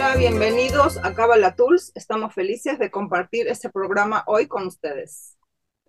Hola, 0.00 0.14
bienvenidos 0.14 0.96
a 1.02 1.12
Cabala 1.12 1.56
Tools. 1.56 1.90
Estamos 1.96 2.32
felices 2.32 2.78
de 2.78 2.88
compartir 2.88 3.48
este 3.48 3.68
programa 3.68 4.22
hoy 4.28 4.46
con 4.46 4.64
ustedes. 4.68 5.36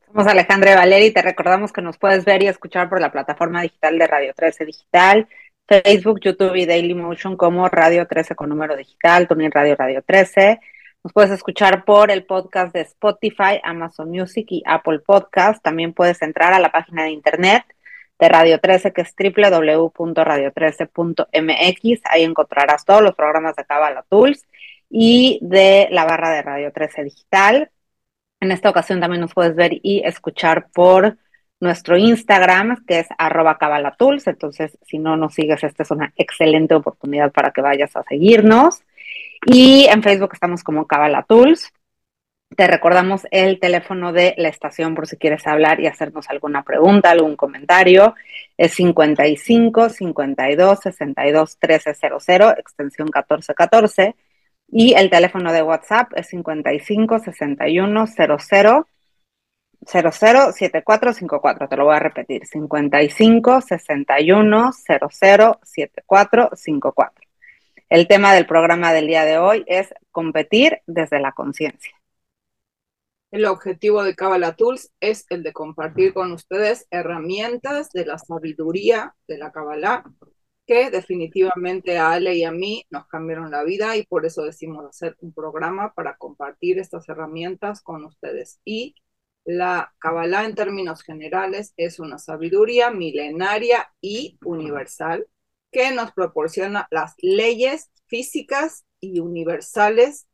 Somos 0.07 0.25
Alejandra 0.25 0.71
y 0.71 0.75
Valeri 0.75 1.05
y 1.05 1.11
te 1.11 1.21
recordamos 1.21 1.71
que 1.71 1.83
nos 1.83 1.99
puedes 1.99 2.25
ver 2.25 2.41
y 2.41 2.47
escuchar 2.47 2.89
por 2.89 2.99
la 2.99 3.11
plataforma 3.11 3.61
digital 3.61 3.99
de 3.99 4.07
Radio 4.07 4.33
13 4.33 4.65
Digital, 4.65 5.27
Facebook, 5.67 6.21
YouTube 6.21 6.55
y 6.55 6.65
Dailymotion 6.65 7.37
como 7.37 7.69
Radio 7.69 8.07
13 8.07 8.33
con 8.33 8.49
número 8.49 8.75
digital, 8.75 9.27
Tuning 9.27 9.51
Radio 9.51 9.75
Radio 9.75 10.01
13. 10.01 10.59
Nos 11.03 11.13
puedes 11.13 11.29
escuchar 11.29 11.85
por 11.85 12.09
el 12.09 12.25
podcast 12.25 12.73
de 12.73 12.81
Spotify, 12.81 13.61
Amazon 13.61 14.09
Music 14.09 14.47
y 14.49 14.63
Apple 14.65 15.01
Podcast. 15.05 15.61
También 15.61 15.93
puedes 15.93 16.19
entrar 16.23 16.51
a 16.51 16.59
la 16.59 16.71
página 16.71 17.03
de 17.03 17.11
internet 17.11 17.63
de 18.19 18.29
Radio 18.29 18.59
13, 18.59 18.93
que 18.93 19.01
es 19.01 19.15
www.radio13.mx. 19.17 22.01
Ahí 22.05 22.23
encontrarás 22.23 22.85
todos 22.85 23.01
los 23.01 23.15
programas 23.15 23.55
de 23.55 23.65
Cabala 23.65 24.05
Tools 24.09 24.45
y 24.89 25.39
de 25.41 25.87
la 25.91 26.05
barra 26.05 26.31
de 26.31 26.41
Radio 26.41 26.71
13 26.71 27.05
Digital. 27.05 27.71
En 28.39 28.51
esta 28.51 28.69
ocasión 28.69 28.99
también 28.99 29.21
nos 29.21 29.33
puedes 29.33 29.55
ver 29.55 29.71
y 29.81 30.01
escuchar 30.05 30.69
por 30.71 31.17
nuestro 31.59 31.97
Instagram, 31.97 32.85
que 32.85 32.99
es 32.99 33.07
arroba 33.17 33.57
cabalatools. 33.57 34.27
Entonces, 34.27 34.77
si 34.85 34.97
no 34.97 35.17
nos 35.17 35.33
sigues, 35.33 35.63
esta 35.63 35.83
es 35.83 35.91
una 35.91 36.13
excelente 36.15 36.75
oportunidad 36.75 37.31
para 37.31 37.51
que 37.51 37.61
vayas 37.61 37.95
a 37.95 38.03
seguirnos. 38.03 38.81
Y 39.45 39.85
en 39.85 40.03
Facebook 40.03 40.31
estamos 40.33 40.63
como 40.63 40.85
Cabalatools. 40.85 41.71
Te 42.55 42.67
recordamos 42.67 43.27
el 43.31 43.59
teléfono 43.59 44.11
de 44.11 44.33
la 44.37 44.49
estación 44.49 44.95
por 44.95 45.07
si 45.07 45.17
quieres 45.17 45.45
hablar 45.45 45.79
y 45.79 45.87
hacernos 45.87 46.29
alguna 46.29 46.63
pregunta, 46.63 47.11
algún 47.11 47.35
comentario. 47.35 48.15
Es 48.57 48.73
55 48.73 49.89
52 49.89 50.79
62 50.79 51.57
1300, 51.61 52.57
extensión 52.57 53.05
1414. 53.05 54.15
Y 54.71 54.93
el 54.95 55.09
teléfono 55.09 55.53
de 55.53 55.61
WhatsApp 55.61 56.11
es 56.15 56.27
55 56.29 57.19
61 57.19 58.07
00 58.07 58.37
007454. 59.85 61.69
Te 61.69 61.77
lo 61.77 61.85
voy 61.85 61.95
a 61.95 61.99
repetir. 61.99 62.45
55 62.45 63.61
61 63.61 64.71
00 64.73 65.59
7454. 65.63 67.27
El 67.89 68.07
tema 68.07 68.33
del 68.33 68.45
programa 68.45 68.91
del 68.91 69.07
día 69.07 69.23
de 69.25 69.37
hoy 69.37 69.63
es 69.67 69.93
competir 70.11 70.81
desde 70.87 71.19
la 71.19 71.31
conciencia. 71.31 71.98
El 73.31 73.45
objetivo 73.45 74.03
de 74.03 74.15
Kabbalah 74.15 74.55
Tools 74.55 74.91
es 74.99 75.25
el 75.29 75.43
de 75.43 75.53
compartir 75.53 76.13
con 76.13 76.31
ustedes 76.31 76.87
herramientas 76.89 77.89
de 77.91 78.05
la 78.05 78.17
sabiduría 78.17 79.15
de 79.27 79.37
la 79.37 79.51
Kabbalah 79.51 80.03
que 80.65 80.91
definitivamente 80.91 81.97
a 81.97 82.11
Ale 82.11 82.35
y 82.35 82.43
a 82.43 82.51
mí 82.51 82.85
nos 82.91 83.07
cambiaron 83.07 83.49
la 83.49 83.63
vida 83.63 83.97
y 83.97 84.05
por 84.05 84.25
eso 84.25 84.43
decimos 84.43 84.85
hacer 84.85 85.15
un 85.19 85.33
programa 85.33 85.93
para 85.93 86.15
compartir 86.17 86.77
estas 86.79 87.09
herramientas 87.09 87.81
con 87.81 88.05
ustedes. 88.05 88.59
Y 88.65 88.95
la 89.45 89.93
Kabbalah 89.99 90.45
en 90.45 90.55
términos 90.55 91.01
generales 91.01 91.73
es 91.75 91.99
una 91.99 92.19
sabiduría 92.19 92.91
milenaria 92.91 93.91
y 93.99 94.37
universal 94.45 95.27
que 95.71 95.91
nos 95.91 96.11
proporciona 96.13 96.87
las 96.91 97.15
leyes 97.17 97.89
físicas 98.05 98.85
y 98.99 99.19
universales 99.19 100.27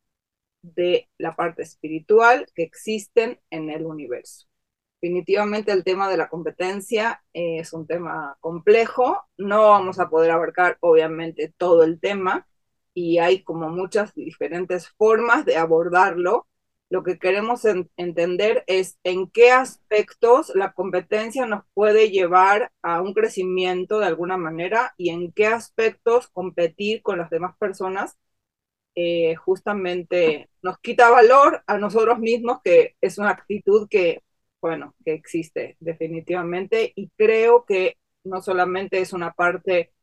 de 0.74 1.10
la 1.18 1.36
parte 1.36 1.64
espiritual 1.64 2.48
que 2.56 2.64
existen 2.64 3.40
en 3.50 3.70
el 3.70 3.86
universo. 3.86 4.48
Definitivamente 5.02 5.72
el 5.72 5.84
tema 5.84 6.10
de 6.10 6.18
la 6.18 6.30
competencia 6.30 7.24
es 7.34 7.74
un 7.74 7.86
tema 7.86 8.38
complejo, 8.40 9.22
no 9.38 9.70
vamos 9.70 10.00
a 10.00 10.10
poder 10.10 10.32
abarcar 10.32 10.78
obviamente 10.80 11.54
todo 11.58 11.84
el 11.84 12.00
tema 12.00 12.48
y 12.96 13.20
hay 13.20 13.44
como 13.44 13.70
muchas 13.70 14.16
diferentes 14.16 14.90
formas 14.98 15.46
de 15.46 15.58
abordarlo. 15.58 16.48
Lo 16.90 17.04
que 17.04 17.20
queremos 17.20 17.66
entender 17.98 18.64
es 18.68 18.98
en 19.04 19.30
qué 19.30 19.52
aspectos 19.52 20.52
la 20.56 20.74
competencia 20.74 21.46
nos 21.46 21.66
puede 21.74 22.10
llevar 22.10 22.72
a 22.82 23.02
un 23.02 23.14
crecimiento 23.14 24.00
de 24.00 24.08
alguna 24.08 24.38
manera 24.38 24.94
y 24.98 25.10
en 25.10 25.32
qué 25.32 25.48
aspectos 25.48 26.30
competir 26.30 27.02
con 27.04 27.18
las 27.18 27.30
demás 27.30 27.56
personas 27.58 28.18
eh, 28.96 29.36
justamente 29.36 30.50
nos 30.62 30.80
quita 30.80 31.10
valor 31.10 31.64
a 31.68 31.78
nosotros 31.78 32.20
mismos, 32.20 32.60
que 32.64 32.96
es 33.02 33.18
una 33.18 33.32
actitud 33.32 33.88
que, 33.90 34.24
bueno, 34.62 34.96
que 35.06 35.14
existe 35.14 35.78
definitivamente 35.80 36.94
y 36.96 37.10
creo 37.18 37.66
que 37.66 37.98
no 38.24 38.42
solamente 38.42 39.00
es 39.02 39.14
una 39.14 39.34
parte 39.34 39.94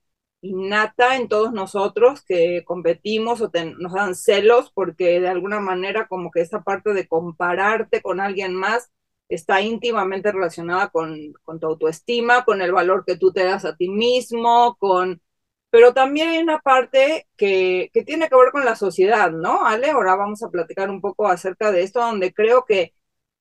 innata 0.43 1.17
en 1.17 1.29
todos 1.29 1.53
nosotros 1.53 2.23
que 2.25 2.65
competimos 2.65 3.41
o 3.41 3.51
nos 3.79 3.93
dan 3.93 4.15
celos 4.15 4.73
porque 4.75 5.21
de 5.21 5.29
alguna 5.29 5.61
manera 5.61 6.09
como 6.09 6.31
que 6.31 6.41
esa 6.41 6.63
parte 6.63 6.93
de 6.95 7.07
compararte 7.09 8.03
con 8.03 8.21
alguien 8.21 8.55
más 8.55 8.91
está 9.29 9.61
íntimamente 9.63 10.33
relacionada 10.33 10.89
con, 10.91 11.33
con 11.45 11.61
tu 11.61 11.67
autoestima, 11.67 12.45
con 12.45 12.61
el 12.61 12.73
valor 12.73 13.05
que 13.07 13.17
tú 13.17 13.33
te 13.33 13.45
das 13.45 13.65
a 13.65 13.77
ti 13.77 13.89
mismo, 13.89 14.77
con 14.79 15.23
pero 15.73 15.95
también 15.95 16.29
hay 16.29 16.39
una 16.39 16.59
parte 16.59 17.27
que, 17.35 17.91
tiene 18.05 18.29
que 18.29 18.37
ver 18.37 18.51
con 18.53 18.63
la 18.63 18.77
sociedad, 18.77 19.31
¿no? 19.31 19.65
Ale, 19.65 19.89
ahora 19.89 20.17
vamos 20.17 20.43
a 20.43 20.51
platicar 20.51 20.91
un 20.91 21.01
poco 21.01 21.27
acerca 21.27 21.73
de 21.73 21.83
esto, 21.83 21.99
donde 21.99 22.35
creo 22.35 22.67
que 22.67 22.93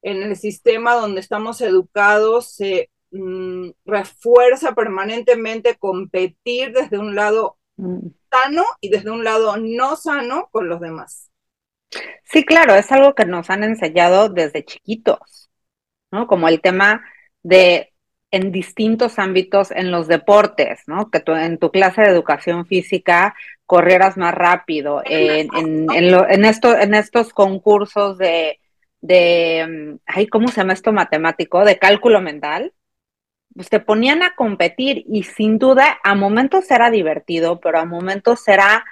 en 0.02 0.24
el 0.24 0.38
sistema 0.38 0.96
donde 0.96 1.20
estamos 1.20 1.60
educados 1.60 2.56
se 2.56 2.90
mm, 3.12 3.72
refuerza 3.84 4.74
permanentemente 4.74 5.76
competir 5.76 6.72
desde 6.72 7.00
un 7.00 7.16
lado 7.16 7.58
mm. 7.76 8.08
sano 8.32 8.64
y 8.80 8.90
desde 8.90 9.12
un 9.12 9.26
lado 9.26 9.58
no 9.58 9.98
sano 9.98 10.48
con 10.54 10.70
los 10.70 10.80
demás. 10.80 11.30
Sí, 12.24 12.46
claro, 12.46 12.76
es 12.76 12.90
algo 12.94 13.14
que 13.14 13.26
nos 13.26 13.50
han 13.50 13.66
enseñado 13.66 14.30
desde 14.30 14.64
chiquitos, 14.64 15.52
¿no? 16.12 16.28
Como 16.28 16.48
el 16.48 16.62
tema 16.62 17.04
de 17.44 17.91
en 18.32 18.52
distintos 18.52 19.20
ámbitos 19.20 19.72
en 19.72 19.92
los 19.92 20.08
deportes, 20.08 20.82
¿no? 20.88 21.12
Que 21.12 21.20
tú, 21.20 21.34
en 21.34 21.58
tu 21.58 21.70
clase 21.70 22.02
de 22.02 22.10
educación 22.10 22.66
física 22.66 23.36
corrieras 23.66 24.18
más 24.18 24.34
rápido, 24.34 25.02
en, 25.06 25.50
en, 25.54 26.46
esto, 26.46 26.78
en 26.78 26.94
estos 26.94 27.34
concursos 27.34 28.18
de, 28.18 28.60
de, 29.02 29.98
ay, 30.06 30.28
¿cómo 30.28 30.48
se 30.48 30.58
llama 30.58 30.74
esto 30.74 30.92
matemático? 30.92 31.64
De 31.64 31.78
cálculo 31.78 32.22
mental, 32.22 32.74
pues 33.54 33.70
te 33.70 33.80
ponían 33.80 34.24
a 34.24 34.36
competir 34.36 35.04
y 35.08 35.24
sin 35.24 35.58
duda 35.58 36.00
a 36.04 36.16
momentos 36.16 36.70
era 36.72 36.90
divertido, 36.90 37.60
pero 37.60 37.80
a 37.80 37.86
momentos 37.86 38.48
era 38.48 38.86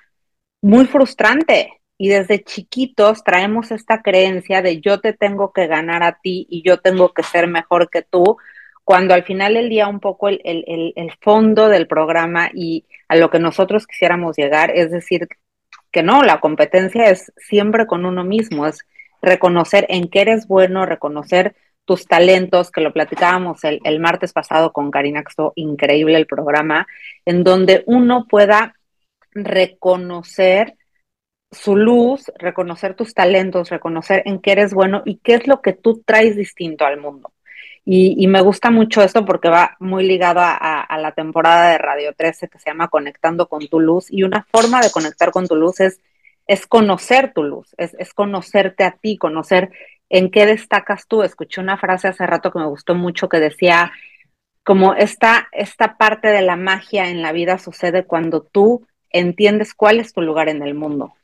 muy 0.62 0.86
frustrante. 0.86 1.74
Y 1.98 2.08
desde 2.08 2.44
chiquitos 2.44 3.24
traemos 3.26 3.72
esta 3.72 4.02
creencia 4.02 4.62
de 4.62 4.80
yo 4.80 5.02
te 5.02 5.12
tengo 5.14 5.52
que 5.52 5.68
ganar 5.68 6.04
a 6.04 6.20
ti 6.22 6.48
y 6.50 6.62
yo 6.64 6.80
tengo 6.80 7.14
que 7.14 7.24
ser 7.24 7.48
mejor 7.48 7.90
que 7.90 8.02
tú, 8.02 8.38
cuando 8.90 9.14
al 9.14 9.24
final 9.24 9.54
del 9.54 9.70
día 9.70 9.88
un 9.88 10.00
poco 10.00 10.30
el, 10.30 11.16
fondo 11.22 11.70
del 11.70 11.86
programa 11.86 12.50
y 12.52 12.88
a 13.08 13.18
lo 13.18 13.30
que 13.30 13.38
nosotros 13.38 13.86
quisiéramos 13.86 14.36
llegar 14.36 14.72
es 14.72 14.90
decir 14.90 15.28
que 15.92 16.02
no, 16.02 16.24
la 16.24 16.40
competencia 16.40 17.08
es 17.12 17.32
siempre 17.38 17.86
con 17.86 18.04
uno 18.04 18.24
mismo, 18.24 18.66
es 18.66 18.80
reconocer 19.22 19.86
en 19.90 20.10
qué 20.10 20.22
eres 20.22 20.48
bueno, 20.48 20.88
reconocer 20.88 21.56
tus 21.86 22.08
talentos, 22.08 22.72
que 22.72 22.82
lo 22.82 22.92
platicábamos 22.92 23.64
el, 23.64 23.80
el 23.84 24.00
martes 24.00 24.34
pasado 24.34 24.74
con 24.74 24.90
Karina, 24.90 25.22
que 25.22 25.30
estuvo 25.30 25.54
increíble 25.54 26.18
el 26.18 26.26
programa, 26.26 26.88
en 27.26 27.44
donde 27.44 27.84
uno 27.86 28.26
pueda 28.28 28.74
reconocer 29.34 30.78
su 31.52 31.76
luz, 31.76 32.32
reconocer 32.40 32.96
tus 32.96 33.14
talentos, 33.14 33.70
reconocer 33.70 34.24
en 34.26 34.40
qué 34.40 34.54
eres 34.54 34.74
bueno 34.74 35.04
y 35.06 35.18
qué 35.18 35.36
es 35.36 35.46
lo 35.46 35.62
que 35.62 35.74
tú 35.74 36.02
traes 36.04 36.36
distinto 36.36 36.88
al 36.88 37.00
mundo. 37.00 37.32
Y, 37.92 38.28
me 38.28 38.42
gusta 38.42 38.70
mucho 38.70 39.02
esto 39.02 39.26
porque 39.26 39.50
va 39.50 39.76
muy 39.80 40.06
ligado 40.06 40.42
a, 40.44 40.96
la 41.00 41.12
temporada 41.14 41.72
de 41.72 41.80
Radio 41.80 42.14
13 42.14 42.48
que 42.48 42.60
se 42.60 42.70
llama 42.70 42.88
Conectando 42.88 43.48
con 43.48 43.68
tu 43.68 43.80
luz. 43.80 44.12
Y 44.12 44.22
una 44.22 44.46
forma 44.52 44.80
de 44.80 44.92
conectar 44.92 45.32
con 45.32 45.48
tu 45.48 45.56
luz 45.56 45.80
es, 45.80 46.00
es 46.46 46.68
conocer 46.68 47.34
tu 47.34 47.42
luz, 47.42 47.74
es, 47.80 47.96
es 47.98 48.14
conocerte 48.14 48.84
a 48.84 48.92
ti, 48.92 49.18
conocer 49.18 49.72
en 50.08 50.30
qué 50.30 50.46
destacas 50.46 51.08
tú. 51.08 51.24
Escuché 51.24 51.62
una 51.62 51.78
frase 51.78 52.08
hace 52.08 52.28
rato 52.28 52.52
que 52.52 52.60
me 52.60 52.68
gustó 52.68 52.94
mucho 52.94 53.28
que 53.28 53.40
decía, 53.40 53.92
como 54.64 54.94
esta, 54.94 55.48
esta 55.52 55.98
parte 55.98 56.28
de 56.28 56.44
la 56.44 56.58
magia 56.58 57.10
en 57.10 57.24
la 57.24 57.32
vida 57.32 57.58
sucede 57.58 58.06
cuando 58.06 58.44
tú 58.44 58.86
entiendes 59.10 59.74
cuál 59.74 60.00
es 60.00 60.14
tu 60.14 60.22
lugar 60.22 60.48
en 60.48 60.62
el 60.62 60.76
mundo 60.76 61.16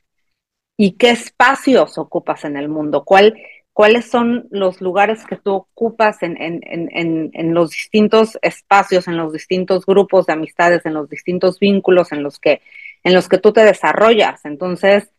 y 0.76 0.96
qué 0.96 1.10
espacios 1.10 1.96
ocupas 1.96 2.44
en 2.44 2.56
el 2.56 2.68
mundo, 2.68 3.04
cuál 3.04 3.36
cuáles 3.76 4.06
son 4.06 4.48
los 4.50 4.80
lugares 4.80 5.26
que 5.26 5.36
tú 5.36 5.52
ocupas 5.52 6.22
en, 6.22 7.52
los 7.52 7.72
distintos 7.72 8.38
espacios, 8.40 9.06
en 9.06 9.18
los 9.18 9.34
distintos 9.34 9.84
grupos 9.84 10.24
de 10.24 10.32
amistades, 10.32 10.86
en 10.86 10.94
los 10.94 11.10
distintos 11.10 11.58
vínculos 11.58 12.10
en 12.10 12.22
los 12.22 12.38
que, 12.38 12.62
en 13.04 13.12
los 13.12 13.28
que 13.28 13.36
tú 13.36 13.52
te 13.52 13.62
desarrollas. 13.62 14.46
Entonces, 14.46 15.10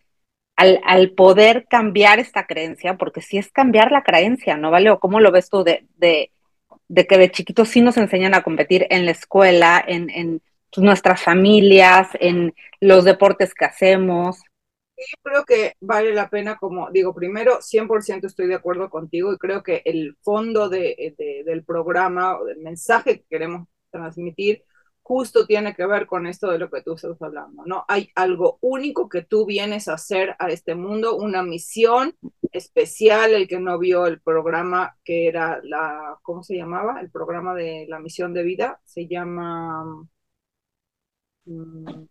al, 0.55 1.11
poder 1.11 1.67
cambiar 1.69 2.17
esta 2.17 2.47
creencia, 2.47 2.97
porque 2.97 3.21
si 3.21 3.37
es 3.37 3.51
cambiar 3.51 3.91
la 3.91 4.01
creencia, 4.01 4.57
¿no 4.57 4.71
vale? 4.71 4.89
¿O 4.89 4.99
cómo 4.99 5.19
lo 5.19 5.31
ves 5.31 5.51
tú 5.51 5.63
de, 5.63 5.85
que 5.99 7.17
de 7.19 7.29
chiquitos 7.29 7.69
sí 7.69 7.81
nos 7.81 7.97
enseñan 7.97 8.33
a 8.33 8.41
competir 8.41 8.87
en 8.89 9.05
la 9.05 9.11
escuela, 9.11 9.85
en, 9.87 10.09
en 10.09 10.41
nuestras 10.77 11.21
familias, 11.21 12.07
en 12.19 12.55
los 12.79 13.05
deportes 13.05 13.53
que 13.53 13.65
hacemos? 13.65 14.46
Yo 14.97 15.17
creo 15.21 15.45
que 15.45 15.73
vale 15.79 16.13
la 16.13 16.29
pena, 16.29 16.57
como 16.57 16.89
digo, 16.91 17.13
primero, 17.13 17.61
100% 17.61 18.25
estoy 18.27 18.47
de 18.47 18.55
acuerdo 18.55 18.89
contigo 18.89 19.31
y 19.31 19.37
creo 19.37 19.61
que 19.63 19.81
el 19.85 20.17
fondo 20.23 20.69
de, 20.69 21.15
de, 21.17 21.43
del 21.45 21.63
programa 21.63 22.39
o 22.39 22.45
del 22.45 22.57
mensaje 22.59 23.19
que 23.19 23.25
queremos 23.29 23.67
transmitir 23.91 24.63
justo 25.07 25.45
tiene 25.45 25.73
que 25.73 25.85
ver 25.85 26.05
con 26.05 26.27
esto 26.27 26.51
de 26.51 26.59
lo 26.59 26.69
que 26.69 26.81
tú 26.81 26.95
estás 26.95 27.21
hablando, 27.21 27.63
¿no? 27.65 27.85
Hay 27.87 28.09
algo 28.15 28.57
único 28.61 29.07
que 29.07 29.21
tú 29.23 29.45
vienes 29.45 29.87
a 29.87 29.93
hacer 29.93 30.35
a 30.37 30.49
este 30.49 30.75
mundo, 30.75 31.15
una 31.15 31.43
misión 31.43 32.13
especial, 32.51 33.33
el 33.33 33.47
que 33.47 33.59
no 33.59 33.79
vio 33.79 34.05
el 34.05 34.19
programa 34.19 34.97
que 35.05 35.27
era 35.27 35.61
la, 35.63 36.17
¿cómo 36.23 36.43
se 36.43 36.57
llamaba? 36.57 36.99
El 36.99 37.09
programa 37.09 37.55
de 37.55 37.85
la 37.87 37.99
misión 37.99 38.33
de 38.33 38.43
vida, 38.43 38.81
se 38.83 39.07
llama, 39.07 40.05
mm, 41.45 42.07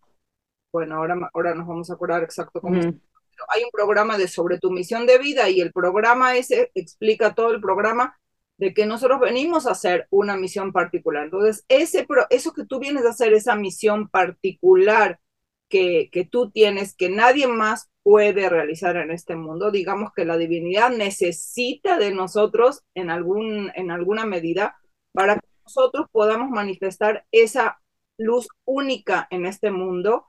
bueno, 0.77 0.97
ahora, 0.97 1.31
ahora 1.33 1.55
nos 1.55 1.65
vamos 1.65 1.89
a 1.89 1.95
acordar 1.95 2.21
exacto 2.21 2.61
cómo. 2.61 2.79
Hay 2.79 3.63
un 3.63 3.71
programa 3.71 4.15
de 4.15 4.27
sobre 4.27 4.59
tu 4.59 4.69
misión 4.69 5.07
de 5.07 5.17
vida 5.17 5.49
y 5.49 5.59
el 5.59 5.71
programa 5.71 6.35
ese 6.35 6.71
explica 6.75 7.33
todo 7.33 7.51
el 7.51 7.59
programa 7.59 8.15
de 8.57 8.75
que 8.75 8.85
nosotros 8.85 9.19
venimos 9.19 9.65
a 9.65 9.71
hacer 9.71 10.05
una 10.11 10.37
misión 10.37 10.71
particular. 10.71 11.23
Entonces, 11.23 11.65
ese, 11.67 12.05
eso 12.29 12.53
que 12.53 12.65
tú 12.65 12.79
vienes 12.79 13.05
a 13.05 13.09
hacer, 13.09 13.33
esa 13.33 13.55
misión 13.55 14.07
particular 14.07 15.19
que, 15.67 16.09
que 16.11 16.25
tú 16.25 16.51
tienes, 16.51 16.95
que 16.95 17.09
nadie 17.09 17.47
más 17.47 17.89
puede 18.03 18.49
realizar 18.49 18.97
en 18.97 19.09
este 19.09 19.35
mundo, 19.35 19.71
digamos 19.71 20.11
que 20.15 20.25
la 20.25 20.37
divinidad 20.37 20.91
necesita 20.91 21.97
de 21.97 22.13
nosotros 22.13 22.83
en, 22.93 23.09
algún, 23.09 23.71
en 23.73 23.89
alguna 23.89 24.27
medida 24.27 24.77
para 25.11 25.37
que 25.37 25.47
nosotros 25.65 26.05
podamos 26.11 26.51
manifestar 26.51 27.25
esa 27.31 27.79
luz 28.15 28.47
única 28.63 29.27
en 29.31 29.47
este 29.47 29.71
mundo 29.71 30.27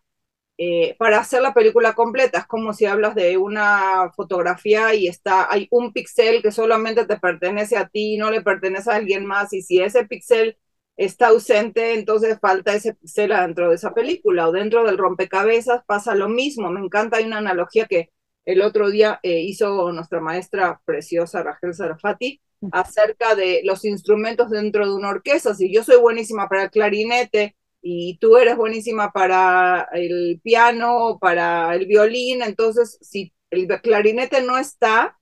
eh, 0.58 0.96
para 0.98 1.20
hacer 1.20 1.40
la 1.42 1.54
película 1.54 1.94
completa. 1.94 2.38
Es 2.40 2.46
como 2.46 2.72
si 2.72 2.84
hablas 2.86 3.14
de 3.14 3.36
una 3.38 4.12
fotografía 4.16 4.94
y 4.94 5.06
está, 5.08 5.50
hay 5.50 5.68
un 5.70 5.92
pixel 5.92 6.42
que 6.42 6.52
solamente 6.52 7.06
te 7.06 7.18
pertenece 7.18 7.76
a 7.76 7.88
ti, 7.88 8.16
no 8.18 8.30
le 8.30 8.42
pertenece 8.42 8.90
a 8.90 8.96
alguien 8.96 9.24
más, 9.26 9.52
y 9.52 9.62
si 9.62 9.80
ese 9.80 10.04
pixel 10.06 10.58
está 10.96 11.28
ausente, 11.28 11.94
entonces 11.94 12.38
falta 12.40 12.74
ese 12.74 12.94
pixel 12.94 13.30
dentro 13.30 13.68
de 13.68 13.76
esa 13.76 13.94
película, 13.94 14.48
o 14.48 14.52
dentro 14.52 14.84
del 14.84 14.98
rompecabezas 14.98 15.82
pasa 15.86 16.14
lo 16.16 16.28
mismo. 16.28 16.70
Me 16.70 16.80
encanta, 16.80 17.18
hay 17.18 17.24
una 17.26 17.38
analogía 17.38 17.86
que 17.86 18.10
el 18.44 18.62
otro 18.62 18.90
día 18.90 19.20
eh, 19.22 19.40
hizo 19.42 19.92
nuestra 19.92 20.20
maestra 20.20 20.80
preciosa 20.84 21.42
Rachel 21.42 21.74
Sarafati 21.74 22.40
acerca 22.72 23.34
de 23.34 23.60
los 23.64 23.84
instrumentos 23.84 24.50
dentro 24.50 24.86
de 24.86 24.94
una 24.94 25.10
orquesta. 25.10 25.54
Si 25.54 25.72
yo 25.72 25.84
soy 25.84 25.98
buenísima 26.00 26.48
para 26.48 26.64
el 26.64 26.70
clarinete, 26.70 27.56
y 27.82 28.18
tú 28.18 28.36
eres 28.36 28.56
buenísima 28.56 29.12
para 29.12 29.88
el 29.92 30.40
piano, 30.42 31.18
para 31.20 31.74
el 31.74 31.86
violín, 31.86 32.42
entonces 32.42 32.98
si 33.02 33.32
el 33.50 33.66
clarinete 33.82 34.42
no 34.42 34.58
está, 34.58 35.18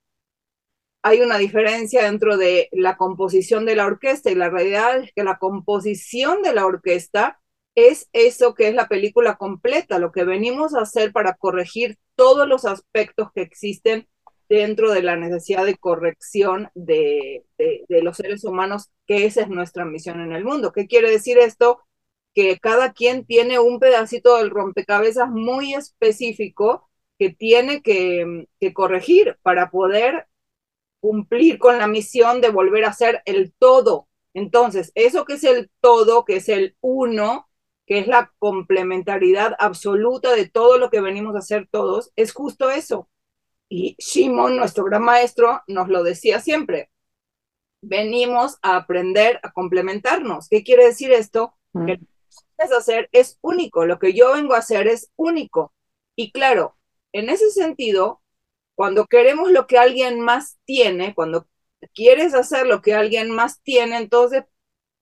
hay 1.03 1.21
una 1.21 1.39
diferencia 1.39 2.05
dentro 2.05 2.37
de 2.37 2.69
la 2.73 2.97
composición 2.97 3.65
de 3.65 3.77
la 3.77 3.87
orquesta 3.87 4.31
y 4.31 4.35
la 4.35 4.51
realidad 4.51 4.99
es 4.99 5.13
que 5.15 5.23
la 5.25 5.39
composición 5.39 6.43
de 6.43 6.53
la 6.55 6.67
orquesta 6.67 7.41
es 7.77 8.09
eso 8.13 8.55
que 8.55 8.69
es 8.69 8.75
la 8.75 8.89
película 8.89 9.37
completa, 9.37 9.99
lo 9.99 10.11
que 10.11 10.25
venimos 10.25 10.75
a 10.75 10.81
hacer 10.81 11.13
para 11.13 11.35
corregir 11.35 11.99
todos 12.17 12.49
los 12.49 12.65
aspectos 12.65 13.29
que 13.35 13.43
existen 13.43 14.09
dentro 14.49 14.91
de 14.93 15.03
la 15.03 15.17
necesidad 15.17 15.65
de 15.67 15.77
corrección 15.77 16.71
de, 16.75 17.45
de, 17.59 17.85
de 17.89 18.03
los 18.03 18.17
seres 18.17 18.45
humanos, 18.45 18.91
que 19.07 19.27
esa 19.27 19.43
es 19.43 19.49
nuestra 19.49 19.85
misión 19.85 20.21
en 20.21 20.33
el 20.33 20.45
mundo. 20.45 20.73
¿Qué 20.73 20.87
quiere 20.87 21.11
decir 21.11 21.39
esto? 21.39 21.81
Que 22.37 22.59
cada 22.59 22.93
quien 22.93 23.25
tiene 23.25 23.59
un 23.59 23.81
pedacito 23.81 24.37
del 24.37 24.51
rompecabezas 24.51 25.31
muy 25.31 25.73
específico 25.73 26.87
que 27.19 27.31
tiene 27.31 27.81
que, 27.81 28.47
corregir 28.75 29.39
para 29.41 29.71
poder 29.71 30.29
cumplir 31.01 31.59
con 31.59 31.79
la 31.79 31.87
misión 31.87 32.43
de 32.43 32.51
volver 32.51 32.85
a 32.85 32.93
ser 32.93 33.23
el 33.25 33.55
todo. 33.55 34.09
Entonces, 34.35 34.93
eso 34.95 35.25
que 35.25 35.35
es 35.35 35.45
el 35.45 35.71
todo, 35.81 36.27
que 36.27 36.37
es 36.37 36.51
el 36.51 36.77
uno, 36.83 37.49
que 37.87 38.01
es 38.01 38.07
la 38.07 38.31
complementariedad 38.39 39.57
absoluta 39.59 40.35
de 40.35 40.47
todo 40.47 40.77
lo 40.77 40.91
que 40.91 41.01
venimos 41.01 41.37
a 41.37 41.39
hacer 41.39 41.67
todos, 41.71 42.13
es 42.17 42.35
justo 42.35 42.69
eso. 42.69 43.09
Y 43.71 43.97
Shimon, 43.99 44.59
nuestro 44.59 44.85
gran 44.85 45.03
maestro, 45.03 45.63
nos 45.69 45.89
lo 45.89 46.03
decía 46.03 46.41
siempre. 46.41 46.91
Venimos 47.81 48.59
a 48.61 48.77
aprender 48.77 49.41
a 49.43 49.53
complementarnos. 49.53 50.51
¿Qué 50.51 50.63
quiere 50.63 50.85
decir 50.85 51.13
esto? 51.13 51.55
Que 51.87 51.99
hacer 52.59 53.09
es 53.13 53.39
único, 53.43 53.87
lo 53.87 53.99
que 53.99 54.13
yo 54.13 54.33
vengo 54.35 54.55
a 54.55 54.59
hacer 54.59 54.87
es 54.89 55.11
único. 55.17 55.73
Y 56.17 56.33
claro, 56.33 56.77
en 57.13 57.31
ese 57.31 57.51
sentido, 57.51 58.23
cuando 58.75 59.07
queremos 59.07 59.51
lo 59.51 59.67
que 59.67 59.79
alguien 59.79 60.21
más 60.21 60.59
tiene, 60.65 61.15
cuando 61.15 61.49
quieres 61.95 62.35
hacer 62.35 62.67
lo 62.67 62.83
que 62.83 62.95
alguien 62.95 63.31
más 63.31 63.63
tiene, 63.63 63.99
entonces 63.99 64.45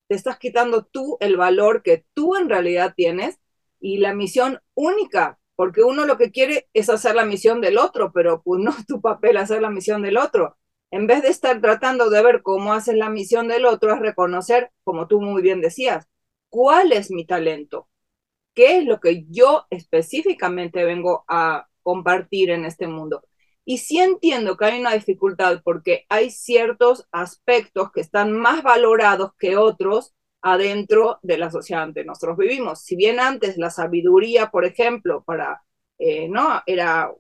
te 0.09 0.15
estás 0.15 0.39
quitando 0.39 0.85
tú 0.85 1.17
el 1.21 1.37
valor 1.37 1.83
que 1.83 2.05
tú 2.15 2.37
en 2.37 2.49
realidad 2.49 2.95
tienes 2.97 3.39
y 3.81 3.99
la 3.99 4.15
misión 4.15 4.61
única, 4.75 5.39
porque 5.57 5.83
uno 5.83 6.07
lo 6.07 6.19
que 6.19 6.31
quiere 6.33 6.69
es 6.75 6.91
hacer 6.91 7.15
la 7.15 7.25
misión 7.25 7.61
del 7.61 7.79
otro, 7.79 8.12
pero 8.12 8.43
pues 8.43 8.61
no 8.62 8.71
es 8.73 8.87
tu 8.87 9.00
papel 9.00 9.37
hacer 9.37 9.62
la 9.62 9.71
misión 9.71 10.03
del 10.03 10.17
otro. 10.17 10.57
En 10.91 11.07
vez 11.07 11.23
de 11.23 11.29
estar 11.29 11.61
tratando 11.61 12.11
de 12.11 12.23
ver 12.23 12.43
cómo 12.43 12.73
haces 12.73 12.97
la 12.97 13.11
misión 13.11 13.49
del 13.49 13.67
otro, 13.67 13.93
es 13.95 14.00
reconocer, 14.00 14.71
como 14.85 15.09
tú 15.09 15.21
muy 15.21 15.43
bien 15.43 15.61
decías, 15.61 16.07
cuál 16.55 16.93
es 16.93 17.11
mi 17.11 17.27
talento, 17.27 17.89
qué 18.55 18.79
es 18.79 18.85
lo 18.85 19.01
que 19.01 19.25
yo 19.29 19.67
específicamente 19.71 20.85
vengo 20.85 21.25
a 21.27 21.67
compartir 21.83 22.51
en 22.51 22.65
este 22.65 22.87
mundo. 22.87 23.25
Y 23.65 23.79
sí 23.79 23.99
entiendo 23.99 24.56
que 24.56 24.67
hay 24.67 24.81
una 24.81 24.95
dificultad 24.95 25.62
porque 25.65 26.06
hay 26.09 26.31
ciertos 26.31 27.09
aspectos 27.11 27.91
que 27.91 28.01
están 28.03 28.33
más 28.33 28.62
valorados 28.62 29.33
que 29.37 29.56
otros 29.56 30.15
adentro 30.43 31.19
de 31.23 31.39
la 31.39 31.51
sociedad 31.51 31.91
en 31.97 32.06
nosotros 32.06 32.37
vivimos. 32.39 32.83
Si 32.83 32.95
bien 32.95 33.19
antes 33.19 33.59
la 33.59 33.71
sabiduría, 33.71 34.53
por 34.53 34.65
ejemplo, 34.65 35.25
para, 35.25 35.65
eh, 35.99 36.29
¿no? 36.29 36.62
Era 36.67 37.12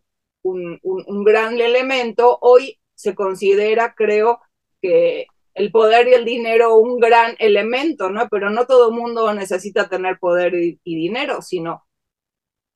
un 0.44 1.24
gran 1.24 1.60
elemento, 1.60 2.38
hoy 2.40 2.78
se 2.94 3.16
considera, 3.16 3.94
creo, 3.96 4.40
que 4.80 5.26
el 5.54 5.70
poder 5.70 6.08
y 6.08 6.14
el 6.14 6.24
dinero 6.24 6.76
un 6.78 6.98
gran 6.98 7.36
elemento, 7.38 8.10
¿no? 8.10 8.28
Pero 8.30 8.50
no 8.50 8.66
todo 8.66 8.90
el 8.90 8.96
mundo 8.96 9.32
necesita 9.34 9.88
tener 9.88 10.18
poder 10.18 10.54
y, 10.54 10.80
dinero, 10.84 11.42
sino 11.42 11.86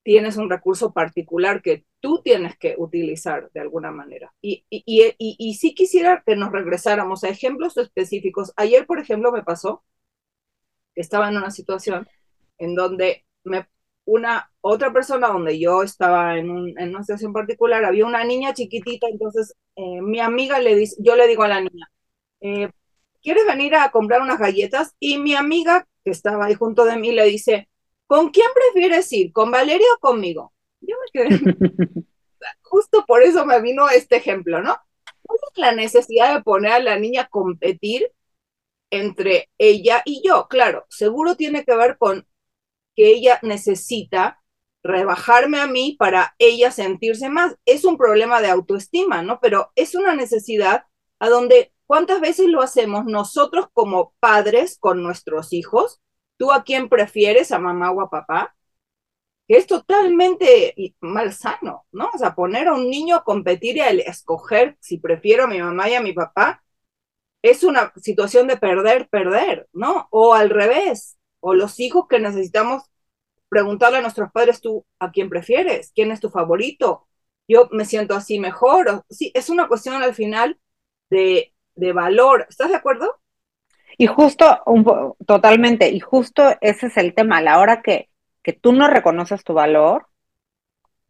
tienes 0.03 0.37
un 0.37 0.49
recurso 0.49 0.93
particular 0.93 1.61
que 1.61 1.85
tú 1.99 2.21
tienes 2.23 2.57
que 2.57 2.75
utilizar 2.77 3.51
de 3.53 3.59
alguna 3.61 3.91
manera. 3.91 4.33
Y, 4.41 4.65
y, 4.69 5.15
y, 5.17 5.53
sí 5.55 5.75
quisiera 5.75 6.23
que 6.25 6.35
nos 6.35 6.51
regresáramos 6.51 7.23
a 7.23 7.29
ejemplos 7.29 7.77
específicos. 7.77 8.53
Ayer, 8.55 8.85
por 8.85 8.99
ejemplo, 8.99 9.31
me 9.31 9.43
pasó 9.43 9.83
estaba 10.95 11.29
en 11.29 11.37
una 11.37 11.51
situación 11.51 12.07
en 12.57 12.75
donde 12.75 13.25
me, 13.43 13.67
una 14.05 14.51
otra 14.61 14.91
persona, 14.93 15.27
donde 15.29 15.59
yo 15.59 15.83
estaba 15.83 16.37
en 16.37 16.49
una 16.49 17.03
situación 17.03 17.33
particular, 17.33 17.85
había 17.85 18.05
una 18.05 18.23
niña 18.23 18.53
chiquitita, 18.53 19.07
entonces 19.07 19.55
eh, 19.75 20.01
mi 20.01 20.19
amiga 20.19 20.59
le 20.59 20.75
dice, 20.75 20.95
yo 20.99 21.15
le 21.15 21.27
digo 21.27 21.43
a 21.43 21.47
la 21.47 21.61
niña, 21.61 21.89
eh, 22.41 22.69
¿quieres 23.21 23.45
venir 23.45 23.75
a 23.75 23.91
comprar 23.91 24.21
unas 24.21 24.39
galletas? 24.39 24.95
Y 24.99 25.17
mi 25.17 25.35
amiga, 25.35 25.87
que 26.03 26.11
estaba 26.11 26.45
ahí 26.45 26.55
junto 26.55 26.85
de 26.85 26.97
mí, 26.97 27.11
le 27.11 27.25
dice, 27.25 27.69
¿con 28.07 28.29
quién 28.29 28.47
prefieres 28.53 29.11
ir? 29.13 29.31
¿Con 29.31 29.51
Valeria 29.51 29.87
o 29.95 29.99
conmigo? 29.99 30.53
Yo 30.81 30.95
me 31.13 31.29
quedé. 31.29 31.39
Justo 32.61 33.05
por 33.05 33.23
eso 33.23 33.45
me 33.45 33.61
vino 33.61 33.89
este 33.89 34.17
ejemplo, 34.17 34.61
¿no? 34.61 34.77
¿Cuál 35.23 35.39
es 35.51 35.57
la 35.57 35.71
necesidad 35.73 36.33
de 36.33 36.43
poner 36.43 36.71
a 36.71 36.79
la 36.79 36.97
niña 36.97 37.23
a 37.23 37.27
competir 37.27 38.11
entre 38.89 39.49
ella 39.57 40.01
y 40.05 40.21
yo? 40.25 40.47
Claro, 40.49 40.85
seguro 40.89 41.35
tiene 41.35 41.65
que 41.65 41.75
ver 41.75 41.97
con 41.97 42.27
que 42.95 43.09
ella 43.11 43.39
necesita 43.43 44.41
rebajarme 44.83 45.59
a 45.59 45.67
mí 45.67 45.95
para 45.99 46.35
ella 46.39 46.71
sentirse 46.71 47.29
más. 47.29 47.55
Es 47.65 47.85
un 47.85 47.97
problema 47.97 48.41
de 48.41 48.49
autoestima, 48.49 49.21
¿no? 49.21 49.39
Pero 49.41 49.71
es 49.75 49.95
una 49.95 50.15
necesidad 50.15 50.85
a 51.19 51.29
donde 51.29 51.73
¿Cuántas 51.89 52.21
veces 52.21 52.45
lo 52.49 52.61
hacemos 52.61 53.05
nosotros 53.05 53.65
como 53.73 54.13
padres 54.19 54.77
con 54.79 55.01
nuestros 55.01 55.53
hijos? 55.53 55.99
¿Tú 56.37 56.51
a 56.51 56.63
quién 56.63 56.87
prefieres, 56.87 57.51
a 57.51 57.57
mamá 57.57 57.89
o 57.89 58.01
a 58.01 58.11
papá? 58.11 58.55
Que 59.47 59.57
es 59.57 59.65
totalmente 59.65 60.75
malsano, 61.01 61.87
¿no? 61.91 62.11
O 62.13 62.17
sea, 62.19 62.35
poner 62.35 62.67
a 62.67 62.75
un 62.75 62.91
niño 62.91 63.15
a 63.15 63.23
competir 63.23 63.77
y 63.77 63.79
a 63.79 63.89
escoger 63.89 64.77
si 64.79 64.99
prefiero 64.99 65.45
a 65.45 65.47
mi 65.47 65.59
mamá 65.59 65.89
y 65.89 65.95
a 65.95 66.01
mi 66.01 66.13
papá 66.13 66.63
es 67.41 67.63
una 67.63 67.91
situación 67.97 68.47
de 68.47 68.57
perder, 68.57 69.09
perder, 69.09 69.67
¿no? 69.73 70.07
O 70.11 70.35
al 70.35 70.51
revés, 70.51 71.17
o 71.39 71.55
los 71.55 71.79
hijos 71.79 72.05
que 72.07 72.19
necesitamos 72.19 72.83
preguntarle 73.49 73.99
a 73.99 74.01
nuestros 74.01 74.31
padres, 74.31 74.61
tú, 74.61 74.85
¿a 74.99 75.11
quién 75.11 75.29
prefieres? 75.29 75.91
¿Quién 75.95 76.11
es 76.11 76.19
tu 76.19 76.29
favorito? 76.29 77.07
Yo 77.47 77.67
me 77.71 77.85
siento 77.85 78.15
así 78.15 78.39
mejor. 78.39 79.05
sí, 79.09 79.31
es 79.33 79.49
una 79.49 79.67
cuestión 79.67 80.03
al 80.03 80.15
final 80.15 80.59
de 81.09 81.53
de 81.79 81.93
valor. 81.93 82.45
¿Estás 82.49 82.69
de 82.69 82.75
acuerdo? 82.75 83.19
Y 83.97 84.07
justo, 84.07 84.63
totalmente, 85.25 85.89
y 85.89 85.99
justo 85.99 86.55
ese 86.61 86.87
es 86.87 86.97
el 86.97 87.13
tema, 87.13 87.37
a 87.37 87.41
la 87.41 87.59
hora 87.59 87.81
que, 87.81 88.09
que 88.41 88.53
tú 88.53 88.71
no 88.71 88.87
reconoces 88.87 89.43
tu 89.43 89.53
valor, 89.53 90.07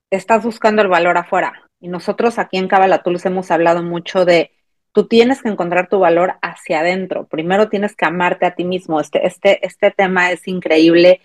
estás 0.10 0.44
buscando 0.44 0.82
el 0.82 0.88
valor 0.88 1.18
afuera. 1.18 1.70
Y 1.80 1.88
nosotros 1.88 2.40
aquí 2.40 2.58
en 2.58 2.68
Cabalatulus 2.68 3.26
hemos 3.26 3.52
hablado 3.52 3.84
mucho 3.84 4.26
de 4.26 4.52
tú 4.92 5.08
tienes 5.08 5.42
que 5.42 5.50
encontrar 5.50 5.88
tu 5.88 6.00
valor 6.00 6.36
hacia 6.42 6.80
adentro. 6.80 7.28
Primero 7.28 7.70
tienes 7.70 7.96
que 7.96 8.06
amarte 8.06 8.46
a 8.46 8.56
ti 8.56 8.66
mismo. 8.66 9.00
Este, 9.00 9.26
este, 9.26 9.66
este 9.66 9.92
tema 9.92 10.32
es 10.32 10.48
increíble 10.48 11.22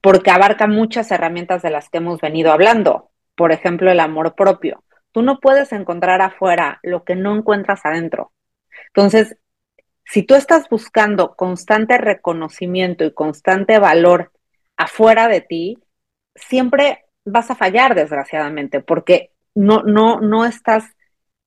porque 0.00 0.30
abarca 0.30 0.66
muchas 0.66 1.10
herramientas 1.10 1.62
de 1.62 1.70
las 1.70 1.88
que 1.88 1.98
hemos 1.98 2.20
venido 2.20 2.52
hablando. 2.52 3.10
Por 3.34 3.52
ejemplo, 3.52 3.90
el 3.90 4.00
amor 4.00 4.34
propio. 4.34 4.84
Tú 5.10 5.22
no 5.22 5.40
puedes 5.40 5.72
encontrar 5.72 6.20
afuera 6.20 6.80
lo 6.82 7.04
que 7.04 7.16
no 7.16 7.34
encuentras 7.34 7.84
adentro. 7.84 8.32
Entonces, 8.94 9.36
si 10.04 10.22
tú 10.22 10.34
estás 10.34 10.68
buscando 10.68 11.34
constante 11.34 11.96
reconocimiento 11.96 13.04
y 13.04 13.12
constante 13.14 13.78
valor 13.78 14.32
afuera 14.76 15.28
de 15.28 15.40
ti, 15.40 15.78
siempre 16.34 17.04
vas 17.24 17.50
a 17.50 17.54
fallar, 17.54 17.94
desgraciadamente, 17.94 18.80
porque 18.80 19.30
no, 19.54 19.82
no, 19.82 20.20
no 20.20 20.44
estás 20.44 20.84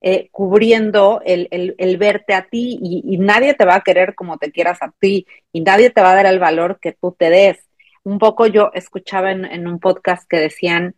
eh, 0.02 0.30
cubriendo 0.32 1.22
el, 1.26 1.48
el, 1.52 1.98
verte 1.98 2.34
a 2.34 2.48
ti 2.48 2.80
y, 2.82 3.18
nadie 3.18 3.54
te 3.56 3.66
va 3.66 3.76
a 3.76 3.82
querer 3.82 4.16
como 4.16 4.38
te 4.38 4.52
quieras 4.52 4.82
a 4.82 4.92
ti 5.00 5.26
y 5.52 5.62
nadie 5.62 5.90
te 5.90 6.02
va 6.02 6.12
a 6.12 6.16
dar 6.16 6.26
el 6.28 6.40
valor 6.40 6.80
que 6.80 6.94
tú 6.94 7.16
te 7.18 7.30
des. 7.30 7.58
Un 8.04 8.20
poco 8.20 8.48
yo 8.48 8.72
escuchaba 8.74 9.32
en, 9.32 9.68
un 9.68 9.80
podcast 9.80 10.28
que 10.30 10.38
decían, 10.38 10.96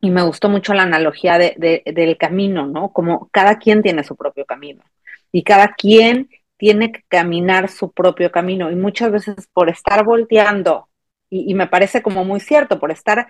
y 0.00 0.10
me 0.10 0.22
gustó 0.22 0.48
mucho 0.48 0.74
la 0.74 0.82
analogía 0.82 1.38
de, 1.38 1.82
del 1.84 2.16
camino, 2.18 2.66
¿no? 2.66 2.92
Como 2.92 3.28
cada 3.32 3.58
quien 3.58 3.82
tiene 3.82 4.04
su 4.04 4.16
propio 4.16 4.46
camino 4.46 4.84
y 5.32 5.42
cada 5.44 5.74
quien 5.74 6.28
tiene 6.56 6.92
que 6.92 7.02
caminar 7.08 7.70
su 7.70 7.92
propio 7.92 8.30
camino 8.32 8.70
y 8.70 8.76
muchas 8.76 9.12
veces 9.12 9.48
por 9.52 9.68
estar 9.68 10.04
volteando, 10.04 10.88
y, 11.30 11.50
y 11.50 11.54
me 11.54 11.66
parece 11.66 12.02
como 12.02 12.24
muy 12.24 12.40
cierto, 12.40 12.78
por 12.78 12.90
estar 12.90 13.28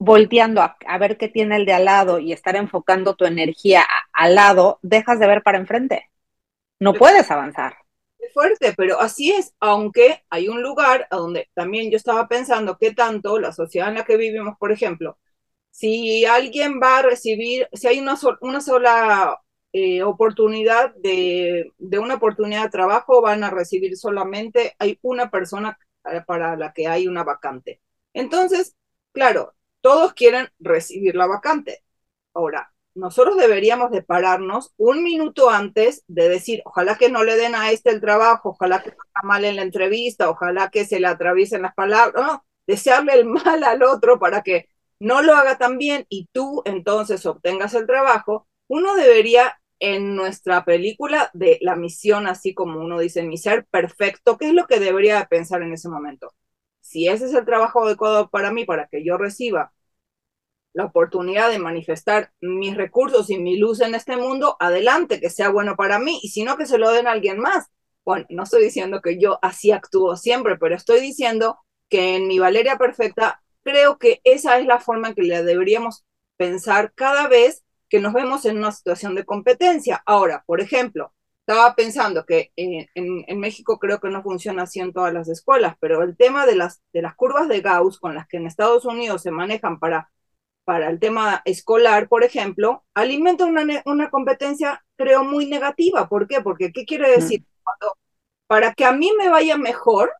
volteando 0.00 0.62
a, 0.62 0.98
ver 0.98 1.18
qué 1.18 1.28
tiene 1.28 1.56
el 1.56 1.66
de 1.66 1.74
al 1.74 1.84
lado 1.84 2.18
y 2.18 2.32
estar 2.32 2.56
enfocando 2.56 3.14
tu 3.14 3.26
energía 3.26 3.86
al 4.14 4.34
lado, 4.34 4.78
dejas 4.82 5.20
de 5.20 5.26
ver 5.26 5.42
para 5.42 5.58
enfrente. 5.58 6.10
No 6.80 6.94
puedes 6.94 7.30
avanzar. 7.30 7.76
Es 8.18 8.32
fuerte, 8.32 8.72
pero 8.76 8.98
así 8.98 9.30
es, 9.30 9.54
aunque 9.60 10.24
hay 10.30 10.48
un 10.48 10.62
lugar 10.62 11.06
a 11.10 11.16
donde 11.16 11.50
también 11.54 11.90
yo 11.90 11.98
estaba 11.98 12.28
pensando 12.28 12.78
que 12.78 12.94
tanto 12.94 13.38
la 13.38 13.52
sociedad 13.52 13.90
en 13.90 13.96
la 13.96 14.04
que 14.04 14.16
vivimos, 14.16 14.56
por 14.58 14.72
ejemplo, 14.72 15.18
si 15.70 16.24
alguien 16.24 16.80
va 16.82 16.98
a 16.98 17.02
recibir, 17.02 17.68
si 17.74 17.86
hay 17.86 18.00
una, 18.00 18.14
una 18.40 18.62
sola 18.62 19.38
eh, 19.72 20.02
oportunidad 20.02 20.94
de, 20.96 21.72
de, 21.78 21.98
una 21.98 22.14
oportunidad 22.14 22.64
de 22.64 22.70
trabajo, 22.70 23.22
van 23.22 23.44
a 23.44 23.50
recibir 23.50 23.96
solamente, 23.96 24.74
hay 24.78 24.98
una 25.02 25.30
persona 25.30 25.78
para 26.26 26.56
la 26.56 26.72
que 26.72 26.86
hay 26.88 27.06
una 27.06 27.24
vacante. 27.24 27.80
Entonces, 28.12 28.76
claro, 29.12 29.54
todos 29.80 30.14
quieren 30.14 30.48
recibir 30.58 31.14
la 31.14 31.26
vacante. 31.26 31.82
Ahora, 32.34 32.72
nosotros 32.94 33.36
deberíamos 33.36 33.90
de 33.90 34.02
pararnos 34.02 34.74
un 34.76 35.02
minuto 35.02 35.50
antes 35.50 36.04
de 36.08 36.28
decir, 36.28 36.62
ojalá 36.64 36.96
que 36.96 37.10
no 37.10 37.22
le 37.24 37.36
den 37.36 37.54
a 37.54 37.70
este 37.70 37.90
el 37.90 38.00
trabajo, 38.00 38.50
ojalá 38.50 38.82
que 38.82 38.90
no 38.90 38.96
mal 39.22 39.44
en 39.44 39.56
la 39.56 39.62
entrevista, 39.62 40.30
ojalá 40.30 40.70
que 40.70 40.84
se 40.84 41.00
le 41.00 41.06
atraviesen 41.06 41.62
las 41.62 41.74
palabras, 41.74 42.24
no, 42.24 42.44
desearle 42.66 43.14
el 43.14 43.26
mal 43.26 43.62
al 43.64 43.82
otro 43.82 44.18
para 44.18 44.42
que 44.42 44.68
no 44.98 45.22
lo 45.22 45.34
haga 45.34 45.56
tan 45.58 45.78
bien 45.78 46.06
y 46.08 46.28
tú 46.32 46.62
entonces 46.64 47.24
obtengas 47.26 47.74
el 47.74 47.86
trabajo, 47.86 48.48
uno 48.68 48.94
debería 48.94 49.59
en 49.80 50.14
nuestra 50.16 50.64
película 50.64 51.30
de 51.34 51.58
la 51.62 51.76
misión, 51.76 52.26
así 52.26 52.54
como 52.54 52.80
uno 52.80 52.98
dice, 53.00 53.22
mi 53.24 53.38
ser 53.38 53.66
perfecto, 53.66 54.38
¿qué 54.38 54.48
es 54.48 54.54
lo 54.54 54.66
que 54.66 54.80
debería 54.80 55.26
pensar 55.26 55.62
en 55.62 55.72
ese 55.72 55.88
momento? 55.88 56.32
si 56.80 57.08
ese 57.08 57.26
es 57.26 57.34
el 57.34 57.44
trabajo 57.44 57.84
adecuado 57.84 58.30
para 58.30 58.50
mí, 58.52 58.64
para 58.64 58.88
que 58.88 59.04
yo 59.04 59.16
reciba 59.16 59.72
la 60.72 60.84
oportunidad 60.84 61.50
de 61.50 61.58
manifestar 61.58 62.32
mis 62.40 62.76
recursos 62.76 63.28
y 63.30 63.38
mi 63.38 63.56
luz 63.58 63.80
en 63.80 63.94
este 63.94 64.16
mundo, 64.16 64.56
adelante, 64.60 65.20
que 65.20 65.30
sea 65.30 65.50
bueno 65.50 65.76
para 65.76 65.98
mí, 65.98 66.20
y 66.22 66.28
si 66.28 66.44
no, 66.44 66.56
que 66.56 66.66
se 66.66 66.78
lo 66.78 66.90
den 66.92 67.06
a 67.08 67.12
alguien 67.12 67.38
más. 67.40 67.66
Bueno, 68.04 68.26
no 68.30 68.44
estoy 68.44 68.64
diciendo 68.64 69.00
que 69.02 69.18
yo 69.18 69.38
así 69.42 69.72
actúo 69.72 70.16
siempre, 70.16 70.56
pero 70.58 70.76
estoy 70.76 71.00
diciendo 71.00 71.58
que 71.88 72.16
en 72.16 72.28
mi 72.28 72.38
Valeria 72.38 72.78
Perfecta 72.78 73.42
creo 73.62 73.98
que 73.98 74.20
esa 74.24 74.58
es 74.58 74.66
la 74.66 74.80
forma 74.80 75.08
en 75.08 75.14
que 75.14 75.22
le 75.22 75.42
deberíamos 75.42 76.04
pensar 76.36 76.92
cada 76.94 77.28
vez 77.28 77.64
que 77.90 78.00
nos 78.00 78.14
vemos 78.14 78.46
en 78.46 78.58
una 78.58 78.72
situación 78.72 79.14
de 79.14 79.26
competencia. 79.26 80.02
Ahora, 80.06 80.44
por 80.46 80.60
ejemplo, 80.60 81.12
estaba 81.40 81.74
pensando 81.74 82.24
que 82.24 82.52
en, 82.56 82.88
en, 82.94 83.40
México 83.40 83.78
creo 83.78 84.00
que 84.00 84.08
no 84.08 84.22
funciona 84.22 84.62
así 84.62 84.80
en 84.80 84.92
todas 84.92 85.12
las 85.12 85.28
escuelas, 85.28 85.74
pero 85.80 86.02
el 86.02 86.16
tema 86.16 86.46
de 86.46 86.54
las, 86.54 86.80
de 86.92 87.02
las 87.02 87.16
curvas 87.16 87.48
de 87.48 87.60
Gauss 87.60 87.98
con 87.98 88.14
las 88.14 88.28
que 88.28 88.36
en 88.36 88.46
Estados 88.46 88.84
Unidos 88.84 89.22
se 89.22 89.32
manejan 89.32 89.80
para, 89.80 90.10
para 90.64 90.88
el 90.88 91.00
tema 91.00 91.42
escolar, 91.44 92.08
por 92.08 92.22
ejemplo, 92.22 92.84
alimenta 92.94 93.44
una, 93.44 93.64
una 93.84 94.10
competencia, 94.10 94.84
creo, 94.96 95.24
muy 95.24 95.46
negativa. 95.46 96.08
¿Por 96.08 96.28
qué? 96.28 96.40
Porque, 96.40 96.72
¿qué 96.72 96.84
quiere 96.84 97.10
decir? 97.10 97.44
para 98.46 98.74
que 98.74 98.84
a 98.84 98.92
mí 98.92 99.10
me 99.16 99.28
vaya 99.28 99.56
mejor, 99.56 100.12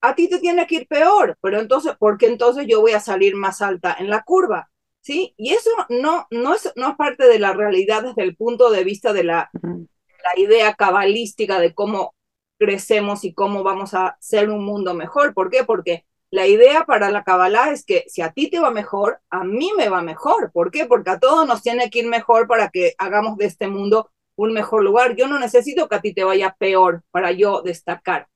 a 0.00 0.14
ti 0.14 0.28
te 0.28 0.38
tiene 0.40 0.66
que 0.66 0.76
ir 0.76 0.88
peor, 0.88 1.36
pero 1.40 1.60
entonces, 1.60 1.94
porque 1.98 2.26
entonces 2.26 2.66
yo 2.68 2.80
voy 2.80 2.92
a 2.92 3.00
salir 3.00 3.36
más 3.36 3.62
alta 3.62 3.96
en 3.98 4.10
la 4.10 4.22
curva. 4.22 4.70
¿Sí? 5.06 5.34
Y 5.36 5.52
eso 5.52 5.70
no, 5.88 6.26
no, 6.32 6.52
es, 6.52 6.72
no 6.74 6.90
es 6.90 6.96
parte 6.96 7.28
de 7.28 7.38
la 7.38 7.52
realidad 7.52 8.02
desde 8.02 8.24
el 8.24 8.34
punto 8.34 8.70
de 8.70 8.82
vista 8.82 9.12
de 9.12 9.22
la, 9.22 9.50
la 9.62 10.40
idea 10.40 10.74
cabalística 10.74 11.60
de 11.60 11.74
cómo 11.74 12.16
crecemos 12.58 13.22
y 13.22 13.32
cómo 13.32 13.62
vamos 13.62 13.94
a 13.94 14.16
ser 14.18 14.50
un 14.50 14.64
mundo 14.64 14.94
mejor. 14.94 15.32
¿Por 15.32 15.48
qué? 15.48 15.62
Porque 15.62 16.06
la 16.32 16.48
idea 16.48 16.86
para 16.86 17.12
la 17.12 17.22
Kabbalah 17.22 17.70
es 17.70 17.84
que 17.84 18.04
si 18.08 18.20
a 18.20 18.32
ti 18.32 18.50
te 18.50 18.58
va 18.58 18.72
mejor, 18.72 19.20
a 19.30 19.44
mí 19.44 19.70
me 19.76 19.88
va 19.88 20.02
mejor. 20.02 20.50
¿Por 20.50 20.72
qué? 20.72 20.86
Porque 20.86 21.10
a 21.10 21.20
todos 21.20 21.46
nos 21.46 21.62
tiene 21.62 21.88
que 21.88 22.00
ir 22.00 22.08
mejor 22.08 22.48
para 22.48 22.70
que 22.70 22.94
hagamos 22.98 23.36
de 23.36 23.44
este 23.44 23.68
mundo 23.68 24.10
un 24.34 24.52
mejor 24.54 24.82
lugar. 24.82 25.14
Yo 25.14 25.28
no 25.28 25.38
necesito 25.38 25.88
que 25.88 25.94
a 25.94 26.00
ti 26.00 26.14
te 26.14 26.24
vaya 26.24 26.56
peor 26.58 27.04
para 27.12 27.30
yo 27.30 27.62
destacar. 27.62 28.26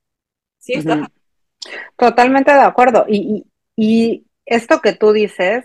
¿Sí 0.58 0.74
estás? 0.74 1.08
Totalmente 1.96 2.52
de 2.52 2.60
acuerdo. 2.60 3.06
Y, 3.08 3.44
y 3.74 4.24
esto 4.46 4.80
que 4.80 4.92
tú 4.92 5.12
dices, 5.12 5.64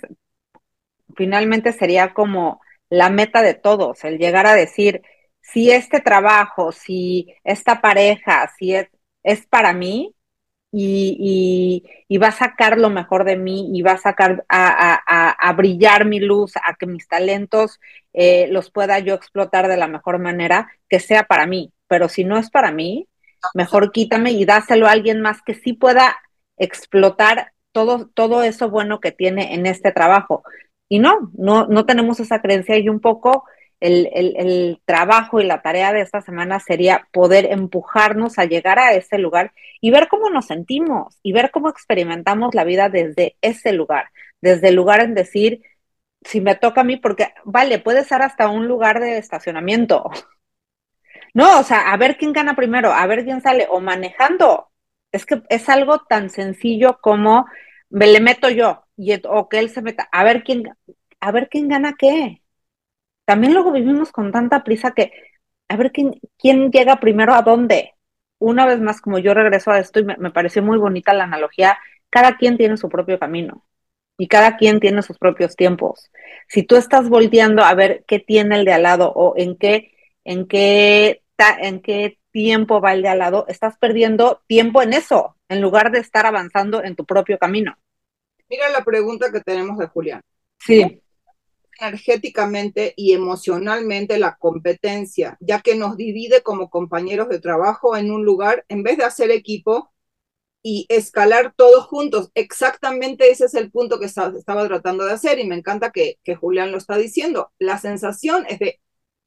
finalmente 1.16 1.74
sería 1.74 2.14
como 2.14 2.62
la 2.90 3.10
meta 3.10 3.42
de 3.42 3.54
todos, 3.54 4.04
el 4.04 4.18
llegar 4.18 4.46
a 4.48 4.54
decir, 4.54 5.02
si 5.42 5.72
este 5.72 6.02
trabajo, 6.02 6.72
si 6.72 7.36
esta 7.44 7.82
pareja, 7.82 8.52
si 8.58 8.76
es, 8.76 8.88
es 9.24 9.46
para 9.48 9.74
mí 9.74 10.16
y, 10.72 12.18
va 12.22 12.28
a 12.28 12.32
sacar 12.32 12.78
lo 12.78 12.90
mejor 12.90 13.24
de 13.24 13.38
mí 13.38 13.70
y 13.74 13.82
va 13.82 13.94
a 13.94 13.98
sacar 13.98 14.46
a, 14.50 15.54
brillar 15.56 16.06
mi 16.06 16.20
luz, 16.20 16.54
a 16.58 16.76
que 16.76 16.86
mis 16.86 17.08
talentos 17.08 17.80
eh, 18.14 18.48
los 18.50 18.72
pueda 18.72 19.00
yo 19.00 19.14
explotar 19.14 19.68
de 19.68 19.78
la 19.78 19.88
mejor 19.88 20.20
manera, 20.20 20.70
que 20.90 21.00
sea 21.00 21.24
para 21.24 21.46
mí. 21.46 21.72
Pero 21.88 22.10
si 22.10 22.24
no 22.24 22.38
es 22.38 22.50
para 22.50 22.72
mí, 22.72 23.08
mejor 23.54 23.92
quítame 23.92 24.32
y 24.32 24.46
dáselo 24.46 24.88
a 24.88 24.92
alguien 24.92 25.22
más 25.22 25.42
que 25.42 25.54
sí 25.54 25.74
pueda 25.74 26.18
explotar 26.58 27.54
todo, 27.72 28.08
todo 28.08 28.44
eso 28.44 28.70
bueno 28.70 29.00
que 29.00 29.12
tiene 29.12 29.54
en 29.54 29.66
este 29.66 29.92
trabajo. 29.92 30.44
Y 30.88 31.00
no, 31.00 31.32
no, 31.34 31.68
no 31.68 31.86
tenemos 31.86 32.20
esa 32.20 32.42
creencia 32.42 32.78
y 32.78 32.90
un 32.90 33.00
poco 33.00 33.46
el, 33.80 34.82
trabajo 34.86 35.40
y 35.40 35.46
la 35.46 35.62
tarea 35.62 35.94
de 35.94 36.02
esta 36.02 36.22
semana 36.22 36.60
sería 36.60 37.08
poder 37.12 37.46
empujarnos 37.46 38.40
a 38.40 38.46
llegar 38.46 38.80
a 38.80 38.94
ese 38.94 39.18
lugar 39.18 39.54
y 39.82 39.92
ver 39.92 40.08
cómo 40.08 40.30
nos 40.30 40.46
sentimos 40.48 41.20
y 41.24 41.34
ver 41.34 41.52
cómo 41.52 41.70
experimentamos 41.70 42.56
la 42.56 42.64
vida 42.64 42.90
desde 42.90 43.38
ese 43.42 43.74
lugar, 43.74 44.10
desde 44.42 44.70
el 44.70 44.76
lugar 44.76 45.02
en 45.02 45.14
decir, 45.14 45.62
si 46.22 46.42
me 46.42 46.56
toca 46.56 46.82
a 46.82 46.84
mí, 46.84 46.98
porque 46.98 47.34
vale, 47.44 47.80
puede 47.80 48.04
ser 48.04 48.22
hasta 48.22 48.50
un 48.50 48.68
lugar 48.68 49.00
de 49.00 49.18
estacionamiento. 49.18 50.10
No, 51.34 51.60
o 51.60 51.64
sea, 51.64 51.92
a 51.92 51.98
ver 51.98 52.18
quién 52.18 52.34
gana 52.34 52.56
primero, 52.56 52.94
a 52.94 53.06
ver 53.08 53.26
quién 53.26 53.42
sale, 53.42 53.68
o 53.70 53.82
manejando. 53.82 54.70
Es 55.12 55.26
que 55.26 55.42
es 55.50 55.70
algo 55.70 56.00
tan 56.00 56.30
sencillo 56.30 57.00
como 57.02 57.46
me 57.90 58.08
le 58.08 58.22
meto 58.22 58.50
yo 58.50 58.85
y, 58.98 59.14
o 59.28 59.50
que 59.50 59.60
él 59.60 59.70
se 59.70 59.82
meta, 59.82 60.08
a 60.12 60.24
ver 60.24 60.44
quién, 60.44 60.64
a 61.20 61.32
ver 61.32 61.50
quién 61.50 61.68
gana 61.68 61.96
qué 61.98 62.42
también 63.26 63.54
luego 63.54 63.72
vivimos 63.72 64.12
con 64.12 64.32
tanta 64.32 64.64
prisa 64.64 64.92
que 64.92 65.12
a 65.68 65.76
ver 65.78 65.92
quién, 65.92 66.20
quién 66.38 66.72
llega 66.72 67.00
primero 67.00 67.34
a 67.34 67.42
dónde. 67.42 67.96
Una 68.40 68.66
vez 68.66 68.80
más, 68.80 69.02
como 69.02 69.20
yo 69.20 69.34
regreso 69.34 69.72
a 69.72 69.80
esto 69.80 70.00
y 70.00 70.06
me, 70.06 70.32
pareció 70.32 70.62
muy 70.64 70.78
bonita 70.78 71.14
la 71.14 71.24
analogía, 71.26 71.78
cada 72.10 72.38
quien 72.38 72.58
tiene 72.58 72.78
su 72.78 72.90
propio 72.90 73.20
camino 73.20 73.66
y 74.18 74.28
cada 74.28 74.58
quien 74.58 74.80
tiene 74.80 75.02
sus 75.02 75.18
propios 75.18 75.56
tiempos. 75.56 76.12
Si 76.48 76.64
tú 76.64 76.76
estás 76.76 77.10
volteando 77.10 77.64
a 77.64 77.74
ver 77.74 78.06
qué 78.08 78.20
tiene 78.20 78.56
el 78.58 78.66
de 78.66 78.74
al 78.74 78.84
lado 78.84 79.12
o 79.12 79.34
en 79.38 79.58
qué, 79.58 79.94
en 80.24 80.48
qué, 80.48 81.24
en 81.62 81.82
qué 81.82 82.20
tiempo 82.32 82.82
va 82.82 82.94
el 82.94 83.02
de 83.02 83.10
al 83.10 83.20
lado, 83.20 83.46
estás 83.48 83.78
perdiendo 83.78 84.44
tiempo 84.48 84.82
en 84.84 84.94
eso, 84.94 85.36
en 85.50 85.62
lugar 85.62 85.92
de 85.92 86.00
estar 86.00 86.26
avanzando 86.26 86.84
en 86.84 86.96
tu 86.96 87.06
propio 87.06 87.40
camino. 87.40 87.78
Mira 88.50 88.70
la 88.70 88.84
pregunta 88.84 89.32
que 89.32 89.42
tenemos 89.42 89.78
de 89.78 89.88
Julián. 89.88 90.22
Sí 90.60 91.02
energéticamente 91.80 92.94
y 92.96 93.14
emocionalmente 93.14 94.18
la 94.18 94.38
competencia, 94.38 95.38
ya 95.40 95.62
que 95.62 95.76
nos 95.76 95.98
divide 95.98 96.42
como 96.42 96.70
compañeros 96.70 97.30
de 97.30 97.40
trabajo 97.40 97.98
en 97.98 98.12
un 98.12 98.26
lugar, 98.26 98.66
en 98.70 98.84
vez 98.84 98.98
de 98.98 99.06
hacer 99.06 99.32
equipo 99.32 99.92
y 100.64 100.86
escalar 100.90 101.54
todos 101.56 101.86
juntos. 101.86 102.32
Exactamente 102.36 103.30
ese 103.30 103.46
es 103.46 103.54
el 103.56 103.72
punto 103.72 104.00
que 104.00 104.06
estaba, 104.08 104.68
tratando 104.68 105.06
de 105.06 105.14
hacer 105.14 105.40
y 105.40 105.46
me 105.46 105.56
encanta 105.56 105.92
que, 105.92 106.20
que 106.24 106.36
Julián 106.36 106.72
lo 106.72 106.78
está 106.78 106.98
diciendo. 106.98 107.52
La 107.60 107.78
sensación 107.78 108.46
es 108.50 108.60
de 108.60 108.80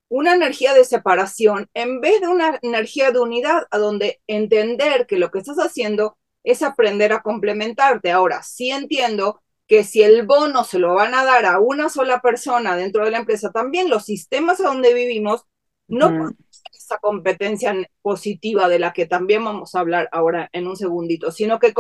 una 0.08 0.34
energía 0.34 0.74
de 0.74 0.84
separación 0.84 1.68
en 1.74 2.00
vez 2.00 2.20
de 2.20 2.28
una 2.28 2.58
energía 2.62 3.12
de 3.12 3.20
unidad, 3.20 3.64
a 3.70 3.78
donde 3.78 4.20
entender 4.26 5.06
que 5.06 5.18
lo 5.18 5.30
que 5.30 5.38
estás 5.38 5.58
haciendo 5.58 6.17
es 6.44 6.62
aprender 6.62 7.12
a 7.12 7.22
complementarte. 7.22 8.10
Ahora, 8.10 8.42
sí 8.42 8.70
entiendo 8.70 9.42
que 9.66 9.84
si 9.84 10.02
el 10.02 10.26
bono 10.26 10.64
se 10.64 10.78
lo 10.78 10.94
van 10.94 11.14
a 11.14 11.24
dar 11.24 11.44
a 11.44 11.60
una 11.60 11.90
sola 11.90 12.20
persona 12.20 12.76
dentro 12.76 13.04
de 13.04 13.10
la 13.10 13.18
empresa, 13.18 13.52
también 13.52 13.90
los 13.90 14.04
sistemas 14.04 14.60
a 14.60 14.64
donde 14.64 14.94
vivimos 14.94 15.44
no 15.88 16.10
mm. 16.10 16.36
esa 16.72 16.98
competencia 16.98 17.74
positiva 18.02 18.68
de 18.68 18.78
la 18.78 18.92
que 18.92 19.06
también 19.06 19.44
vamos 19.44 19.74
a 19.74 19.80
hablar 19.80 20.08
ahora 20.12 20.48
en 20.52 20.66
un 20.66 20.76
segundito, 20.76 21.30
sino 21.32 21.58
que 21.58 21.74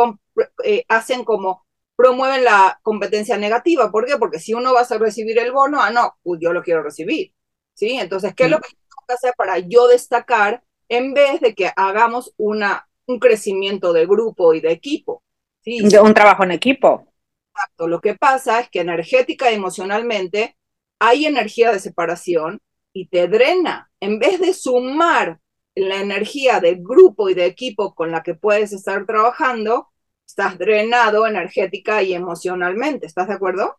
eh, 0.64 0.84
hacen 0.88 1.24
como 1.24 1.66
promueven 1.96 2.44
la 2.44 2.78
competencia 2.82 3.36
negativa. 3.36 3.90
¿Por 3.90 4.06
qué? 4.06 4.16
Porque 4.18 4.38
si 4.38 4.54
uno 4.54 4.72
va 4.72 4.82
a 4.82 4.98
recibir 4.98 5.38
el 5.38 5.52
bono, 5.52 5.80
ah, 5.82 5.90
no, 5.90 6.16
pues 6.22 6.40
yo 6.40 6.52
lo 6.52 6.62
quiero 6.62 6.82
recibir. 6.82 7.34
¿Sí? 7.74 7.92
Entonces, 7.92 8.34
¿qué 8.34 8.44
es 8.44 8.50
lo 8.50 8.58
mm. 8.58 8.60
que 8.60 8.68
tengo 8.68 9.04
que 9.06 9.14
hacer 9.14 9.34
para 9.36 9.58
yo 9.58 9.88
destacar 9.88 10.62
en 10.88 11.14
vez 11.14 11.40
de 11.40 11.54
que 11.54 11.70
hagamos 11.76 12.34
una, 12.36 12.87
un 13.08 13.18
crecimiento 13.18 13.92
de 13.92 14.06
grupo 14.06 14.54
y 14.54 14.60
de 14.60 14.70
equipo? 14.70 15.22
¿sí? 15.62 15.82
un 15.82 16.14
trabajo 16.14 16.44
en 16.44 16.52
equipo. 16.52 17.08
Exacto. 17.52 17.88
Lo 17.88 18.00
que 18.00 18.14
pasa 18.14 18.60
es 18.60 18.70
que 18.70 18.80
energética 18.80 19.50
y 19.50 19.54
emocionalmente 19.54 20.56
hay 21.00 21.26
energía 21.26 21.72
de 21.72 21.80
separación 21.80 22.60
y 22.92 23.08
te 23.08 23.26
drena. 23.28 23.90
En 24.00 24.18
vez 24.18 24.40
de 24.40 24.52
sumar 24.52 25.40
la 25.74 25.96
energía 25.96 26.60
de 26.60 26.76
grupo 26.76 27.28
y 27.28 27.34
de 27.34 27.46
equipo 27.46 27.94
con 27.94 28.10
la 28.10 28.22
que 28.22 28.34
puedes 28.34 28.72
estar 28.72 29.06
trabajando, 29.06 29.88
estás 30.26 30.58
drenado 30.58 31.26
energética 31.26 32.02
y 32.02 32.14
emocionalmente. 32.14 33.06
¿Estás 33.06 33.28
de 33.28 33.34
acuerdo? 33.34 33.78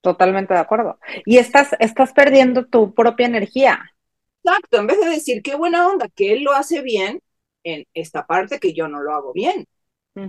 Totalmente 0.00 0.54
de 0.54 0.60
acuerdo. 0.60 0.98
Y 1.24 1.38
estás, 1.38 1.76
estás 1.80 2.12
perdiendo 2.12 2.66
tu 2.66 2.94
propia 2.94 3.26
energía. 3.26 3.80
Exacto, 4.42 4.78
en 4.78 4.86
vez 4.86 5.00
de 5.00 5.10
decir 5.10 5.42
qué 5.42 5.56
buena 5.56 5.88
onda, 5.88 6.08
que 6.08 6.32
él 6.32 6.44
lo 6.44 6.52
hace 6.52 6.80
bien 6.80 7.20
en 7.64 7.84
esta 7.94 8.26
parte 8.26 8.58
que 8.58 8.72
yo 8.72 8.88
no 8.88 9.00
lo 9.00 9.14
hago 9.14 9.32
bien. 9.32 9.66
Mm. 10.14 10.28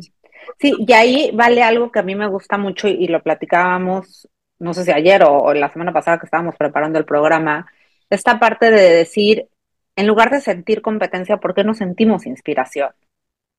Sí, 0.60 0.74
y 0.78 0.94
ahí 0.94 1.32
vale 1.34 1.64
algo 1.64 1.92
que 1.92 2.00
a 2.00 2.04
mí 2.04 2.16
me 2.16 2.28
gusta 2.28 2.58
mucho 2.58 2.88
y, 2.88 3.08
lo 3.08 3.22
platicábamos, 3.22 4.28
no 4.60 4.74
sé 4.74 4.86
si 4.86 4.92
ayer 4.92 5.24
o, 5.24 5.54
la 5.54 5.72
semana 5.72 5.94
pasada 5.94 6.20
que 6.20 6.26
estábamos 6.26 6.56
preparando 6.56 7.00
el 7.00 7.06
programa, 7.06 7.72
esta 8.10 8.40
parte 8.40 8.72
de 8.72 8.90
decir, 8.90 9.48
en 9.96 10.08
lugar 10.08 10.32
de 10.32 10.42
sentir 10.42 10.82
competencia, 10.82 11.38
¿por 11.38 11.54
qué 11.54 11.64
no 11.64 11.74
sentimos 11.74 12.26
inspiración? 12.26 12.92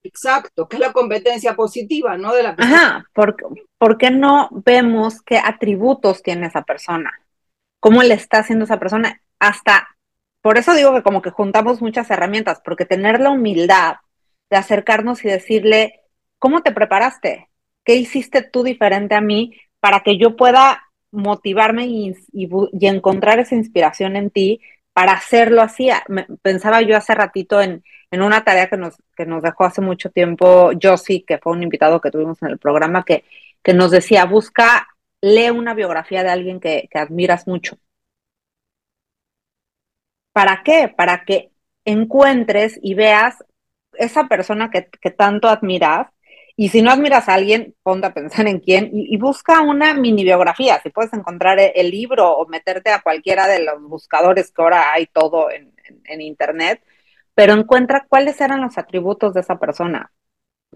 Exacto, 0.03 0.67
que 0.67 0.77
es 0.77 0.81
la 0.81 0.93
competencia 0.93 1.55
positiva, 1.55 2.17
¿no? 2.17 2.35
De 2.35 2.43
la 2.43 2.55
Ajá, 2.59 3.05
¿por, 3.13 3.37
¿por 3.77 3.99
qué 3.99 4.11
no 4.11 4.49
vemos 4.51 5.21
qué 5.21 5.39
atributos 5.39 6.23
tiene 6.23 6.47
esa 6.47 6.63
persona? 6.63 7.13
¿Cómo 7.81 8.03
le 8.03 8.15
está 8.15 8.39
haciendo 8.39 8.65
esa 8.65 8.79
persona? 8.79 9.21
Hasta, 9.39 9.90
por 10.43 10.59
eso 10.59 10.75
digo 10.75 10.95
que 10.95 11.03
como 11.03 11.23
que 11.23 11.31
juntamos 11.31 11.83
muchas 11.83 12.11
herramientas, 12.11 12.61
porque 12.65 12.85
tener 12.85 13.21
la 13.21 13.31
humildad 13.31 13.97
de 14.51 14.57
acercarnos 14.57 15.25
y 15.25 15.29
decirle, 15.29 16.01
¿Cómo 16.41 16.63
te 16.63 16.73
preparaste? 16.73 17.51
¿Qué 17.85 17.97
hiciste 17.97 18.43
tú 18.43 18.65
diferente 18.65 19.15
a 19.15 19.21
mí 19.21 19.55
para 19.79 20.01
que 20.01 20.17
yo 20.19 20.37
pueda 20.37 20.83
motivarme 21.13 21.87
y, 21.87 22.15
encontrar 22.81 23.39
esa 23.39 23.55
inspiración 23.55 24.17
en 24.17 24.31
ti 24.31 24.61
para 24.95 25.13
hacerlo 25.13 25.61
así? 25.61 25.91
pensaba 26.41 26.81
yo 26.81 26.97
hace 26.97 27.15
ratito 27.15 27.61
en, 27.61 27.85
una 28.11 28.43
tarea 28.43 28.71
que 28.71 28.79
nos, 28.79 28.97
que 29.15 29.27
nos 29.27 29.43
dejó 29.43 29.65
hace 29.65 29.83
mucho 29.83 30.11
tiempo 30.11 30.71
Josie, 30.83 31.25
que 31.27 31.39
fue 31.39 31.53
un 31.53 31.63
invitado 31.63 32.01
que 32.01 32.11
tuvimos 32.11 32.43
en 32.43 32.49
el 32.49 32.59
programa, 32.59 33.05
que, 33.05 33.25
que 33.63 33.75
nos 33.75 33.91
decía, 33.91 34.25
busca, 34.25 34.89
lee 35.21 35.51
una 35.51 35.75
biografía 35.75 36.23
de 36.25 36.31
alguien 36.31 36.59
que, 36.59 36.89
admiras 36.95 37.47
mucho. 37.47 37.77
¿Para 40.33 40.63
qué? 40.63 40.89
Para 40.89 41.25
que 41.25 41.51
encuentres 41.85 42.79
y 42.83 42.95
veas 42.95 43.37
esa 43.95 44.29
persona 44.29 44.71
que, 44.71 45.11
tanto 45.11 45.49
admiras 45.49 46.09
y 46.57 46.69
si 46.69 46.83
no 46.83 46.91
admiras 46.91 47.29
a 47.29 47.35
alguien, 47.35 47.75
ponte 47.83 48.07
a 48.07 48.15
pensar 48.15 48.47
en 48.47 48.61
quién 48.61 48.91
y, 48.93 49.17
busca 49.17 49.63
una 49.63 49.95
mini 49.95 50.25
biografía. 50.25 50.81
Si 50.83 50.91
puedes 50.91 51.13
encontrar 51.13 51.59
e, 51.59 51.73
el, 51.77 51.91
libro 51.91 52.31
o 52.31 52.47
meterte 52.49 52.91
a 52.91 53.01
cualquiera 53.01 53.47
de 53.47 53.65
los 53.65 53.83
buscadores 53.83 54.53
que 54.53 54.63
ahora 54.63 54.93
hay 54.93 55.07
todo 55.07 55.49
en, 55.51 55.71
Internet, 56.21 56.83
pero 57.35 57.53
encuentra 57.55 58.07
cuáles 58.09 58.41
eran 58.41 58.61
los 58.61 58.79
atributos 58.79 59.35
de 59.35 59.41
esa 59.41 59.59
persona, 59.59 60.13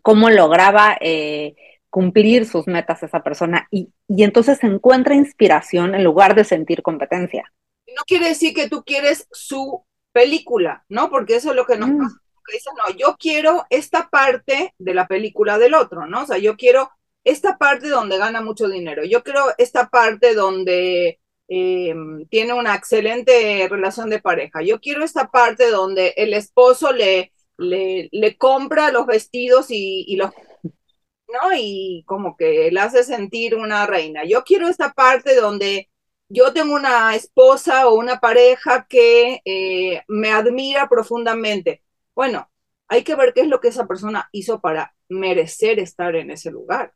cómo 0.02 0.30
lograba 0.30 0.96
eh, 1.00 1.54
cumplir 1.90 2.46
sus 2.46 2.66
metas 2.66 3.02
esa 3.04 3.22
persona 3.22 3.68
y, 3.70 3.92
entonces 4.08 4.62
encuentra 4.64 5.14
inspiración 5.14 5.94
en 5.94 6.02
lugar 6.02 6.34
de 6.34 6.42
sentir 6.42 6.82
competencia. 6.82 7.52
No 7.96 8.02
quiere 8.06 8.28
decir 8.28 8.54
que 8.54 8.68
tú 8.68 8.84
quieres 8.84 9.28
su 9.32 9.84
película, 10.12 10.84
¿no? 10.88 11.10
Porque 11.10 11.36
eso 11.36 11.50
es 11.50 11.56
lo 11.56 11.66
que 11.66 11.76
nos 11.76 11.90
mm. 11.90 11.98
pasa 11.98 12.24
que 12.44 12.52
dicen, 12.54 12.74
no, 12.76 12.94
yo 12.94 13.16
quiero 13.18 13.66
esta 13.70 14.08
parte 14.08 14.74
de 14.78 14.94
la 14.94 15.06
película 15.06 15.58
del 15.58 15.74
otro, 15.74 16.06
¿no? 16.06 16.22
O 16.22 16.26
sea, 16.26 16.38
yo 16.38 16.56
quiero 16.56 16.90
esta 17.24 17.56
parte 17.56 17.88
donde 17.88 18.18
gana 18.18 18.42
mucho 18.42 18.68
dinero, 18.68 19.04
yo 19.04 19.22
quiero 19.22 19.46
esta 19.58 19.88
parte 19.88 20.34
donde 20.34 21.20
em, 21.48 22.26
tiene 22.28 22.52
una 22.52 22.74
excelente 22.74 23.66
relación 23.68 24.10
de 24.10 24.20
pareja, 24.20 24.62
yo 24.62 24.80
quiero 24.80 25.04
esta 25.04 25.30
parte 25.30 25.70
donde 25.70 26.14
el 26.16 26.34
esposo 26.34 26.92
le, 26.92 27.32
le, 27.56 28.08
le 28.12 28.36
compra 28.36 28.92
los 28.92 29.06
vestidos 29.06 29.70
y, 29.70 30.04
y 30.06 30.16
los 30.16 30.32
¿no? 30.62 31.56
Y 31.56 32.04
como 32.06 32.36
que 32.36 32.70
le 32.70 32.80
hace 32.80 33.02
sentir 33.02 33.56
una 33.56 33.86
reina. 33.86 34.24
Yo 34.24 34.44
quiero 34.44 34.68
esta 34.68 34.92
parte 34.92 35.34
donde 35.34 35.88
yo 36.34 36.52
tengo 36.52 36.74
una 36.74 37.14
esposa 37.14 37.88
o 37.88 37.94
una 37.94 38.18
pareja 38.20 38.86
que 38.88 39.40
eh, 39.44 40.02
me 40.08 40.30
admira 40.30 40.88
profundamente. 40.88 41.82
Bueno, 42.14 42.50
hay 42.88 43.04
que 43.04 43.14
ver 43.14 43.32
qué 43.34 43.42
es 43.42 43.48
lo 43.48 43.60
que 43.60 43.68
esa 43.68 43.86
persona 43.86 44.28
hizo 44.32 44.60
para 44.60 44.94
merecer 45.08 45.78
estar 45.78 46.16
en 46.16 46.30
ese 46.30 46.50
lugar. 46.50 46.94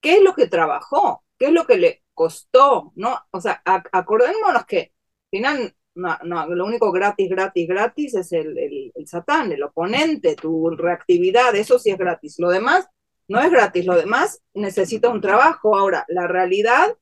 ¿Qué 0.00 0.14
es 0.14 0.22
lo 0.22 0.34
que 0.34 0.46
trabajó? 0.48 1.24
¿Qué 1.38 1.46
es 1.46 1.52
lo 1.52 1.66
que 1.66 1.78
le 1.78 2.04
costó? 2.14 2.92
¿No? 2.96 3.18
O 3.32 3.40
sea, 3.40 3.62
acordémonos 3.64 4.66
que 4.66 4.92
final, 5.30 5.74
no, 5.94 6.18
no, 6.24 6.46
lo 6.48 6.66
único 6.66 6.92
gratis, 6.92 7.28
gratis, 7.28 7.68
gratis 7.68 8.14
es 8.14 8.32
el, 8.32 8.56
el, 8.58 8.92
el 8.94 9.06
satán, 9.08 9.52
el 9.52 9.62
oponente, 9.62 10.36
tu 10.36 10.70
reactividad, 10.70 11.54
eso 11.56 11.78
sí 11.78 11.90
es 11.90 11.98
gratis. 11.98 12.36
Lo 12.38 12.50
demás 12.50 12.88
no 13.28 13.40
es 13.40 13.50
gratis, 13.50 13.84
lo 13.86 13.96
demás 13.96 14.42
necesita 14.54 15.08
un 15.08 15.20
trabajo. 15.20 15.76
Ahora, 15.76 16.04
la 16.08 16.28
realidad 16.28 16.96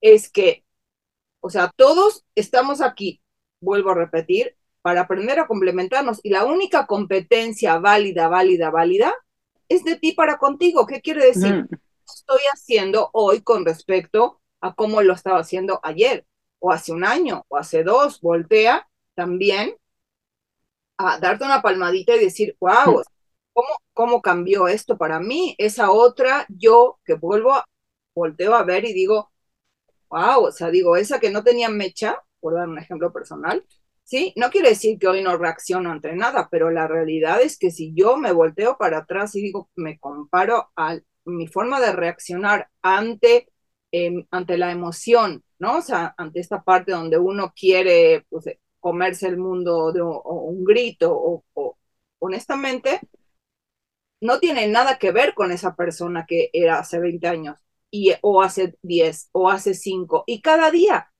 es 0.00 0.30
que, 0.30 0.64
o 1.46 1.50
sea, 1.50 1.70
todos 1.76 2.24
estamos 2.34 2.80
aquí, 2.80 3.22
vuelvo 3.60 3.90
a 3.90 3.94
repetir, 3.94 4.56
para 4.82 5.02
aprender 5.02 5.38
a 5.38 5.46
complementarnos. 5.46 6.18
Y 6.24 6.30
la 6.30 6.44
única 6.44 6.88
competencia 6.88 7.78
válida, 7.78 8.26
válida, 8.26 8.70
válida, 8.70 9.14
es 9.68 9.84
de 9.84 9.94
ti 9.94 10.10
para 10.10 10.38
contigo. 10.38 10.88
¿Qué 10.88 11.00
quiere 11.00 11.24
decir? 11.24 11.64
Estoy 12.04 12.40
haciendo 12.52 13.10
hoy 13.12 13.42
con 13.42 13.64
respecto 13.64 14.40
a 14.60 14.74
cómo 14.74 15.02
lo 15.02 15.12
estaba 15.12 15.38
haciendo 15.38 15.78
ayer, 15.84 16.26
o 16.58 16.72
hace 16.72 16.90
un 16.90 17.04
año, 17.04 17.44
o 17.46 17.56
hace 17.56 17.84
dos. 17.84 18.20
Voltea 18.20 18.88
también 19.14 19.76
a 20.98 21.20
darte 21.20 21.44
una 21.44 21.62
palmadita 21.62 22.16
y 22.16 22.24
decir, 22.24 22.56
wow, 22.58 23.04
¿cómo, 23.52 23.68
cómo 23.92 24.20
cambió 24.20 24.66
esto 24.66 24.98
para 24.98 25.20
mí? 25.20 25.54
Esa 25.58 25.92
otra, 25.92 26.44
yo 26.48 26.98
que 27.04 27.14
vuelvo, 27.14 27.54
a, 27.54 27.64
volteo 28.16 28.56
a 28.56 28.64
ver 28.64 28.84
y 28.84 28.92
digo, 28.92 29.30
wow, 30.10 30.44
o 30.46 30.52
sea, 30.52 30.70
digo, 30.70 30.96
esa 30.96 31.20
que 31.20 31.30
no 31.30 31.42
tenía 31.44 31.68
mecha, 31.68 32.22
por 32.40 32.54
dar 32.54 32.68
un 32.68 32.78
ejemplo 32.78 33.12
personal, 33.12 33.64
¿sí? 34.04 34.32
No 34.36 34.50
quiere 34.50 34.70
decir 34.70 34.98
que 34.98 35.08
hoy 35.08 35.22
no 35.22 35.36
reacciono 35.36 35.90
ante 35.90 36.14
nada, 36.14 36.48
pero 36.50 36.70
la 36.70 36.86
realidad 36.88 37.40
es 37.42 37.58
que 37.58 37.70
si 37.70 37.92
yo 37.94 38.16
me 38.16 38.32
volteo 38.32 38.76
para 38.78 38.98
atrás 38.98 39.34
y 39.36 39.42
digo, 39.42 39.70
me 39.76 39.98
comparo 39.98 40.70
a 40.76 40.98
mi 41.24 41.48
forma 41.48 41.80
de 41.80 41.92
reaccionar 41.92 42.70
ante, 42.82 43.48
em, 43.92 44.26
ante 44.30 44.58
la 44.58 44.70
emoción, 44.72 45.44
¿no? 45.58 45.78
O 45.78 45.82
sea, 45.82 46.14
ante 46.18 46.40
esta 46.40 46.62
parte 46.62 46.92
donde 46.92 47.18
uno 47.18 47.52
quiere 47.54 48.24
pues, 48.30 48.46
comerse 48.80 49.26
el 49.28 49.38
mundo 49.38 49.92
de 49.92 50.02
un, 50.02 50.64
grito, 50.64 51.12
o, 51.12 51.76
honestamente, 52.18 53.00
no 54.20 54.38
tiene 54.40 54.66
nada 54.68 54.98
que 54.98 55.12
ver 55.12 55.34
con 55.34 55.52
esa 55.52 55.74
persona 55.76 56.26
que 56.26 56.50
era 56.52 56.78
hace 56.78 56.98
20 56.98 57.26
años, 57.28 57.65
y, 57.90 58.12
o 58.22 58.42
hace 58.42 58.76
10, 58.82 59.30
o 59.32 59.50
hace 59.50 59.74
5, 59.74 60.24
y 60.26 60.40
cada 60.42 60.70
día 60.70 61.10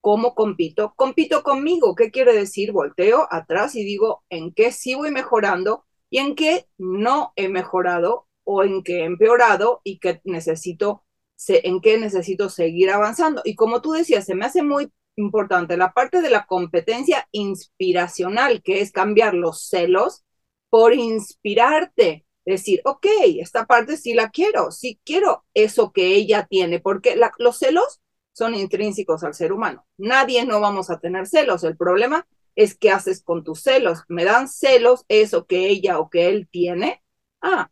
¿Cómo 0.00 0.34
compito? 0.34 0.94
Compito 0.96 1.42
conmigo. 1.42 1.94
¿Qué 1.94 2.10
quiere 2.10 2.32
decir? 2.32 2.72
Volteo 2.72 3.26
atrás 3.30 3.74
y 3.74 3.84
digo 3.84 4.24
en 4.30 4.52
qué 4.54 4.72
sí 4.72 4.94
voy 4.94 5.10
mejorando 5.10 5.84
y 6.10 6.18
en 6.18 6.34
qué 6.34 6.66
no 6.78 7.32
he 7.36 7.48
mejorado 7.48 8.26
o 8.44 8.62
en 8.62 8.82
qué 8.82 9.00
he 9.00 9.04
empeorado 9.04 9.80
y 9.84 9.98
que 9.98 10.20
necesito, 10.24 11.04
en 11.48 11.80
qué 11.80 11.98
necesito 11.98 12.48
seguir 12.48 12.90
avanzando. 12.90 13.42
Y 13.44 13.54
como 13.56 13.82
tú 13.82 13.92
decías, 13.92 14.24
se 14.24 14.34
me 14.34 14.46
hace 14.46 14.62
muy 14.62 14.90
importante 15.16 15.76
la 15.76 15.92
parte 15.92 16.22
de 16.22 16.30
la 16.30 16.46
competencia 16.46 17.28
inspiracional, 17.32 18.62
que 18.62 18.80
es 18.80 18.92
cambiar 18.92 19.34
los 19.34 19.68
celos 19.68 20.24
por 20.70 20.94
inspirarte. 20.94 22.24
Decir, 22.52 22.80
ok, 22.84 23.06
esta 23.40 23.66
parte 23.66 23.96
sí 23.96 24.14
la 24.14 24.30
quiero, 24.30 24.70
sí 24.70 25.00
quiero 25.04 25.44
eso 25.54 25.92
que 25.92 26.14
ella 26.14 26.46
tiene, 26.48 26.80
porque 26.80 27.18
los 27.38 27.58
celos 27.58 28.00
son 28.32 28.54
intrínsecos 28.54 29.24
al 29.24 29.34
ser 29.34 29.52
humano. 29.52 29.86
Nadie 29.96 30.46
no 30.46 30.60
vamos 30.60 30.90
a 30.90 31.00
tener 31.00 31.26
celos. 31.26 31.64
El 31.64 31.76
problema 31.76 32.26
es 32.54 32.76
qué 32.76 32.90
haces 32.90 33.22
con 33.22 33.44
tus 33.44 33.62
celos. 33.62 34.00
¿Me 34.08 34.24
dan 34.24 34.48
celos 34.48 35.04
eso 35.08 35.46
que 35.46 35.68
ella 35.68 35.98
o 35.98 36.10
que 36.10 36.28
él 36.28 36.48
tiene? 36.50 37.02
Ah, 37.40 37.70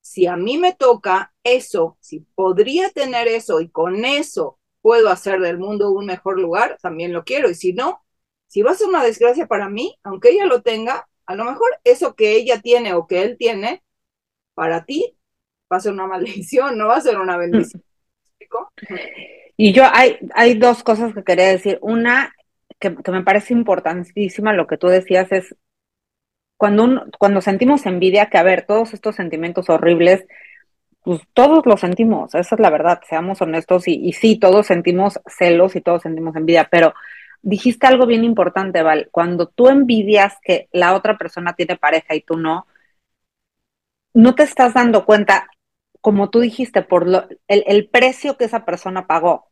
si 0.00 0.26
a 0.26 0.36
mí 0.36 0.58
me 0.58 0.74
toca 0.74 1.34
eso, 1.44 1.98
si 2.00 2.20
podría 2.20 2.90
tener 2.90 3.28
eso 3.28 3.60
y 3.60 3.68
con 3.68 4.04
eso 4.04 4.58
puedo 4.80 5.10
hacer 5.10 5.40
del 5.40 5.58
mundo 5.58 5.90
un 5.90 6.06
mejor 6.06 6.40
lugar, 6.40 6.78
también 6.80 7.12
lo 7.12 7.24
quiero. 7.24 7.50
Y 7.50 7.54
si 7.54 7.72
no, 7.72 8.02
si 8.46 8.62
va 8.62 8.70
a 8.72 8.74
ser 8.74 8.88
una 8.88 9.04
desgracia 9.04 9.46
para 9.46 9.68
mí, 9.68 9.98
aunque 10.02 10.30
ella 10.30 10.46
lo 10.46 10.62
tenga, 10.62 11.07
a 11.28 11.34
lo 11.34 11.44
mejor 11.44 11.68
eso 11.84 12.16
que 12.16 12.36
ella 12.36 12.60
tiene 12.62 12.94
o 12.94 13.06
que 13.06 13.20
él 13.20 13.36
tiene, 13.38 13.82
para 14.54 14.86
ti 14.86 15.14
va 15.70 15.76
a 15.76 15.80
ser 15.80 15.92
una 15.92 16.06
maldición, 16.08 16.78
no 16.78 16.88
va 16.88 16.96
a 16.96 17.02
ser 17.02 17.18
una 17.18 17.36
bendición. 17.36 17.82
Y 19.58 19.72
yo 19.72 19.84
hay, 19.92 20.18
hay 20.34 20.54
dos 20.54 20.82
cosas 20.82 21.12
que 21.12 21.22
quería 21.22 21.48
decir. 21.48 21.78
Una, 21.82 22.34
que, 22.78 22.90
me 22.90 23.22
parece 23.22 23.52
importantísima 23.52 24.54
lo 24.54 24.66
que 24.66 24.78
tú 24.78 24.86
decías, 24.86 25.30
es 25.30 25.54
cuando, 26.56 27.04
cuando 27.18 27.42
sentimos 27.42 27.84
envidia, 27.84 28.30
que 28.30 28.38
a 28.38 28.42
ver, 28.42 28.64
todos 28.66 28.94
estos 28.94 29.16
sentimientos 29.16 29.68
horribles, 29.68 30.24
pues 31.02 31.20
todos 31.34 31.66
los 31.66 31.80
sentimos, 31.80 32.34
esa 32.34 32.54
es 32.54 32.60
la 32.60 32.70
verdad, 32.70 33.00
seamos 33.06 33.40
honestos, 33.42 33.86
y 33.86 34.12
sí, 34.14 34.38
todos 34.38 34.66
sentimos 34.66 35.20
celos 35.26 35.76
y 35.76 35.80
todos 35.80 36.02
sentimos 36.02 36.36
envidia, 36.36 36.68
pero 36.70 36.94
dijiste 37.42 37.86
algo 37.86 38.06
bien 38.06 38.24
importante, 38.24 38.82
Val, 38.82 39.08
cuando 39.10 39.46
tú 39.48 39.68
envidias 39.68 40.36
que 40.42 40.68
la 40.72 40.94
otra 40.94 41.16
persona 41.18 41.54
tiene 41.54 41.76
pareja 41.76 42.14
y 42.14 42.20
tú 42.20 42.36
no, 42.36 42.66
no 44.14 44.34
te 44.34 44.42
estás 44.42 44.74
dando 44.74 45.04
cuenta, 45.04 45.48
como 46.00 46.30
tú 46.30 46.40
dijiste, 46.40 46.82
por 46.82 47.06
lo, 47.06 47.26
el, 47.48 47.88
precio 47.88 48.36
que 48.36 48.44
esa 48.44 48.64
persona 48.64 49.06
pagó. 49.06 49.48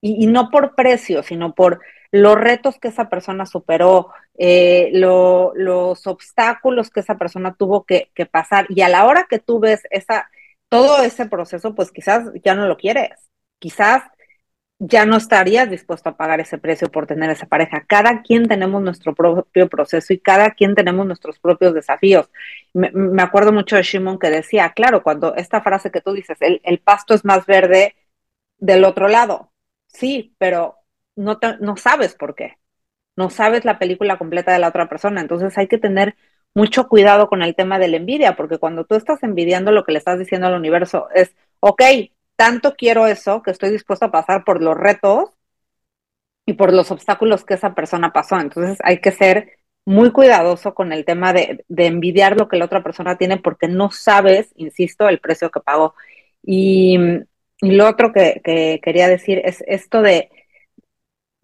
Y, 0.00 0.26
no 0.26 0.50
por 0.50 0.74
precio, 0.74 1.22
sino 1.22 1.54
por 1.54 1.80
los 2.12 2.38
retos 2.38 2.78
que 2.78 2.88
esa 2.88 3.08
persona 3.08 3.46
superó, 3.46 4.12
eh, 4.38 4.90
los 4.92 6.06
obstáculos 6.06 6.90
que 6.90 7.00
esa 7.00 7.16
persona 7.16 7.54
tuvo 7.54 7.84
que, 7.84 8.10
que, 8.14 8.26
pasar. 8.26 8.66
Y 8.68 8.82
a 8.82 8.90
la 8.90 9.06
hora 9.06 9.26
que 9.28 9.38
tú 9.38 9.60
ves 9.60 9.82
esa, 9.90 10.30
todo 10.68 11.02
ese 11.02 11.26
proceso, 11.26 11.74
pues 11.74 11.90
quizás 11.90 12.30
ya 12.44 12.54
no 12.54 12.66
lo 12.68 12.76
quieres. 12.76 13.12
Quizás 13.58 14.02
ya 14.78 15.06
no 15.06 15.16
estarías 15.16 15.70
dispuesto 15.70 16.08
a 16.10 16.16
pagar 16.16 16.40
ese 16.40 16.58
precio 16.58 16.90
por 16.90 17.06
tener 17.06 17.30
esa 17.30 17.46
pareja. 17.46 17.84
Cada 17.86 18.22
quien 18.22 18.48
tenemos 18.48 18.82
nuestro 18.82 19.14
propio 19.14 19.68
proceso 19.68 20.12
y 20.12 20.18
cada 20.18 20.50
quien 20.50 20.74
tenemos 20.74 21.06
nuestros 21.06 21.38
propios 21.38 21.74
desafíos. 21.74 22.30
Me, 22.72 23.22
acuerdo 23.22 23.52
mucho 23.52 23.76
de 23.76 23.82
Shimon 23.82 24.18
que 24.18 24.30
decía, 24.30 24.72
claro, 24.74 25.02
cuando 25.02 25.34
esta 25.36 25.62
frase 25.62 25.90
que 25.90 26.00
tú 26.00 26.12
dices, 26.12 26.38
el, 26.40 26.78
pasto 26.80 27.14
es 27.14 27.24
más 27.24 27.46
verde 27.46 27.94
del 28.58 28.84
otro 28.84 29.08
lado. 29.08 29.52
Sí, 29.88 30.34
pero 30.38 30.78
no, 31.16 31.38
no 31.60 31.76
sabes 31.76 32.14
por 32.14 32.34
qué. 32.34 32.58
No 33.16 33.30
sabes 33.30 33.64
la 33.64 33.78
película 33.78 34.18
completa 34.18 34.52
de 34.52 34.58
la 34.58 34.68
otra 34.68 34.88
persona. 34.88 35.20
Entonces 35.20 35.56
hay 35.58 35.68
que 35.68 35.78
tener 35.78 36.16
mucho 36.54 36.88
cuidado 36.88 37.28
con 37.28 37.42
el 37.42 37.54
tema 37.54 37.78
de 37.78 37.88
la 37.88 37.96
envidia, 37.96 38.36
porque 38.36 38.58
cuando 38.58 38.84
tú 38.84 38.94
estás 38.94 39.22
envidiando 39.22 39.72
lo 39.72 39.84
que 39.84 39.92
le 39.92 39.98
estás 39.98 40.18
diciendo 40.18 40.46
al 40.46 40.54
universo 40.54 41.08
es, 41.14 41.34
ok, 41.60 41.82
tanto 42.36 42.74
quiero 42.76 43.06
eso 43.06 43.42
que 43.42 43.50
estoy 43.50 43.70
dispuesto 43.70 44.06
a 44.06 44.10
pasar 44.12 44.44
por 44.44 44.62
los 44.62 44.76
retos 44.76 45.30
y 46.46 46.54
por 46.54 46.72
los 46.72 46.90
obstáculos 46.90 47.44
que 47.44 47.54
esa 47.54 47.74
persona 47.74 48.12
pasó. 48.12 48.38
Entonces 48.40 48.78
hay 48.82 49.00
que 49.00 49.12
ser 49.12 49.58
muy 49.86 50.12
cuidadoso 50.12 50.74
con 50.74 50.92
el 50.92 51.04
tema 51.04 51.32
de, 51.32 51.64
envidiar 51.68 52.36
lo 52.38 52.48
que 52.48 52.56
la 52.56 52.66
otra 52.66 52.82
persona 52.82 53.16
tiene 53.16 53.38
porque 53.38 53.68
no 53.68 53.90
sabes, 53.90 54.50
insisto, 54.56 55.08
el 55.08 55.20
precio 55.20 55.50
que 55.50 55.60
pagó. 55.60 55.94
Y, 56.42 56.98
lo 57.60 57.88
otro 57.88 58.12
que, 58.12 58.40
que, 58.44 58.80
quería 58.82 59.08
decir 59.08 59.40
es 59.44 59.62
esto 59.66 60.02
de, 60.02 60.30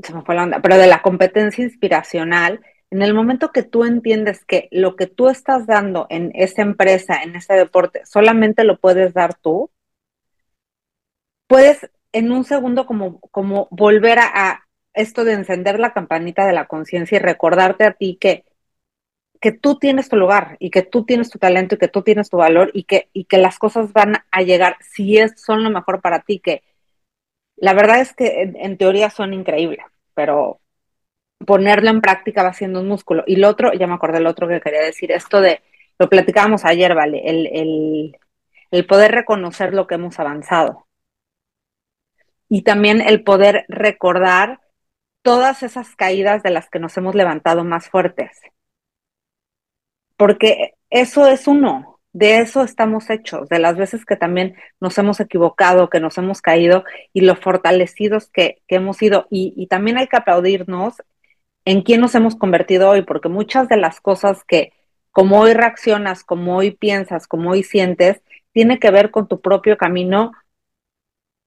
se 0.03 0.15
me 0.15 0.23
fue 0.23 0.35
la 0.35 0.45
onda, 0.45 0.61
pero 0.61 0.77
de 0.77 0.87
la 0.87 1.03
competencia 1.03 1.65
inspiracional. 1.65 2.61
En 2.91 3.03
el 3.03 3.15
momento 3.15 3.53
que 3.53 3.63
tú 3.63 3.85
entiendes 3.85 4.45
que 4.45 4.69
lo 4.73 4.97
que 4.97 5.07
tú 5.07 5.29
estás 5.29 5.67
dando 5.67 6.07
en 6.11 6.33
esa 6.35 6.63
empresa, 6.63 7.23
en 7.23 7.37
ese 7.37 7.55
deporte, 7.55 8.05
solamente 8.05 8.65
lo 8.65 8.79
puedes 8.79 9.15
dar 9.15 9.35
tú, 9.35 9.71
puedes 11.51 11.91
en 12.13 12.31
un 12.31 12.45
segundo 12.45 12.87
como, 12.87 13.19
como 13.33 13.67
volver 13.73 14.21
a, 14.21 14.69
esto 14.95 15.25
de 15.25 15.33
encender 15.33 15.81
la 15.81 15.93
campanita 15.93 16.47
de 16.47 16.53
la 16.53 16.69
conciencia 16.69 17.17
y 17.17 17.19
recordarte 17.19 17.83
a 17.85 17.93
ti 17.95 18.19
que, 18.21 18.45
que 19.41 19.51
tú 19.51 19.77
tienes 19.77 20.09
tu 20.09 20.15
lugar 20.15 20.57
y 20.61 20.71
que 20.71 20.83
tú 20.83 21.05
tienes 21.05 21.29
tu 21.29 21.41
talento 21.41 21.75
y 21.75 21.79
que 21.79 21.89
tú 21.89 22.03
tienes 22.03 22.31
tu 22.31 22.37
valor 22.37 22.71
y 22.73 22.85
que, 22.85 23.09
y 23.13 23.25
que 23.25 23.39
las 23.39 23.59
cosas 23.59 23.93
van 23.93 24.19
a 24.31 24.43
llegar 24.43 24.77
si 24.81 25.19
es, 25.19 25.41
son 25.43 25.65
lo 25.65 25.71
mejor 25.71 26.01
para 26.01 26.21
ti, 26.21 26.39
que 26.39 26.63
la 27.57 27.75
verdad 27.75 28.01
es 28.01 28.15
que 28.15 28.43
en, 28.43 28.77
teoría 28.79 29.11
son 29.11 29.35
increíbles, 29.35 29.85
pero 30.15 30.61
ponerlo 31.45 31.91
en 31.91 32.01
práctica 32.01 32.45
va 32.45 32.53
siendo 32.53 32.81
un 32.81 32.87
músculo. 32.89 33.25
Y 33.27 33.37
lo 33.37 33.49
otro, 33.49 33.73
ya 33.73 33.89
me 33.89 33.95
acordé 33.95 34.19
el 34.19 34.29
otro 34.29 34.47
que 34.47 34.61
quería 34.61 34.83
decir, 34.83 35.11
esto 35.11 35.41
de, 35.41 35.63
lo 35.99 36.09
platicábamos 36.09 36.65
ayer, 36.65 36.95
¿vale? 36.95 37.23
El, 37.25 37.47
el, 37.49 38.17
el 38.71 38.87
poder 38.87 39.11
reconocer 39.13 39.75
lo 39.75 39.89
que 39.89 39.97
hemos 39.97 40.21
avanzado 40.21 40.87
y 42.51 42.63
también 42.63 43.01
el 43.01 43.23
poder 43.23 43.65
recordar 43.69 44.61
todas 45.23 45.63
esas 45.63 45.95
caídas 45.97 46.43
de 46.43 46.51
las 46.51 46.69
que 46.69 46.81
nos 46.81 46.97
hemos 46.99 47.15
levantado 47.15 47.65
más 47.65 47.89
fuertes. 47.89 48.41
Porque 50.17 50.75
eso 50.91 51.27
es 51.29 51.47
uno, 51.47 52.01
de 52.13 52.41
eso 52.41 52.63
estamos 52.63 53.09
hechos, 53.09 53.49
de 53.49 53.61
las 53.61 53.77
veces 53.77 54.05
que 54.05 54.17
también 54.17 54.57
nos 54.81 54.99
hemos 54.99 55.21
equivocado, 55.21 55.89
que 55.89 56.01
nos 56.01 56.19
hemos 56.19 56.43
caído 56.43 56.85
y 57.13 57.21
lo 57.21 57.37
fortalecidos 57.37 58.29
que, 58.31 58.63
hemos 58.69 58.97
sido. 58.97 59.29
Y, 59.31 59.55
y, 59.57 59.69
también 59.69 59.97
hay 59.97 60.09
que 60.09 60.17
aplaudirnos 60.17 60.95
en 61.65 61.83
quién 61.83 62.01
nos 62.01 62.17
hemos 62.17 62.35
convertido 62.35 62.91
hoy, 62.91 63.03
porque 63.03 63.29
muchas 63.29 63.69
de 63.69 63.77
las 63.77 64.01
cosas 64.01 64.43
que 64.45 64.73
como 65.13 65.41
hoy 65.41 65.55
reaccionas, 65.55 66.25
como 66.25 66.57
hoy 66.57 66.73
piensas, 66.73 67.29
como 67.29 67.51
hoy 67.51 67.63
sientes, 67.63 68.23
tiene 68.53 68.81
que 68.81 68.91
ver 68.91 69.11
con 69.13 69.29
tu 69.29 69.41
propio 69.41 69.77
camino 69.79 70.33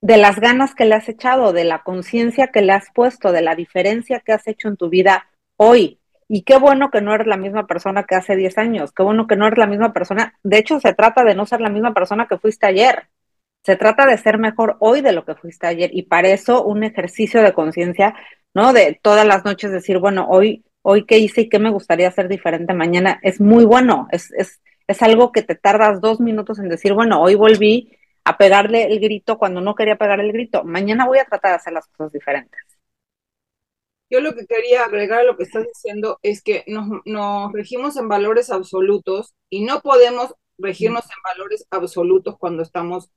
de 0.04 0.18
las 0.18 0.38
ganas 0.38 0.74
que 0.74 0.84
le 0.84 0.96
has 0.96 1.08
echado, 1.08 1.54
de 1.54 1.64
la 1.64 1.82
conciencia 1.82 2.48
que 2.48 2.60
le 2.60 2.74
has 2.74 2.90
puesto, 2.94 3.32
de 3.32 3.40
la 3.40 3.54
diferencia 3.54 4.20
que 4.20 4.32
has 4.34 4.46
hecho 4.46 4.68
en 4.68 4.76
tu 4.76 4.90
vida 4.90 5.30
hoy. 5.56 5.98
Y 6.28 6.42
qué 6.42 6.58
bueno 6.58 6.90
que 6.90 7.00
no 7.00 7.14
eres 7.14 7.26
la 7.26 7.38
misma 7.38 7.66
persona 7.66 8.04
que 8.04 8.14
hace 8.14 8.36
10 8.36 8.58
años, 8.58 8.92
qué 8.92 9.02
bueno 9.02 9.26
que 9.26 9.34
no 9.34 9.46
eres 9.46 9.58
la 9.58 9.66
misma 9.66 9.94
persona. 9.94 10.38
De 10.42 10.58
hecho, 10.58 10.78
se 10.78 10.92
trata 10.92 11.24
de 11.24 11.34
no 11.34 11.46
ser 11.46 11.62
la 11.62 11.70
misma 11.70 11.94
persona 11.94 12.26
que 12.26 12.36
fuiste 12.36 12.66
ayer. 12.66 13.08
Se 13.62 13.76
trata 13.76 14.04
de 14.04 14.18
ser 14.18 14.36
mejor 14.36 14.76
hoy 14.80 15.00
de 15.00 15.12
lo 15.12 15.24
que 15.24 15.36
fuiste 15.36 15.66
ayer. 15.66 15.88
Y 15.94 16.02
para 16.02 16.28
eso 16.28 16.62
un 16.62 16.84
ejercicio 16.84 17.42
de 17.42 17.54
conciencia, 17.54 18.14
¿no? 18.52 18.74
De 18.74 19.00
todas 19.00 19.26
las 19.26 19.42
noches 19.46 19.72
decir, 19.72 20.00
bueno, 20.00 20.26
hoy, 20.28 20.66
hoy 20.82 21.06
qué 21.06 21.16
hice 21.16 21.42
y 21.42 21.48
qué 21.48 21.58
me 21.58 21.70
gustaría 21.70 22.08
hacer 22.08 22.28
diferente 22.28 22.74
mañana, 22.74 23.20
es 23.22 23.40
muy 23.40 23.64
bueno. 23.64 24.06
Es, 24.10 24.30
es, 24.36 24.60
es 24.86 25.02
algo 25.02 25.32
que 25.32 25.40
te 25.40 25.54
tardas 25.54 26.02
dos 26.02 26.20
minutos 26.20 26.58
en 26.58 26.68
decir, 26.68 26.92
bueno, 26.92 27.22
hoy 27.22 27.36
volví 27.36 27.90
a 28.24 28.38
pegarle 28.38 28.84
el 28.84 29.00
grito 29.00 29.38
cuando 29.38 29.60
no 29.60 29.74
quería 29.74 29.96
pegar 29.96 30.20
el 30.20 30.32
grito. 30.32 30.64
Mañana 30.64 31.06
voy 31.06 31.18
a 31.18 31.24
tratar 31.24 31.52
de 31.52 31.56
hacer 31.56 31.72
las 31.72 31.86
cosas 31.88 32.12
diferentes. 32.12 32.60
Yo 34.10 34.20
lo 34.20 34.34
que 34.34 34.46
quería 34.46 34.84
agregar 34.84 35.20
a 35.20 35.24
lo 35.24 35.36
que 35.36 35.44
estás 35.44 35.64
diciendo 35.66 36.18
es 36.22 36.42
que 36.42 36.64
nos, 36.66 37.52
regimos 37.52 37.96
en 37.96 38.08
valores 38.08 38.50
absolutos 38.50 39.34
y 39.50 39.64
no 39.64 39.80
podemos 39.80 40.34
regirnos 40.58 41.04
en 41.04 41.22
valores 41.24 41.66
absolutos 41.70 42.36
cuando 42.38 42.62
estamos 42.62 43.10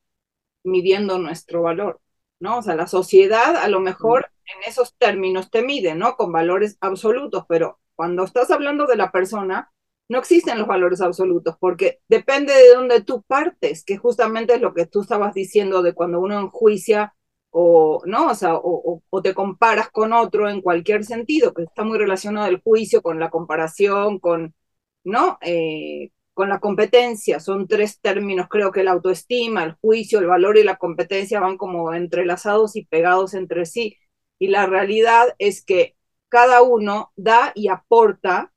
midiendo 0.63 1.20
nuestro 1.20 1.62
valor, 1.62 2.02
¿no? 2.39 2.58
O 2.58 2.62
sea, 2.62 2.76
la 2.76 2.88
sociedad 2.88 3.58
a 3.58 3.67
lo 3.67 3.80
mejor 3.80 4.32
en 4.46 4.70
esos 4.70 4.96
términos 4.98 5.52
te 5.52 5.62
mide, 5.62 5.96
¿no? 5.96 6.15
Con 6.15 6.32
valores 6.32 6.78
absolutos, 6.82 7.46
pero 7.48 7.80
cuando 7.96 8.24
estás 8.24 8.50
hablando 8.50 8.88
de 8.88 8.96
la 8.96 9.12
persona, 9.12 9.72
no 10.10 10.20
existen 10.20 10.58
los 10.58 10.67
valores 10.67 11.02
absolutos, 11.02 11.56
porque 11.60 12.00
depende 12.08 12.54
de 12.54 12.74
dónde 12.74 13.02
tú 13.02 13.24
partes, 13.24 13.84
que 13.84 13.98
justamente 13.98 14.56
es 14.56 14.62
lo 14.62 14.74
que 14.74 14.86
tú 14.86 15.02
estabas 15.02 15.34
diciendo 15.34 15.82
de 15.82 15.93
cuando 15.93 16.20
uno 16.20 16.39
enjuicia 16.39 17.13
o, 17.50 18.02
¿no? 18.06 18.30
O, 18.30 18.36
sea, 18.36 18.56
o, 18.56 19.02
te 19.24 19.34
comparas 19.34 19.89
con 19.89 20.13
otro 20.13 20.50
en 20.50 20.62
cualquier 20.62 21.04
sentido, 21.06 21.54
que 21.54 21.63
está 21.63 21.84
muy 21.84 21.98
relacionado 21.98 22.48
el 22.48 22.62
juicio 22.62 23.02
con 23.02 23.20
la 23.20 23.30
comparación, 23.30 24.20
con, 24.20 24.56
¿no? 25.04 25.38
Eh, 25.41 26.12
con 26.34 26.50
la 26.50 26.60
competencia. 26.60 27.39
Son 27.39 27.67
tres 27.67 28.00
términos, 28.00 28.48
creo 28.50 28.72
que 28.72 28.84
la 28.84 28.91
autoestima, 28.91 29.63
el 29.63 29.74
juicio, 29.82 30.20
el 30.20 30.28
valor 30.28 30.58
y 30.58 30.63
la 30.63 30.78
competencia 30.78 31.39
van 31.39 31.58
como 31.58 31.93
entrelazados 31.93 32.76
y 32.76 32.86
pegados 32.86 33.34
entre 33.34 33.65
sí. 33.65 33.98
Y 34.39 34.48
la 34.50 34.65
realidad 34.67 35.36
es 35.39 35.63
que 35.65 35.98
cada 36.30 36.62
uno 36.62 37.12
da 37.15 37.52
y 37.56 37.70
aporta 37.70 38.54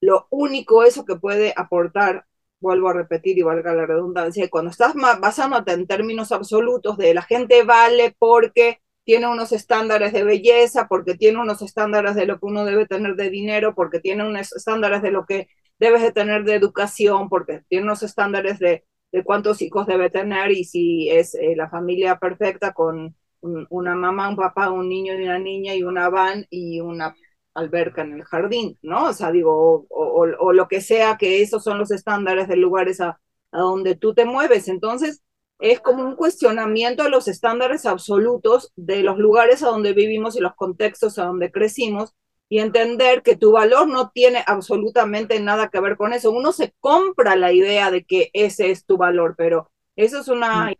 lo 0.00 0.26
único 0.30 0.84
eso 0.84 1.04
que 1.04 1.16
puede 1.16 1.52
aportar, 1.56 2.26
vuelvo 2.60 2.88
a 2.88 2.92
repetir 2.94 3.38
y 3.38 3.42
valga 3.42 3.74
la 3.74 3.86
redundancia, 3.86 4.48
cuando 4.50 4.70
estás 4.70 4.94
basándote 5.20 5.72
en 5.72 5.86
términos 5.86 6.32
absolutos 6.32 6.96
de 6.96 7.14
la 7.14 7.22
gente 7.22 7.62
vale 7.64 8.14
porque 8.18 8.80
tiene 9.04 9.28
unos 9.28 9.52
estándares 9.52 10.12
de 10.12 10.24
belleza, 10.24 10.88
porque 10.88 11.14
tiene 11.14 11.40
unos 11.40 11.62
estándares 11.62 12.14
de 12.16 12.26
lo 12.26 12.38
que 12.40 12.46
uno 12.46 12.64
debe 12.64 12.86
tener 12.86 13.14
de 13.14 13.30
dinero, 13.30 13.74
porque 13.74 14.00
tiene 14.00 14.26
unos 14.26 14.52
estándares 14.52 15.02
de 15.02 15.12
lo 15.12 15.26
que 15.26 15.48
debes 15.78 16.02
de 16.02 16.12
tener 16.12 16.44
de 16.44 16.54
educación, 16.54 17.28
porque 17.28 17.62
tiene 17.68 17.84
unos 17.84 18.02
estándares 18.02 18.58
de, 18.58 18.84
de 19.12 19.24
cuántos 19.24 19.62
hijos 19.62 19.86
debe 19.86 20.10
tener 20.10 20.50
y 20.52 20.64
si 20.64 21.08
es 21.10 21.34
eh, 21.34 21.54
la 21.56 21.68
familia 21.70 22.18
perfecta 22.18 22.72
con 22.72 23.14
un, 23.40 23.66
una 23.70 23.94
mamá, 23.94 24.28
un 24.28 24.36
papá, 24.36 24.70
un 24.70 24.88
niño 24.88 25.14
y 25.14 25.24
una 25.24 25.38
niña 25.38 25.74
y 25.74 25.82
una 25.82 26.08
van 26.08 26.46
y 26.50 26.80
una 26.80 27.14
alberca 27.56 28.02
en 28.02 28.12
el 28.12 28.24
jardín, 28.24 28.78
¿no? 28.82 29.06
O 29.06 29.12
sea, 29.12 29.32
digo, 29.32 29.52
o, 29.54 29.86
o, 29.88 30.26
o 30.38 30.52
lo 30.52 30.68
que 30.68 30.80
sea, 30.80 31.16
que 31.16 31.42
esos 31.42 31.64
son 31.64 31.78
los 31.78 31.90
estándares 31.90 32.48
de 32.48 32.56
lugares 32.56 33.00
a, 33.00 33.18
a 33.52 33.60
donde 33.60 33.96
tú 33.96 34.14
te 34.14 34.24
mueves. 34.24 34.68
Entonces, 34.68 35.22
es 35.58 35.80
como 35.80 36.04
un 36.04 36.16
cuestionamiento 36.16 37.02
a 37.02 37.08
los 37.08 37.28
estándares 37.28 37.86
absolutos 37.86 38.72
de 38.76 39.02
los 39.02 39.18
lugares 39.18 39.62
a 39.62 39.68
donde 39.68 39.94
vivimos 39.94 40.36
y 40.36 40.40
los 40.40 40.54
contextos 40.54 41.18
a 41.18 41.24
donde 41.24 41.50
crecimos 41.50 42.14
y 42.48 42.58
entender 42.58 43.22
que 43.22 43.36
tu 43.36 43.52
valor 43.52 43.88
no 43.88 44.10
tiene 44.10 44.44
absolutamente 44.46 45.40
nada 45.40 45.68
que 45.68 45.80
ver 45.80 45.96
con 45.96 46.12
eso. 46.12 46.30
Uno 46.30 46.52
se 46.52 46.74
compra 46.78 47.36
la 47.36 47.52
idea 47.52 47.90
de 47.90 48.04
que 48.04 48.30
ese 48.34 48.70
es 48.70 48.84
tu 48.84 48.96
valor, 48.96 49.34
pero 49.36 49.70
eso 49.96 50.20
es 50.20 50.28
una 50.28 50.72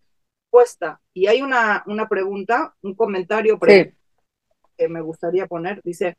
respuesta. 0.44 1.00
Y 1.12 1.26
hay 1.26 1.42
una, 1.42 1.82
una 1.86 2.08
pregunta, 2.08 2.74
un 2.82 2.94
comentario 2.94 3.58
sí. 3.66 3.92
que 4.76 4.88
me 4.88 5.00
gustaría 5.00 5.46
poner. 5.46 5.80
Dice, 5.82 6.18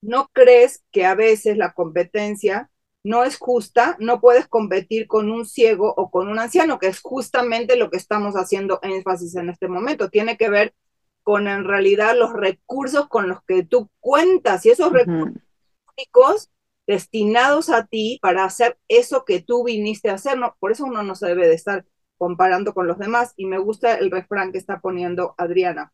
¿no 0.00 0.28
crees 0.32 0.84
que 0.92 1.04
a 1.04 1.14
veces 1.14 1.56
la 1.56 1.72
competencia 1.72 2.70
no 3.04 3.22
es 3.22 3.38
justa, 3.38 3.96
no 4.00 4.20
puedes 4.20 4.48
competir 4.48 5.06
con 5.06 5.30
un 5.30 5.46
ciego 5.46 5.94
o 5.96 6.10
con 6.10 6.28
un 6.28 6.40
anciano, 6.40 6.78
que 6.78 6.88
es 6.88 7.00
justamente 7.00 7.76
lo 7.76 7.88
que 7.88 7.98
estamos 7.98 8.34
haciendo 8.34 8.80
énfasis 8.82 9.36
en 9.36 9.48
este 9.48 9.68
momento. 9.68 10.10
Tiene 10.10 10.36
que 10.36 10.48
ver 10.48 10.74
con 11.22 11.46
en 11.46 11.64
realidad 11.64 12.16
los 12.16 12.32
recursos 12.32 13.08
con 13.08 13.28
los 13.28 13.42
que 13.44 13.64
tú 13.64 13.90
cuentas 14.00 14.66
y 14.66 14.70
esos 14.70 14.90
uh 14.90 14.94
-huh. 14.94 15.40
recursos 15.96 16.50
destinados 16.86 17.68
a 17.70 17.86
ti 17.86 18.18
para 18.22 18.44
hacer 18.44 18.78
eso 18.88 19.24
que 19.24 19.40
tú 19.40 19.64
viniste 19.64 20.10
a 20.10 20.14
hacer. 20.14 20.38
No, 20.38 20.56
por 20.60 20.72
eso 20.72 20.84
uno 20.84 21.02
no 21.02 21.14
se 21.14 21.26
debe 21.26 21.48
de 21.48 21.54
estar 21.54 21.84
comparando 22.18 22.74
con 22.74 22.86
los 22.86 22.98
demás. 22.98 23.34
Y 23.36 23.46
me 23.46 23.58
gusta 23.58 23.94
el 23.94 24.10
refrán 24.10 24.52
que 24.52 24.58
está 24.58 24.80
poniendo 24.80 25.34
Adriana. 25.38 25.92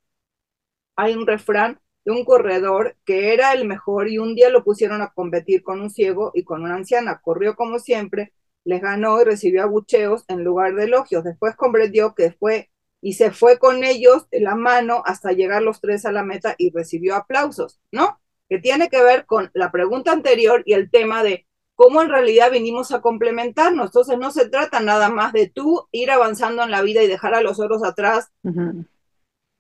Hay 0.97 1.15
un 1.15 1.27
refrán 1.27 1.81
de 2.05 2.13
un 2.13 2.25
corredor 2.25 2.97
que 3.05 3.33
era 3.33 3.53
el 3.53 3.67
mejor 3.67 4.09
y 4.09 4.19
un 4.19 4.35
día 4.35 4.51
lo 4.51 4.65
pusieron 4.65 5.03
a 5.03 5.13
competir 5.13 5.63
con 5.63 5.81
un 5.81 5.91
ciego 5.91 6.33
y 6.35 6.45
con 6.45 6.63
una 6.63 6.75
anciana. 6.75 7.21
Corrió 7.23 7.55
como 7.55 7.79
siempre, 7.79 8.33
les 8.65 8.81
ganó 8.81 9.21
y 9.21 9.25
recibió 9.25 9.63
abucheos 9.63 10.25
en 10.29 10.45
lugar 10.45 10.75
de 10.75 10.85
elogios. 10.85 11.25
Después 11.25 11.57
comprendió 11.57 12.15
que 12.15 12.33
fue 12.33 12.71
y 13.01 13.15
se 13.15 13.33
fue 13.33 13.59
con 13.59 13.85
ellos 13.85 14.29
de 14.31 14.41
la 14.41 14.55
mano 14.55 15.03
hasta 15.05 15.33
llegar 15.33 15.63
los 15.63 15.81
tres 15.81 16.05
a 16.07 16.13
la 16.13 16.23
meta 16.23 16.55
y 16.57 16.71
recibió 16.71 17.17
aplausos, 17.17 17.81
¿no? 17.91 18.21
Que 18.49 18.59
tiene 18.59 18.89
que 18.89 19.03
ver 19.03 19.27
con 19.27 19.51
la 19.55 19.73
pregunta 19.73 20.13
anterior 20.13 20.63
y 20.67 20.75
el 20.75 20.91
tema 20.91 21.23
de 21.25 21.47
cómo 21.75 22.03
en 22.03 22.11
realidad 22.11 22.53
vinimos 22.53 22.93
a 22.93 23.01
complementarnos. 23.01 23.87
Entonces 23.87 24.19
no 24.19 24.31
se 24.31 24.49
trata 24.49 24.81
nada 24.81 25.09
más 25.09 25.33
de 25.33 25.49
tú 25.49 25.89
ir 25.91 26.11
avanzando 26.11 26.63
en 26.63 26.71
la 26.71 26.83
vida 26.83 27.03
y 27.03 27.09
dejar 27.09 27.35
a 27.35 27.43
los 27.43 27.59
otros 27.59 27.83
atrás. 27.85 28.31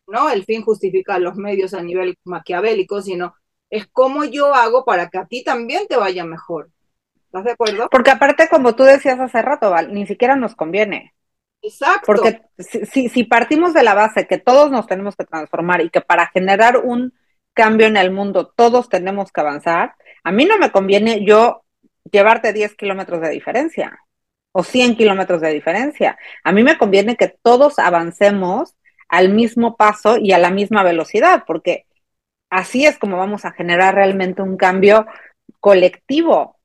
¿No? 0.06 0.30
El 0.30 0.44
fin 0.44 0.62
justifica 0.62 1.18
los 1.18 1.36
medios 1.36 1.74
a 1.74 1.82
nivel 1.82 2.16
maquiavélico, 2.24 3.02
sino 3.02 3.34
es 3.70 3.86
cómo 3.86 4.24
yo 4.24 4.54
hago 4.54 4.84
para 4.84 5.08
que 5.08 5.18
a 5.18 5.26
ti 5.26 5.42
también 5.42 5.86
te 5.88 5.96
vaya 5.96 6.24
mejor. 6.24 6.70
¿Estás 7.16 7.44
de 7.44 7.52
acuerdo? 7.52 7.88
Porque 7.90 8.10
aparte, 8.10 8.48
como 8.48 8.74
tú 8.74 8.82
decías 8.84 9.18
hace 9.18 9.40
rato, 9.40 9.70
Val, 9.70 9.94
ni 9.94 10.06
siquiera 10.06 10.36
nos 10.36 10.54
conviene. 10.54 11.14
Exacto. 11.62 12.02
Porque 12.04 12.42
si, 12.58 13.08
si 13.08 13.24
partimos 13.24 13.72
de 13.72 13.82
la 13.82 13.94
base 13.94 14.26
que 14.26 14.38
todos 14.38 14.70
nos 14.70 14.86
tenemos 14.86 15.16
que 15.16 15.24
transformar 15.24 15.80
y 15.80 15.90
que 15.90 16.00
para 16.00 16.26
generar 16.26 16.78
un 16.78 17.14
cambio 17.54 17.86
en 17.86 17.96
el 17.96 18.10
mundo 18.10 18.52
todos 18.54 18.88
tenemos 18.88 19.32
que 19.32 19.40
avanzar, 19.40 19.94
a 20.24 20.32
mí 20.32 20.44
no 20.44 20.58
me 20.58 20.70
conviene 20.70 21.24
yo 21.24 21.64
llevarte 22.10 22.52
10 22.52 22.74
kilómetros 22.74 23.20
de 23.20 23.30
diferencia 23.30 23.98
o 24.52 24.62
100 24.62 24.96
kilómetros 24.96 25.40
de 25.40 25.50
diferencia. 25.50 26.18
A 26.44 26.52
mí 26.52 26.62
me 26.62 26.76
conviene 26.76 27.16
que 27.16 27.28
todos 27.28 27.78
avancemos 27.78 28.76
al 29.12 29.28
mismo 29.28 29.76
paso 29.76 30.16
y 30.16 30.32
a 30.32 30.38
la 30.38 30.50
misma 30.50 30.82
velocidad, 30.82 31.44
porque 31.46 31.84
así 32.48 32.86
es 32.86 32.98
como 32.98 33.18
vamos 33.18 33.44
a 33.44 33.52
generar 33.52 33.94
realmente 33.94 34.40
un 34.40 34.56
cambio 34.56 35.06
colectivo, 35.60 36.56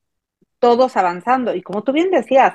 todos 0.60 0.96
avanzando. 0.96 1.54
Y 1.56 1.62
como 1.62 1.84
tú 1.84 1.92
bien 1.92 2.10
decías, 2.10 2.54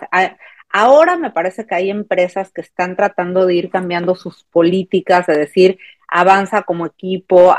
ahora 0.71 1.19
me 1.19 1.31
parece 1.31 1.67
que 1.67 1.75
hay 1.75 1.91
empresas 1.91 2.51
que 2.53 2.63
están 2.63 2.97
tratando 2.97 3.45
de 3.45 3.55
ir 3.55 3.71
cambiando 3.71 4.15
sus 4.15 4.45
políticas, 4.45 5.27
de 5.27 5.37
decir, 5.37 5.79
avanza 6.09 6.63
como 6.63 6.87
equipo, 6.87 7.55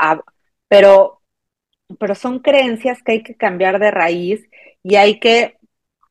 pero, 0.66 1.22
pero 2.00 2.16
son 2.16 2.40
creencias 2.40 3.00
que 3.04 3.12
hay 3.12 3.22
que 3.22 3.36
cambiar 3.36 3.78
de 3.78 3.92
raíz 3.92 4.48
y 4.82 4.96
hay 4.96 5.20
que 5.20 5.56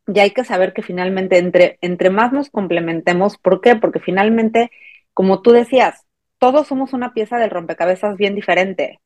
y 0.08 0.20
hay 0.20 0.32
que 0.32 0.44
saber 0.44 0.74
que 0.74 0.82
finalmente 0.84 1.38
entre, 1.38 1.78
entre 1.82 2.10
más 2.10 2.34
nos 2.34 2.50
complementemos, 2.50 3.38
¿por 3.38 3.62
qué? 3.62 3.76
Porque 3.76 4.00
finalmente, 4.00 4.70
como 5.14 5.42
tú 5.42 5.52
decías, 5.52 6.06
todos 6.44 6.68
somos 6.68 6.92
una 6.92 7.14
pieza 7.14 7.38
del 7.38 7.52
rompecabezas 7.52 8.18
bien 8.18 8.36
diferente. 8.36 9.00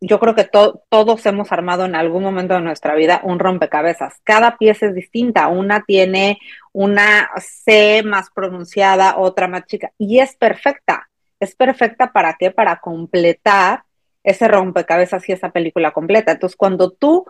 Yo 0.00 0.18
creo 0.18 0.34
que 0.34 0.42
to 0.42 0.82
todos 0.88 1.24
hemos 1.26 1.52
armado 1.52 1.84
en 1.84 1.94
algún 1.94 2.24
momento 2.24 2.54
de 2.54 2.60
nuestra 2.60 2.96
vida 2.96 3.20
un 3.22 3.38
rompecabezas. 3.38 4.14
Cada 4.24 4.56
pieza 4.58 4.86
es 4.86 4.94
distinta. 4.96 5.46
Una 5.46 5.84
tiene 5.84 6.40
una 6.72 7.30
C 7.36 8.02
más 8.04 8.30
pronunciada, 8.34 9.16
otra 9.16 9.46
más 9.46 9.64
chica. 9.66 9.92
Y 9.96 10.18
es 10.18 10.34
perfecta. 10.34 11.08
¿Es 11.38 11.54
perfecta 11.54 12.12
para 12.12 12.34
qué? 12.36 12.50
Para 12.50 12.80
completar 12.80 13.84
ese 14.24 14.48
rompecabezas 14.48 15.28
y 15.28 15.32
esa 15.34 15.50
película 15.50 15.92
completa. 15.92 16.32
Entonces, 16.32 16.56
cuando 16.56 16.90
tú 16.90 17.26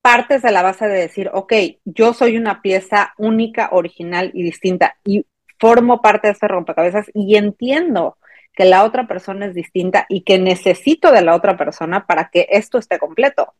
partes 0.00 0.42
de 0.42 0.52
la 0.52 0.62
base 0.62 0.86
de 0.86 1.00
decir, 1.00 1.28
ok, 1.34 1.54
yo 1.84 2.14
soy 2.14 2.36
una 2.36 2.62
pieza 2.62 3.14
única, 3.18 3.70
original 3.72 4.30
y 4.32 4.44
distinta 4.44 4.94
y 5.04 5.26
formo 5.58 6.00
parte 6.00 6.28
de 6.28 6.34
ese 6.34 6.46
rompecabezas 6.46 7.06
y 7.14 7.34
entiendo 7.34 8.16
que 8.54 8.64
la 8.64 8.84
otra 8.84 9.06
persona 9.06 9.46
es 9.46 9.54
distinta 9.54 10.06
y 10.08 10.22
que 10.22 10.38
necesito 10.38 11.10
de 11.10 11.22
la 11.22 11.34
otra 11.34 11.56
persona 11.56 12.06
para 12.06 12.30
que 12.30 12.46
esto 12.50 12.78
esté 12.78 12.98
completo. 12.98 13.54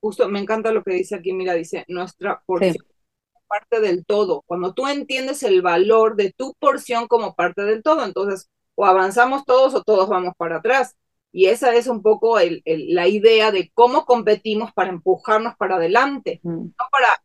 Justo, 0.00 0.28
me 0.28 0.40
encanta 0.40 0.72
lo 0.72 0.82
que 0.82 0.94
dice 0.94 1.14
aquí, 1.14 1.32
mira, 1.32 1.54
dice, 1.54 1.84
nuestra 1.86 2.42
porción 2.44 2.74
sí. 2.74 2.94
parte 3.46 3.80
del 3.80 4.04
todo. 4.04 4.42
Cuando 4.46 4.74
tú 4.74 4.88
entiendes 4.88 5.44
el 5.44 5.62
valor 5.62 6.16
de 6.16 6.32
tu 6.32 6.54
porción 6.58 7.06
como 7.06 7.34
parte 7.34 7.62
del 7.62 7.82
todo, 7.82 8.04
entonces 8.04 8.50
o 8.74 8.84
avanzamos 8.84 9.44
todos 9.44 9.74
o 9.74 9.82
todos 9.82 10.08
vamos 10.08 10.34
para 10.36 10.56
atrás. 10.56 10.96
Y 11.30 11.46
esa 11.46 11.74
es 11.74 11.86
un 11.86 12.02
poco 12.02 12.38
el, 12.38 12.62
el, 12.64 12.94
la 12.94 13.08
idea 13.08 13.52
de 13.52 13.70
cómo 13.74 14.04
competimos 14.04 14.72
para 14.72 14.90
empujarnos 14.90 15.56
para 15.56 15.76
adelante, 15.76 16.40
mm. 16.42 16.50
no 16.50 16.86
para 16.90 17.22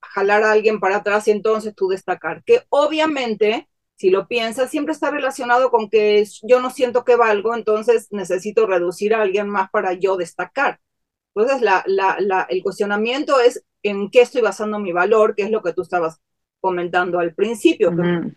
jalar 0.00 0.42
a 0.42 0.52
alguien 0.52 0.80
para 0.80 0.96
atrás 0.96 1.28
y 1.28 1.32
entonces 1.32 1.74
tú 1.74 1.88
destacar. 1.88 2.42
Que 2.44 2.62
obviamente 2.70 3.68
si 3.96 4.10
lo 4.10 4.26
piensas, 4.26 4.70
siempre 4.70 4.92
está 4.92 5.10
relacionado 5.10 5.70
con 5.70 5.88
que 5.88 6.24
yo 6.42 6.60
no 6.60 6.70
siento 6.70 7.04
que 7.04 7.16
valgo, 7.16 7.54
entonces 7.54 8.08
necesito 8.10 8.66
reducir 8.66 9.14
a 9.14 9.22
alguien 9.22 9.48
más 9.48 9.70
para 9.70 9.92
yo 9.92 10.16
destacar. 10.16 10.80
Entonces, 11.34 11.62
la, 11.62 11.82
la, 11.86 12.16
la, 12.20 12.42
el 12.48 12.62
cuestionamiento 12.62 13.40
es 13.40 13.64
en 13.82 14.10
qué 14.10 14.20
estoy 14.20 14.40
basando 14.40 14.78
mi 14.78 14.92
valor, 14.92 15.34
que 15.34 15.42
es 15.42 15.50
lo 15.50 15.62
que 15.62 15.72
tú 15.72 15.82
estabas 15.82 16.20
comentando 16.60 17.18
al 17.18 17.34
principio, 17.34 17.90
uh 17.90 17.92
-huh. 17.92 18.22
que 18.24 18.36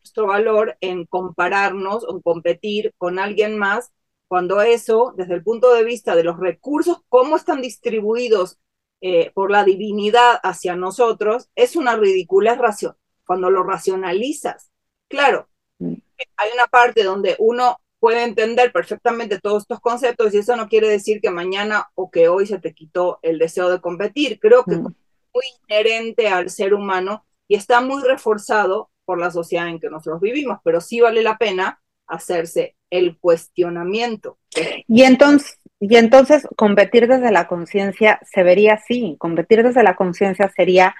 nuestro 0.00 0.26
valor 0.26 0.76
en 0.80 1.04
compararnos 1.06 2.04
o 2.04 2.20
competir 2.22 2.94
con 2.96 3.18
alguien 3.18 3.58
más, 3.58 3.92
cuando 4.28 4.60
eso, 4.60 5.14
desde 5.16 5.34
el 5.34 5.42
punto 5.42 5.72
de 5.74 5.84
vista 5.84 6.14
de 6.14 6.24
los 6.24 6.38
recursos, 6.38 6.98
cómo 7.08 7.36
están 7.36 7.62
distribuidos 7.62 8.58
eh, 9.00 9.30
por 9.34 9.50
la 9.50 9.64
divinidad 9.64 10.38
hacia 10.42 10.76
nosotros, 10.76 11.48
es 11.54 11.76
una 11.76 11.96
ridícula 11.96 12.54
ración. 12.54 12.94
Cuando 13.26 13.50
lo 13.50 13.62
racionalizas, 13.62 14.67
Claro, 15.08 15.48
hay 15.80 16.50
una 16.54 16.66
parte 16.66 17.02
donde 17.02 17.36
uno 17.38 17.78
puede 18.00 18.22
entender 18.22 18.72
perfectamente 18.72 19.40
todos 19.40 19.62
estos 19.62 19.80
conceptos 19.80 20.32
y 20.32 20.38
eso 20.38 20.56
no 20.56 20.68
quiere 20.68 20.88
decir 20.88 21.20
que 21.20 21.30
mañana 21.30 21.88
o 21.94 22.10
que 22.10 22.28
hoy 22.28 22.46
se 22.46 22.58
te 22.58 22.74
quitó 22.74 23.18
el 23.22 23.38
deseo 23.38 23.70
de 23.70 23.80
competir. 23.80 24.38
Creo 24.38 24.64
que 24.64 24.76
mm. 24.76 24.86
es 24.86 24.92
muy 25.34 25.44
inherente 25.68 26.28
al 26.28 26.50
ser 26.50 26.74
humano 26.74 27.24
y 27.48 27.56
está 27.56 27.80
muy 27.80 28.02
reforzado 28.02 28.90
por 29.04 29.18
la 29.18 29.30
sociedad 29.30 29.68
en 29.68 29.80
que 29.80 29.88
nosotros 29.88 30.20
vivimos, 30.20 30.58
pero 30.62 30.80
sí 30.80 31.00
vale 31.00 31.22
la 31.22 31.38
pena 31.38 31.80
hacerse 32.06 32.76
el 32.90 33.18
cuestionamiento. 33.18 34.38
Y 34.86 35.02
entonces, 35.02 35.58
y 35.80 35.96
entonces 35.96 36.46
competir 36.56 37.08
desde 37.08 37.32
la 37.32 37.46
conciencia 37.46 38.20
se 38.30 38.42
vería 38.42 38.74
así, 38.74 39.16
competir 39.18 39.62
desde 39.62 39.82
la 39.82 39.96
conciencia 39.96 40.50
sería 40.54 40.94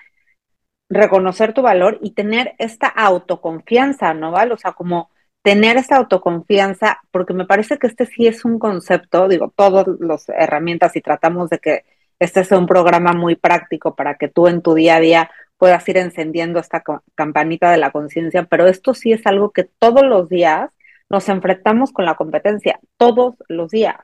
reconocer 0.89 1.53
tu 1.53 1.63
valor 1.63 1.99
y 2.03 2.13
tener 2.13 2.55
esta 2.59 2.89
autoconfianza, 2.89 4.15
¿no, 4.15 4.31
Val? 4.33 4.53
O 4.53 4.57
sea, 4.57 4.73
como 4.73 5.11
tener 5.43 5.77
esta 5.77 5.97
autoconfianza, 5.97 7.01
porque 7.11 7.35
me 7.35 7.47
parece 7.47 7.79
que 7.79 7.87
este 7.87 8.07
sí 8.07 8.27
es 8.27 8.45
un 8.45 8.59
concepto, 8.59 9.29
digo, 9.29 9.53
todas 9.55 9.87
las 10.01 10.29
herramientas 10.29 10.97
y 10.97 11.01
tratamos 11.01 11.51
de 11.51 11.59
que 11.59 11.85
este 12.19 12.45
sea 12.45 12.59
un 12.59 12.67
programa 12.67 13.13
muy 13.13 13.37
práctico 13.37 13.95
para 13.95 14.17
que 14.17 14.29
tú 14.29 14.49
en 14.49 14.63
tu 14.63 14.75
día 14.75 14.97
a 14.97 15.01
día 15.01 15.31
puedas 15.57 15.89
ir 15.89 15.99
encendiendo 15.99 16.61
esta 16.61 16.83
campanita 17.15 17.71
de 17.71 17.79
la 17.79 17.93
conciencia, 17.93 18.45
pero 18.45 18.67
esto 18.67 18.95
sí 18.95 19.13
es 19.13 19.27
algo 19.27 19.51
que 19.51 19.65
todos 19.65 20.03
los 20.05 20.29
días 20.29 20.71
nos 21.09 21.29
enfrentamos 21.29 21.93
con 21.93 22.05
la 22.05 22.17
competencia, 22.17 22.81
todos 22.97 23.35
los 23.49 23.71
días. 23.71 23.97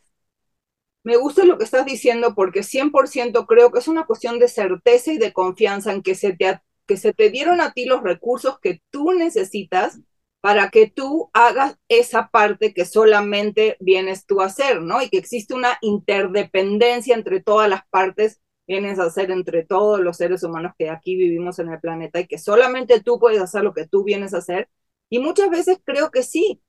me 1.02 1.16
gusta 1.16 1.44
lo 1.44 1.58
que 1.58 1.64
estás 1.64 1.84
diciendo 1.84 2.34
porque 2.34 2.62
100% 2.62 3.46
creo 3.46 3.70
que 3.70 3.78
es 3.78 3.88
una 3.88 4.04
cuestión 4.04 4.38
de 4.38 4.48
certeza 4.48 5.12
y 5.12 5.18
de 5.18 5.32
confianza 5.32 5.92
en 5.92 6.02
que 6.02 6.14
se 6.14 6.32
te, 6.34 6.60
que 6.86 6.96
se 6.96 7.12
te 7.12 7.30
dieron 7.30 7.60
a 7.60 7.72
ti 7.72 7.86
los 7.86 8.02
recursos 8.02 8.58
que 8.60 8.82
tú 8.90 9.12
necesitas 9.12 10.00
para 10.40 10.68
que 10.70 10.90
tú 10.90 11.30
hagas 11.32 11.78
esa 11.88 12.28
parte 12.28 12.74
que 12.74 12.84
solamente 12.84 13.76
vienes 13.80 14.26
tú 14.26 14.42
a 14.42 14.46
hacer, 14.46 14.82
¿no? 14.82 15.00
Y 15.02 15.08
que 15.08 15.16
existe 15.18 15.54
una 15.54 15.78
interdependencia 15.80 17.14
entre 17.14 17.40
todas 17.40 17.68
las 17.70 17.86
partes, 17.88 18.40
vienes 18.66 18.98
a 18.98 19.04
hacer 19.04 19.30
entre 19.30 19.64
todos 19.64 20.00
los 20.00 20.18
seres 20.18 20.42
humanos 20.42 20.72
que 20.78 20.90
aquí 20.90 21.16
vivimos 21.16 21.58
en 21.58 21.70
el 21.72 21.80
planeta 21.80 22.20
y 22.20 22.26
que 22.26 22.38
solamente 22.38 23.00
tú 23.00 23.18
puedes 23.18 23.40
hacer 23.40 23.62
lo 23.62 23.72
que 23.74 23.86
tú 23.86 24.04
vienes 24.04 24.34
a 24.34 24.38
hacer. 24.38 24.68
Y 25.08 25.18
muchas 25.18 25.48
veces 25.50 25.78
creo 25.84 26.10
que 26.10 26.22
sí, 26.22 26.60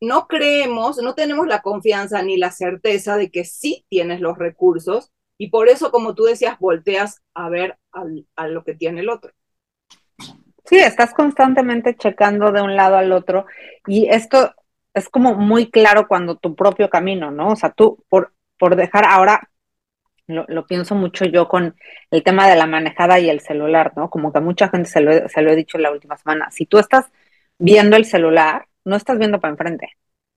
no 0.00 0.26
creemos, 0.26 0.98
no 0.98 1.14
tenemos 1.14 1.46
la 1.46 1.62
confianza 1.62 2.22
ni 2.22 2.36
la 2.36 2.50
certeza 2.50 3.16
de 3.16 3.30
que 3.30 3.44
sí 3.44 3.84
tienes 3.88 4.20
los 4.20 4.38
recursos 4.38 5.10
y 5.38 5.50
por 5.50 5.68
eso, 5.68 5.90
como 5.90 6.14
tú 6.14 6.24
decías, 6.24 6.58
volteas 6.58 7.20
a 7.34 7.48
ver 7.50 7.78
a 8.36 8.48
lo 8.48 8.64
que 8.64 8.74
tiene 8.74 9.00
el 9.00 9.10
otro. 9.10 9.32
Sí, 10.66 10.78
estás 10.78 11.14
constantemente 11.14 11.94
checando 11.96 12.50
de 12.50 12.60
un 12.60 12.74
lado 12.74 12.96
al 12.96 13.12
otro 13.12 13.46
y 13.86 14.08
esto 14.08 14.54
es 14.94 15.08
como 15.08 15.34
muy 15.34 15.70
claro 15.70 16.08
cuando 16.08 16.36
tu 16.36 16.56
propio 16.56 16.90
camino, 16.90 17.30
¿no? 17.30 17.50
O 17.50 17.56
sea, 17.56 17.70
tú 17.70 18.04
por, 18.08 18.32
por 18.58 18.76
dejar 18.76 19.04
ahora, 19.06 19.50
lo, 20.26 20.66
pienso 20.66 20.94
mucho 20.94 21.24
yo 21.26 21.48
con 21.48 21.76
el 22.10 22.22
tema 22.24 22.48
de 22.48 22.56
la 22.56 22.66
manejada 22.66 23.20
y 23.20 23.30
el 23.30 23.40
celular, 23.40 23.92
¿no? 23.94 24.10
Como 24.10 24.32
que 24.32 24.40
mucha 24.40 24.68
gente 24.68 24.88
se 24.88 25.00
lo, 25.00 25.28
se 25.28 25.42
lo 25.42 25.52
he 25.52 25.56
dicho 25.56 25.76
en 25.76 25.82
la 25.84 25.92
última 25.92 26.16
semana. 26.16 26.50
Si 26.50 26.66
tú 26.66 26.78
estás 26.78 27.06
viendo 27.58 27.96
el 27.96 28.04
celular, 28.04 28.66
no 28.84 28.96
estás 28.96 29.18
viendo 29.18 29.38
para 29.38 29.52
enfrente. 29.52 29.90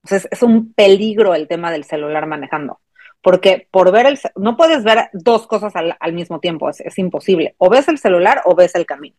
Entonces, 0.03 0.27
es 0.31 0.43
un 0.43 0.73
peligro 0.73 1.33
el 1.35 1.47
tema 1.47 1.71
del 1.71 1.85
celular 1.85 2.27
manejando. 2.27 2.81
Porque 3.21 3.67
por 3.71 3.91
ver 3.91 4.05
el, 4.05 4.19
no 4.35 4.55
puedes 4.57 4.83
ver 4.83 5.09
dos 5.13 5.47
cosas 5.47 5.73
al, 5.75 6.13
mismo 6.13 6.39
tiempo, 6.39 6.69
es, 6.69 6.81
es, 6.81 6.97
imposible. 6.99 7.55
O 7.57 7.69
ves 7.69 7.87
el 7.87 7.97
celular 7.97 8.41
o 8.45 8.55
ves 8.55 8.75
el 8.75 8.85
camino. 8.85 9.15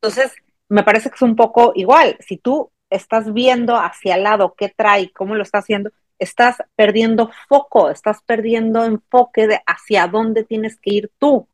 Entonces, 0.00 0.32
me 0.70 0.84
parece 0.84 1.10
que 1.10 1.16
es 1.16 1.22
un 1.22 1.36
poco 1.36 1.72
igual. 1.74 2.16
Si 2.20 2.38
tú 2.38 2.70
estás 2.88 3.32
viendo 3.32 3.76
hacia 3.76 4.14
el 4.14 4.22
lado 4.22 4.54
qué 4.56 4.68
trae, 4.74 5.12
cómo 5.12 5.34
lo 5.34 5.42
está 5.42 5.58
haciendo, 5.58 5.90
estás 6.18 6.58
perdiendo 6.76 7.30
foco, 7.48 7.90
estás 7.90 8.22
perdiendo 8.24 8.84
enfoque 8.84 9.46
de 9.48 9.60
hacia 9.66 10.06
dónde 10.06 10.44
tienes 10.44 10.78
que 10.80 10.94
ir 10.94 11.12
tú. 11.18 11.48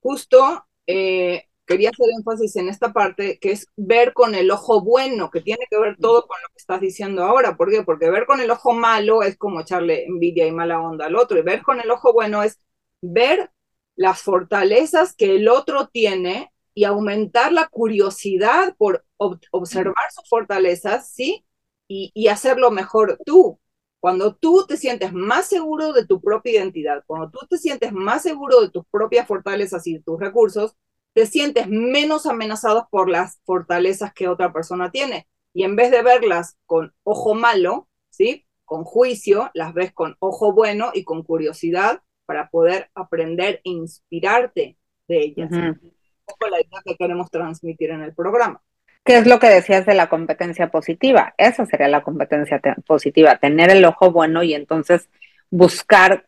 Justo 0.00 0.66
eh, 0.86 1.44
quería 1.66 1.90
hacer 1.90 2.06
énfasis 2.16 2.56
en 2.56 2.68
esta 2.68 2.94
parte, 2.94 3.38
que 3.38 3.52
es 3.52 3.68
ver 3.76 4.14
con 4.14 4.34
el 4.34 4.50
ojo 4.50 4.80
bueno, 4.80 5.30
que 5.30 5.42
tiene 5.42 5.66
que 5.68 5.78
ver 5.78 5.96
todo 5.98 6.26
con 6.26 6.40
lo 6.42 6.48
que 6.48 6.58
estás 6.58 6.80
diciendo 6.80 7.24
ahora. 7.24 7.56
¿Por 7.58 7.70
qué? 7.70 7.82
Porque 7.82 8.10
ver 8.10 8.24
con 8.24 8.40
el 8.40 8.50
ojo 8.50 8.72
malo 8.72 9.22
es 9.22 9.36
como 9.36 9.60
echarle 9.60 10.04
envidia 10.04 10.46
y 10.46 10.52
mala 10.52 10.80
onda 10.80 11.06
al 11.06 11.16
otro, 11.16 11.38
y 11.38 11.42
ver 11.42 11.62
con 11.62 11.78
el 11.80 11.90
ojo 11.90 12.14
bueno 12.14 12.42
es 12.42 12.58
ver 13.02 13.50
las 13.96 14.22
fortalezas 14.22 15.14
que 15.14 15.36
el 15.36 15.48
otro 15.48 15.88
tiene 15.88 16.52
y 16.76 16.84
aumentar 16.84 17.54
la 17.54 17.68
curiosidad 17.68 18.76
por 18.76 19.02
observar 19.16 19.94
sus 20.14 20.28
fortalezas, 20.28 21.10
¿sí? 21.10 21.46
Y, 21.88 22.28
hacerlo 22.28 22.70
mejor 22.70 23.18
tú. 23.24 23.58
Cuando 23.98 24.34
tú 24.34 24.66
te 24.68 24.76
sientes 24.76 25.14
más 25.14 25.46
seguro 25.46 25.94
de 25.94 26.06
tu 26.06 26.20
propia 26.20 26.52
identidad, 26.52 27.02
cuando 27.06 27.30
tú 27.30 27.46
te 27.48 27.56
sientes 27.56 27.92
más 27.92 28.22
seguro 28.22 28.60
de 28.60 28.68
tus 28.68 28.84
propias 28.90 29.26
fortalezas 29.26 29.86
y 29.86 29.94
de 29.94 30.02
tus 30.02 30.20
recursos, 30.20 30.76
te 31.14 31.24
sientes 31.24 31.66
menos 31.66 32.26
amenazados 32.26 32.84
por 32.90 33.08
las 33.08 33.40
fortalezas 33.46 34.12
que 34.12 34.28
otra 34.28 34.52
persona 34.52 34.90
tiene. 34.90 35.26
Y 35.54 35.64
en 35.64 35.76
vez 35.76 35.90
de 35.90 36.02
verlas 36.02 36.58
con 36.66 36.92
ojo 37.04 37.34
malo, 37.34 37.88
¿sí? 38.10 38.44
Con 38.66 38.84
juicio, 38.84 39.50
las 39.54 39.72
ves 39.72 39.94
con 39.94 40.16
ojo 40.18 40.52
bueno 40.52 40.90
y 40.92 41.04
con 41.04 41.22
curiosidad 41.22 42.02
para 42.26 42.50
poder 42.50 42.90
aprender 42.94 43.62
e 43.64 43.70
inspirarte 43.70 44.76
de 45.08 45.18
ellas. 45.24 45.50
Uh 45.50 45.95
poco 46.26 46.48
la 46.48 46.60
idea 46.60 46.80
que 46.84 46.96
queremos 46.96 47.30
transmitir 47.30 47.90
en 47.90 48.02
el 48.02 48.14
programa. 48.14 48.60
¿Qué 49.04 49.18
es 49.18 49.26
lo 49.26 49.38
que 49.38 49.48
decías 49.48 49.86
de 49.86 49.94
la 49.94 50.08
competencia 50.08 50.68
positiva? 50.68 51.32
Esa 51.38 51.64
sería 51.64 51.88
la 51.88 52.02
competencia 52.02 52.60
positiva, 52.84 53.38
tener 53.38 53.70
el 53.70 53.84
ojo 53.84 54.10
bueno 54.10 54.42
y 54.42 54.52
entonces 54.52 55.08
buscar 55.48 56.26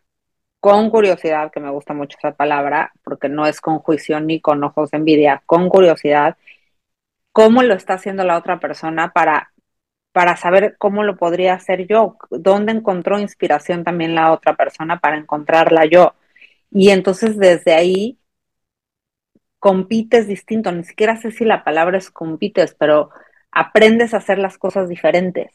con 0.61 0.91
curiosidad, 0.91 1.51
que 1.53 1.61
me 1.61 1.71
gusta 1.71 1.93
mucho 1.95 2.17
esa 2.19 2.33
palabra, 2.35 2.93
porque 3.03 3.29
no 3.29 3.47
es 3.47 3.61
con 3.61 3.81
juicio 3.81 4.21
ni 4.21 4.41
con 4.41 4.63
ojos 4.63 4.91
de 4.91 4.99
envidia, 4.99 5.43
con 5.47 5.69
curiosidad, 5.69 6.37
cómo 7.33 7.63
lo 7.63 7.75
está 7.75 7.95
haciendo 7.95 8.25
la 8.25 8.37
otra 8.37 8.61
persona 8.61 9.13
para, 9.13 9.53
para 10.13 10.37
saber 10.37 10.77
cómo 10.79 11.05
lo 11.05 11.17
podría 11.17 11.55
hacer 11.55 11.87
yo, 11.87 12.17
dónde 12.31 12.73
encontró 12.73 13.19
inspiración 13.19 13.85
también 13.85 14.15
la 14.15 14.33
otra 14.33 14.57
persona 14.57 15.01
para 15.01 15.17
encontrarla 15.17 15.85
yo. 15.87 16.15
Y 16.71 16.91
entonces 16.91 17.39
desde 17.39 17.75
ahí 17.75 18.19
compites 19.59 20.29
distinto, 20.29 20.73
ni 20.73 20.85
siquiera 20.85 21.17
sé 21.17 21.33
si 21.33 21.45
la 21.45 21.65
palabra 21.65 21.99
es 21.99 22.11
compites, 22.11 22.75
pero 22.79 23.11
aprendes 23.51 24.15
a 24.15 24.19
hacer 24.19 24.39
las 24.39 24.59
cosas 24.59 24.89
diferentes. 24.89 25.53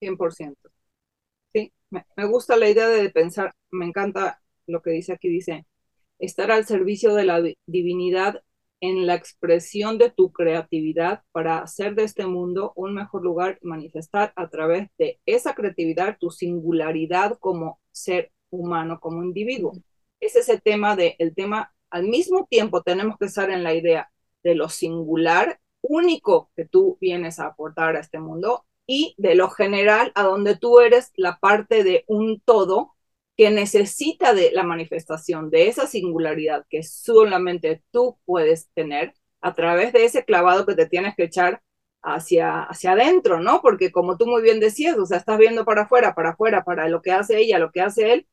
100%. 0.00 0.56
Sí, 1.52 1.72
me, 1.90 2.04
gusta 2.26 2.56
la 2.56 2.68
idea 2.68 2.88
de 2.88 3.10
pensar, 3.10 3.54
me 3.70 3.86
encanta 3.86 4.40
lo 4.66 4.82
que 4.82 4.90
dice 4.90 5.12
aquí, 5.12 5.28
dice, 5.28 5.66
estar 6.18 6.50
al 6.50 6.66
servicio 6.66 7.14
de 7.14 7.24
la 7.24 7.42
divinidad 7.66 8.42
en 8.80 9.06
la 9.06 9.14
expresión 9.14 9.96
de 9.98 10.10
tu 10.10 10.32
creatividad 10.32 11.22
para 11.32 11.60
hacer 11.60 11.94
de 11.94 12.04
este 12.04 12.26
mundo 12.26 12.72
un 12.76 12.94
mejor 12.94 13.22
lugar 13.22 13.58
y 13.62 13.68
manifestar 13.68 14.32
a 14.36 14.50
través 14.50 14.88
de 14.98 15.20
esa 15.24 15.54
creatividad 15.54 16.18
tu 16.18 16.30
singularidad 16.30 17.38
como 17.38 17.80
ser 17.90 18.32
humano, 18.50 19.00
como 19.00 19.24
individuo. 19.24 19.72
Es 20.20 20.36
ese 20.36 20.60
tema 20.60 20.94
de, 20.96 21.16
el 21.18 21.34
tema 21.34 21.72
al 21.90 22.04
mismo 22.04 22.46
tiempo 22.50 22.82
tenemos 22.82 23.16
que 23.18 23.26
estar 23.26 23.50
en 23.50 23.62
la 23.62 23.74
idea 23.74 24.10
de 24.42 24.54
lo 24.54 24.68
singular, 24.68 25.60
único 25.82 26.50
que 26.56 26.64
tú 26.66 26.98
vienes 27.00 27.38
a 27.38 27.46
aportar 27.46 27.96
a 27.96 28.00
este 28.00 28.18
mundo, 28.18 28.64
y 28.86 29.14
de 29.18 29.34
lo 29.34 29.50
general, 29.50 30.12
a 30.14 30.22
donde 30.22 30.56
tú 30.56 30.80
eres 30.80 31.12
la 31.16 31.38
parte 31.38 31.84
de 31.84 32.04
un 32.06 32.40
todo 32.40 32.94
que 33.36 33.50
necesita 33.50 34.32
de 34.32 34.50
la 34.52 34.62
manifestación 34.62 35.50
de 35.50 35.68
esa 35.68 35.86
singularidad 35.86 36.64
que 36.70 36.82
solamente 36.82 37.82
tú 37.90 38.18
puedes 38.24 38.68
tener 38.74 39.14
a 39.40 39.54
través 39.54 39.92
de 39.92 40.04
ese 40.04 40.24
clavado 40.24 40.66
que 40.66 40.74
te 40.74 40.86
tienes 40.86 41.14
que 41.16 41.24
echar 41.24 41.62
hacia, 42.02 42.62
hacia 42.62 42.92
adentro, 42.92 43.40
¿no? 43.40 43.60
Porque 43.62 43.92
como 43.92 44.16
tú 44.16 44.26
muy 44.26 44.42
bien 44.42 44.60
decías, 44.60 44.96
o 44.98 45.06
sea, 45.06 45.18
estás 45.18 45.38
viendo 45.38 45.64
para 45.64 45.82
afuera, 45.82 46.14
para 46.14 46.30
afuera, 46.30 46.64
para 46.64 46.88
lo 46.88 47.02
que 47.02 47.12
hace 47.12 47.38
ella, 47.38 47.58
lo 47.58 47.72
que 47.72 47.82
hace 47.82 48.12
él, 48.12 48.28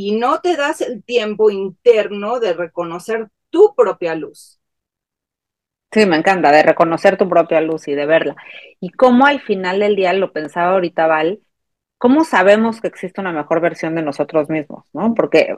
y 0.00 0.12
no 0.12 0.40
te 0.40 0.56
das 0.56 0.80
el 0.80 1.02
tiempo 1.02 1.50
interno 1.50 2.38
de 2.38 2.52
reconocer 2.52 3.30
tu 3.50 3.74
propia 3.74 4.14
luz. 4.14 4.60
Sí, 5.90 6.06
me 6.06 6.14
encanta, 6.14 6.52
de 6.52 6.62
reconocer 6.62 7.16
tu 7.16 7.28
propia 7.28 7.60
luz 7.60 7.88
y 7.88 7.96
de 7.96 8.06
verla. 8.06 8.36
Y 8.78 8.90
cómo 8.90 9.26
al 9.26 9.40
final 9.40 9.80
del 9.80 9.96
día, 9.96 10.12
lo 10.12 10.32
pensaba 10.32 10.74
ahorita 10.74 11.08
Val, 11.08 11.40
¿cómo 11.98 12.22
sabemos 12.22 12.80
que 12.80 12.86
existe 12.86 13.20
una 13.20 13.32
mejor 13.32 13.60
versión 13.60 13.96
de 13.96 14.02
nosotros 14.02 14.48
mismos? 14.48 14.84
¿no? 14.92 15.14
Porque, 15.14 15.56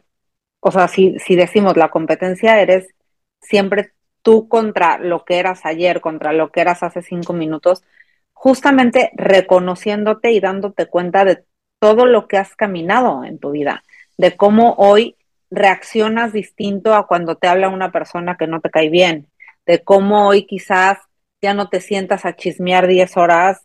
o 0.61 0.70
sea, 0.70 0.88
si, 0.88 1.18
si 1.18 1.37
decimos 1.37 1.76
la 1.76 1.90
competencia, 1.90 2.62
eres 2.62 2.88
siempre 3.42 3.92
tú 4.22 4.48
contra 4.48 4.96
lo 4.96 5.26
que 5.26 5.38
eras 5.38 5.66
ayer, 5.66 6.00
contra 6.00 6.33
lo 6.33 6.50
que 6.50 6.62
eras 6.62 6.83
hace 6.83 7.03
cinco 7.03 7.35
minutos, 7.35 7.83
justamente 8.33 9.11
reconociéndote 9.16 10.33
y 10.33 10.40
dándote 10.40 10.87
cuenta 10.87 11.26
de 11.26 11.44
todo 11.79 12.07
lo 12.07 12.26
que 12.26 12.38
has 12.38 12.57
caminado 12.57 13.22
en 13.24 13.38
tu 13.38 13.50
vida 13.50 13.85
de 14.20 14.37
cómo 14.37 14.74
hoy 14.76 15.16
reaccionas 15.50 16.35
distinto 16.35 16.94
a 16.94 17.06
cuando 17.06 17.37
te 17.37 17.48
habla 17.48 17.70
una 17.70 17.90
persona 17.90 18.37
que 18.37 18.46
no 18.46 18.61
te 18.61 18.68
cae 18.68 18.90
bien, 18.90 19.28
de 19.64 19.83
cómo 19.83 20.28
hoy 20.28 20.46
quizás 20.46 20.98
ya 21.40 21.54
no 21.54 21.70
te 21.70 21.80
sientas 21.80 22.26
a 22.26 22.37
chismear 22.37 22.87
10 22.87 23.16
horas, 23.16 23.62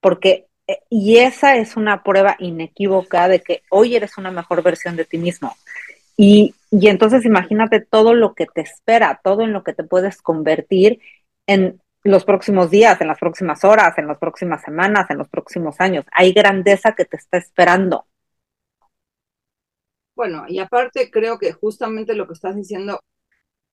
porque, 0.00 0.46
eh, 0.68 0.78
y 0.90 1.18
esa 1.18 1.56
es 1.56 1.76
una 1.76 2.04
prueba 2.04 2.36
inequívoca 2.38 3.26
de 3.26 3.40
que 3.40 3.62
hoy 3.68 3.96
eres 3.96 4.16
una 4.16 4.30
mejor 4.30 4.62
versión 4.62 4.94
de 4.94 5.06
ti 5.06 5.18
mismo. 5.18 5.56
Y, 6.16 6.54
y 6.70 6.86
entonces 6.86 7.24
imagínate 7.24 7.80
todo 7.80 8.14
lo 8.14 8.34
que 8.34 8.46
te 8.46 8.60
espera, 8.60 9.20
todo 9.24 9.42
en 9.42 9.52
lo 9.52 9.64
que 9.64 9.72
te 9.72 9.82
puedes 9.82 10.22
convertir 10.22 11.00
en 11.48 11.80
los 12.04 12.24
próximos 12.24 12.70
días, 12.70 13.00
en 13.00 13.08
las 13.08 13.18
próximas 13.18 13.64
horas, 13.64 13.98
en 13.98 14.06
las 14.06 14.18
próximas 14.18 14.62
semanas, 14.62 15.10
en 15.10 15.18
los 15.18 15.28
próximos 15.28 15.80
años. 15.80 16.04
Hay 16.12 16.32
grandeza 16.32 16.92
que 16.92 17.06
te 17.06 17.16
está 17.16 17.38
esperando. 17.38 18.06
Bueno, 20.16 20.44
y 20.48 20.58
aparte 20.60 21.10
creo 21.10 21.38
que 21.38 21.52
justamente 21.52 22.14
lo 22.14 22.26
que 22.26 22.32
estás 22.34 22.56
diciendo, 22.56 23.00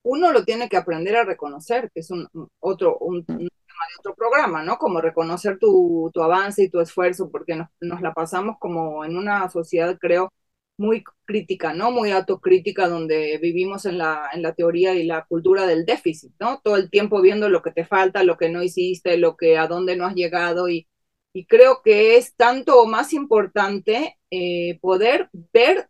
uno 0.03 0.31
lo 0.33 0.45
tiene 0.45 0.69
que 0.69 0.77
aprender 0.77 1.15
a 1.15 1.25
reconocer, 1.25 1.91
que 1.93 2.01
es 2.01 2.11
un, 2.11 2.27
otro, 2.59 2.97
un, 2.99 3.25
tema 3.25 3.39
de 3.39 3.99
otro 3.99 4.15
programa, 4.15 4.63
¿no? 4.63 4.77
Como 4.77 5.01
reconocer 5.01 5.59
tu, 5.59 6.11
tu 6.13 6.21
avance 6.23 6.63
y 6.63 6.69
tu 6.69 6.81
esfuerzo, 6.81 7.31
porque 7.31 7.55
nos, 7.81 8.01
la 8.01 8.13
pasamos 8.13 8.57
como 8.59 9.05
en 9.05 9.17
una 9.17 9.49
sociedad, 9.49 9.97
creo, 9.99 10.33
muy 10.77 11.03
crítica, 11.25 11.73
¿no? 11.73 11.91
Muy 11.91 12.11
autocrítica, 12.11 12.87
donde 12.89 13.37
vivimos 13.41 13.85
en 13.85 13.97
la, 13.99 14.29
en 14.33 14.41
la 14.41 14.53
teoría 14.53 14.95
y 14.95 15.05
la 15.05 15.25
cultura 15.25 15.65
del 15.67 15.85
déficit, 15.85 16.33
¿no? 16.39 16.59
Todo 16.63 16.77
el 16.77 16.89
tiempo 16.89 17.21
viendo 17.21 17.49
lo 17.49 17.61
que 17.61 17.71
te 17.71 17.85
falta, 17.85 18.23
lo 18.23 18.37
que 18.37 18.49
no 18.49 18.63
hiciste, 18.63 19.17
lo 19.17 19.37
que, 19.37 19.57
a 19.57 19.67
dónde 19.67 19.95
no 19.95 20.05
has 20.05 20.15
llegado 20.15 20.69
y 20.69 20.87
Y 21.33 21.45
creo 21.47 21.81
que 21.83 22.17
es 22.17 22.35
tanto 22.35 22.79
o 22.81 22.85
más 22.87 23.13
importante 23.13 24.17
eh, 24.31 24.79
poder 24.81 25.29
ver 25.53 25.89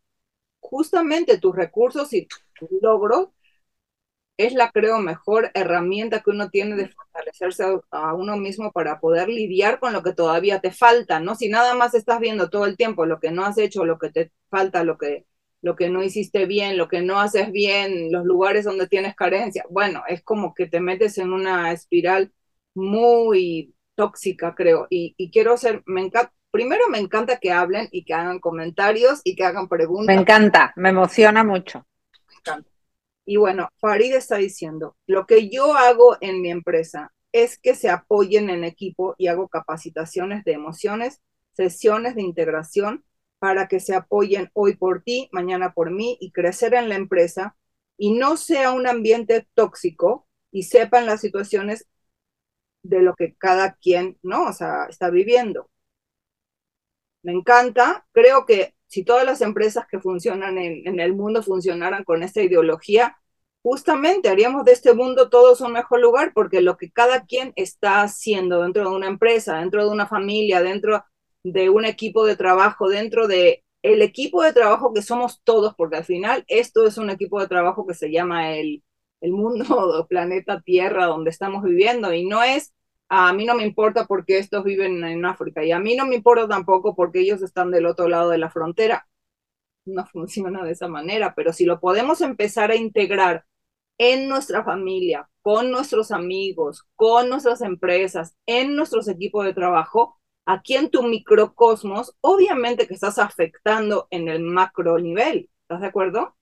justamente 0.64 1.38
tus 1.40 1.56
recursos 1.56 2.14
y 2.14 2.28
tus 2.56 2.70
logros 2.82 3.30
es 4.38 4.54
la, 4.54 4.72
creo, 4.72 5.00
mejor 5.00 5.52
herramienta 5.54 6.22
que 6.22 6.32
uno 6.32 6.50
tiene 6.50 6.76
de 6.76 6.90
fortalecerse 6.90 7.64
a, 7.92 8.14
uno 8.16 8.38
mismo 8.38 8.72
para 8.72 9.00
poder 9.00 9.30
lidiar 9.30 9.80
con 9.80 9.94
lo 9.94 10.02
que 10.04 10.14
todavía 10.14 10.60
te 10.60 10.72
falta, 10.72 11.20
¿no? 11.20 11.36
Si 11.36 11.50
nada 11.50 11.76
más 11.76 11.94
estás 11.94 12.20
viendo 12.20 12.50
todo 12.50 12.66
el 12.66 12.76
tiempo 12.78 13.06
lo 13.06 13.20
que 13.20 13.32
no 13.32 13.46
has 13.46 13.58
hecho, 13.58 13.86
lo 13.86 14.00
que 14.00 14.10
te 14.12 14.32
falta, 14.50 14.84
lo 14.84 14.98
que, 14.98 15.26
lo 15.62 15.76
que 15.76 15.90
no 15.90 16.04
hiciste 16.04 16.46
bien, 16.46 16.78
lo 16.78 16.88
que 16.88 17.02
no 17.02 17.20
haces 17.20 17.52
bien, 17.52 18.12
los 18.12 18.26
lugares 18.26 18.66
donde 18.66 18.88
tienes 18.88 19.16
carencia, 19.16 19.66
bueno, 19.70 20.04
es 20.08 20.24
como 20.24 20.54
que 20.54 20.68
te 20.68 20.80
metes 20.80 21.18
en 21.20 21.32
una 21.34 21.72
espiral 21.72 22.34
muy 22.74 23.76
tóxica, 23.96 24.56
creo. 24.56 24.88
Y, 24.90 25.14
y 25.18 25.32
quiero 25.32 25.58
ser, 25.58 25.84
me 25.86 26.02
encanta, 26.02 26.34
primero 26.54 26.88
me 26.88 27.00
encanta 27.00 27.38
que 27.38 27.52
hablen 27.52 27.90
y 27.92 28.06
que 28.06 28.14
hagan 28.14 28.40
comentarios 28.40 29.22
y 29.24 29.36
que 29.36 29.44
hagan 29.44 29.68
preguntas. 29.68 30.16
Me 30.16 30.22
encanta, 30.22 30.72
me 30.76 30.90
emociona 30.90 31.44
mucho. 31.44 31.84
Me 32.30 32.36
encanta. 32.36 32.70
Y 33.26 33.38
bueno, 33.38 33.70
Farid 33.80 34.14
está 34.14 34.38
diciendo, 34.38 34.96
lo 35.08 35.26
que 35.26 35.50
yo 35.50 35.74
hago 35.74 36.16
en 36.22 36.44
mi 36.44 36.52
empresa 36.52 37.12
es 37.32 37.58
que 37.58 37.74
se 37.74 37.90
apoyen 37.90 38.52
en 38.52 38.64
equipo 38.64 39.16
y 39.18 39.28
hago 39.28 39.48
capacitaciones 39.48 40.44
de 40.44 40.54
emociones, 40.54 41.22
sesiones 41.54 42.14
de 42.14 42.22
integración 42.22 43.04
para 43.40 43.68
que 43.68 43.80
se 43.80 43.96
apoyen 43.96 44.52
hoy 44.54 44.76
por 44.76 45.02
ti, 45.02 45.30
mañana 45.32 45.74
por 45.74 45.90
mí 45.90 46.18
y 46.22 46.32
crecer 46.32 46.76
en 46.76 46.88
la 46.88 46.96
empresa 46.96 47.58
y 47.98 48.14
no 48.14 48.38
sea 48.38 48.72
un 48.74 48.86
ambiente 48.86 49.48
tóxico 49.56 50.28
y 50.52 50.64
sepan 50.64 51.08
las 51.08 51.22
situaciones 51.22 51.88
de 52.84 53.02
lo 53.02 53.16
que 53.16 53.34
cada 53.40 53.74
quien, 53.74 54.20
¿no? 54.22 54.46
O 54.46 54.54
sea, 54.54 54.86
está 54.88 55.10
viviendo. 55.10 55.72
Me 57.24 57.32
encanta, 57.32 58.06
creo 58.12 58.46
que 58.46 58.76
si 58.88 59.04
todas 59.04 59.26
las 59.26 59.42
empresas 59.42 59.86
que 59.90 60.00
funcionan 60.00 60.58
en, 60.58 61.00
el 61.00 61.16
mundo 61.16 61.42
funcionaran 61.42 62.04
con 62.04 62.22
esta 62.22 62.42
ideología, 62.42 63.18
justamente 63.64 64.30
haríamos 64.30 64.66
de 64.66 64.74
este 64.74 64.94
mundo 64.94 65.30
todos 65.30 65.62
un 65.62 65.74
mejor 65.74 66.02
lugar, 66.02 66.34
porque 66.36 66.62
lo 66.62 66.78
que 66.78 66.92
cada 66.92 67.26
quien 67.26 67.54
está 67.56 68.04
haciendo 68.04 68.62
dentro 68.62 68.90
de 68.90 68.96
una 68.96 69.08
empresa, 69.08 69.58
dentro 69.60 69.84
de 69.86 69.92
una 69.92 70.08
familia, 70.08 70.62
dentro 70.62 71.04
de 71.44 71.70
un 71.70 71.86
equipo 71.86 72.26
de 72.26 72.36
trabajo, 72.36 72.90
dentro 72.90 73.28
de 73.28 73.64
el 73.82 74.02
equipo 74.02 74.44
de 74.44 74.54
trabajo 74.54 74.94
que 74.94 75.02
somos 75.02 75.42
todos, 75.44 75.76
porque 75.76 75.98
al 75.98 76.06
final 76.06 76.46
esto 76.48 76.86
es 76.88 76.98
un 76.98 77.10
equipo 77.10 77.40
de 77.42 77.48
trabajo 77.48 77.88
que 77.88 77.94
se 77.94 78.12
llama 78.12 78.56
el, 78.56 78.84
el 79.22 79.32
mundo, 79.32 80.06
planeta 80.10 80.62
Tierra, 80.62 81.06
donde 81.08 81.30
estamos 81.32 81.64
viviendo, 81.64 82.14
y 82.14 82.26
no 82.26 82.44
es 82.44 82.74
a 83.16 83.32
mí 83.34 83.46
no 83.46 83.54
me 83.54 83.64
importa 83.64 84.06
porque 84.06 84.40
estos 84.40 84.64
viven 84.64 85.04
en 85.04 85.24
África 85.24 85.64
y 85.64 85.72
a 85.72 85.80
mí 85.80 85.96
no 85.96 86.08
me 86.08 86.16
importa 86.16 86.48
tampoco 86.48 86.96
porque 86.96 87.20
ellos 87.20 87.44
están 87.44 87.70
del 87.70 87.86
otro 87.86 88.08
lado 88.08 88.30
de 88.32 88.40
la 88.40 88.50
frontera. 88.50 89.08
No 89.86 90.06
funciona 90.12 90.64
de 90.64 90.72
esa 90.72 90.88
manera, 90.88 91.36
pero 91.36 91.54
si 91.54 91.66
lo 91.66 91.80
podemos 91.80 92.22
empezar 92.22 92.72
a 92.72 92.76
integrar 92.76 93.46
en 94.00 94.28
nuestra 94.28 94.64
familia, 94.64 95.30
con 95.44 95.70
nuestros 95.70 96.12
amigos, 96.12 96.88
con 96.96 97.30
nuestras 97.30 97.62
empresas, 97.62 98.36
en 98.48 98.76
nuestros 98.76 99.08
equipos 99.08 99.46
de 99.46 99.54
trabajo, 99.54 100.20
aquí 100.46 100.76
en 100.76 100.90
tu 100.90 101.04
microcosmos, 101.04 102.16
obviamente 102.22 102.88
que 102.88 102.96
estás 102.96 103.20
afectando 103.20 104.08
en 104.10 104.28
el 104.28 104.40
macro 104.42 104.98
nivel. 104.98 105.50
¿Estás 105.62 105.82
de 105.82 105.88
acuerdo? 105.88 106.36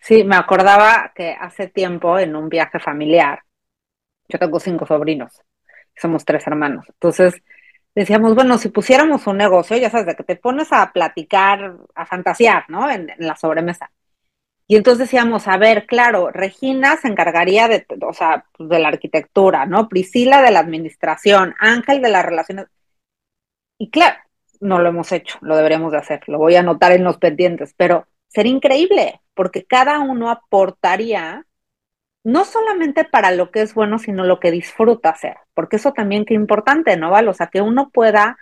Sí, 0.00 0.22
me 0.22 0.36
acordaba 0.36 1.12
que 1.14 1.30
hace 1.30 1.68
tiempo 1.68 2.18
en 2.18 2.36
un 2.36 2.50
viaje 2.50 2.78
familiar, 2.78 3.42
yo 4.28 4.38
tengo 4.38 4.60
cinco 4.60 4.84
sobrinos, 4.86 5.40
somos 5.96 6.24
tres 6.24 6.46
hermanos. 6.46 6.86
Entonces 6.88 7.42
decíamos, 7.94 8.34
bueno, 8.34 8.58
si 8.58 8.68
pusiéramos 8.68 9.26
un 9.26 9.38
negocio, 9.38 9.76
ya 9.76 9.90
sabes, 9.90 10.06
de 10.06 10.16
que 10.16 10.24
te 10.24 10.36
pones 10.36 10.72
a 10.72 10.92
platicar, 10.92 11.76
a 11.94 12.06
fantasear, 12.06 12.64
¿no? 12.68 12.90
En, 12.90 13.12
la 13.18 13.36
sobremesa. 13.36 13.90
Y 14.66 14.76
entonces 14.76 15.00
decíamos, 15.00 15.46
a 15.46 15.58
ver, 15.58 15.86
claro, 15.86 16.30
Regina 16.30 16.96
se 16.96 17.08
encargaría 17.08 17.68
de, 17.68 17.86
o 18.00 18.12
sea, 18.12 18.46
pues, 18.56 18.68
de 18.68 18.78
la 18.78 18.88
arquitectura, 18.88 19.66
¿no? 19.66 19.88
Priscila 19.88 20.42
de 20.42 20.50
la 20.50 20.60
administración, 20.60 21.54
Ángel 21.58 22.00
de 22.02 22.10
las 22.10 22.24
relaciones. 22.24 22.66
Y 23.78 23.90
claro, 23.90 24.16
no 24.60 24.78
lo 24.78 24.88
hemos 24.88 25.12
hecho, 25.12 25.38
lo 25.42 25.56
deberíamos 25.56 25.92
de 25.92 25.98
hacer, 25.98 26.22
lo 26.26 26.38
voy 26.38 26.56
a 26.56 26.60
anotar 26.60 26.92
en 26.92 27.04
los 27.04 27.18
pendientes, 27.18 27.74
pero 27.76 28.06
sería 28.28 28.52
increíble, 28.52 29.20
porque 29.34 29.64
cada 29.64 30.00
uno 30.00 30.30
aportaría 30.30 31.44
no 32.24 32.44
solamente 32.46 33.04
para 33.04 33.30
lo 33.30 33.50
que 33.50 33.60
es 33.62 33.74
bueno, 33.74 33.98
sino 33.98 34.24
lo 34.24 34.40
que 34.40 34.50
disfruta 34.50 35.10
hacer, 35.10 35.36
porque 35.54 35.76
eso 35.76 35.92
también 35.92 36.24
que 36.24 36.34
importante, 36.34 36.96
¿no, 36.96 37.10
Val? 37.10 37.28
O 37.28 37.34
sea, 37.34 37.48
que 37.48 37.60
uno 37.60 37.90
pueda 37.90 38.38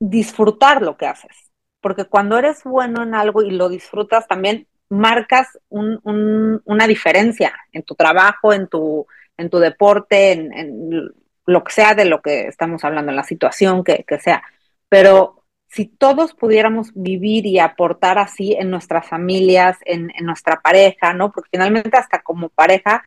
disfrutar 0.00 0.82
lo 0.82 0.96
que 0.96 1.06
haces, 1.06 1.52
porque 1.80 2.04
cuando 2.04 2.36
eres 2.36 2.64
bueno 2.64 3.02
en 3.02 3.14
algo 3.14 3.42
y 3.42 3.50
lo 3.50 3.68
disfrutas, 3.68 4.26
también 4.26 4.66
marcas 4.88 5.58
una 5.68 6.86
diferencia 6.88 7.54
en 7.72 7.84
tu 7.84 7.94
trabajo, 7.94 8.52
en 8.52 8.66
tu, 8.66 9.06
en 9.36 9.48
tu 9.48 9.58
deporte, 9.58 10.32
en, 10.32 11.12
lo 11.46 11.64
que 11.64 11.72
sea 11.72 11.94
de 11.94 12.04
lo 12.06 12.22
que 12.22 12.48
estamos 12.48 12.84
hablando, 12.84 13.10
en 13.10 13.16
la 13.16 13.24
situación 13.24 13.84
que 13.84 14.04
sea. 14.20 14.42
Pero 14.88 15.39
si 15.70 15.86
todos 15.86 16.34
pudiéramos 16.34 16.90
vivir 16.94 17.46
y 17.46 17.60
aportar 17.60 18.18
así 18.18 18.54
en 18.54 18.70
nuestras 18.70 19.08
familias, 19.08 19.78
en, 19.84 20.10
nuestra 20.22 20.60
pareja, 20.60 21.14
¿no? 21.14 21.30
Porque 21.30 21.50
finalmente 21.52 21.96
hasta 21.96 22.22
como 22.22 22.48
pareja, 22.48 23.04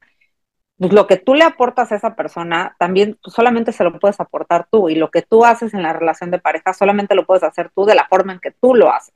pues 0.78 0.94
lo 0.94 1.06
que 1.06 1.18
tú 1.18 1.36
le 1.36 1.44
aportas 1.44 1.92
a 1.92 1.96
esa 1.96 2.16
persona, 2.16 2.76
también 2.80 3.20
solamente 3.26 3.74
se 3.74 3.84
lo 3.84 4.00
puedes 4.00 4.20
aportar 4.22 4.68
tú 4.72 4.90
y 4.90 4.96
lo 4.96 5.12
que 5.12 5.22
tú 5.22 5.44
haces 5.44 5.74
en 5.74 5.84
la 5.84 5.92
relación 5.94 6.32
de 6.32 6.40
pareja, 6.40 6.74
solamente 6.74 7.16
lo 7.16 7.26
puedes 7.26 7.44
hacer 7.44 7.70
tú 7.76 7.86
de 7.86 7.96
la 7.96 8.08
forma 8.08 8.34
en 8.34 8.40
que 8.40 8.52
tú 8.52 8.76
lo 8.76 8.92
haces. 8.92 9.14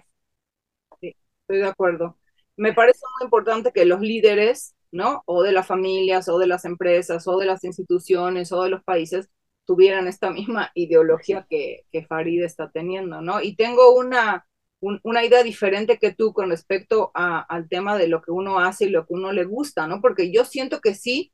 Sí, 1.00 1.16
estoy 1.42 1.60
de 1.60 1.68
acuerdo. 1.68 2.18
Me 2.58 2.74
parece 2.74 3.00
muy 3.18 3.26
importante 3.26 3.72
que 3.72 3.86
los 3.86 4.02
líderes, 4.02 4.76
¿no? 4.92 5.24
O 5.26 5.44
de 5.44 5.54
las 5.54 5.68
familias, 5.68 6.28
o 6.28 6.38
de 6.38 6.48
las 6.48 6.66
empresas, 6.66 7.26
o 7.28 7.38
de 7.38 7.46
las 7.46 7.64
instituciones, 7.64 8.52
o 8.52 8.64
de 8.64 8.70
los 8.72 8.84
países, 8.84 9.30
tuvieran 9.68 10.08
esta 10.08 10.32
misma 10.32 10.72
ideología 10.76 11.46
que, 11.50 11.86
que 11.92 12.06
Farid 12.06 12.44
está 12.44 12.72
teniendo, 12.72 13.22
¿no? 13.22 13.42
Y 13.42 13.56
tengo 13.56 13.96
una, 13.96 14.48
una 14.82 15.26
idea 15.26 15.44
diferente 15.44 16.00
que 16.00 16.14
tú 16.14 16.34
con 16.34 16.50
respecto 16.50 17.12
al 17.14 17.68
tema 17.70 17.98
de 17.98 18.08
lo 18.08 18.22
que 18.22 18.32
uno 18.32 18.60
hace 18.60 18.86
y 18.86 18.90
lo 18.90 19.06
que 19.06 19.14
uno 19.14 19.32
le 19.32 19.44
gusta, 19.46 19.88
¿no? 19.88 20.02
Porque 20.02 20.32
yo 20.32 20.46
siento 20.46 20.82
que 20.82 20.96
sí, 20.96 21.32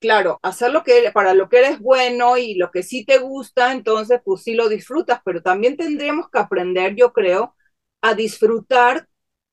claro, 0.00 0.38
hacer 0.42 0.72
lo 0.72 0.84
que 0.84 1.10
para 1.14 1.34
lo 1.34 1.48
que 1.48 1.58
eres 1.58 1.80
bueno 1.80 2.36
y 2.38 2.54
lo 2.56 2.70
que 2.70 2.82
sí 2.82 3.04
te 3.04 3.18
gusta, 3.18 3.72
entonces 3.72 4.20
pues 4.24 4.42
sí 4.42 4.54
lo 4.54 4.68
disfrutas, 4.68 5.20
pero 5.24 5.42
también 5.42 5.76
tendríamos 5.76 6.30
que 6.30 6.38
aprender, 6.38 6.94
yo 6.96 7.12
creo, 7.12 7.54
a 8.02 8.14
disfrutar 8.14 9.08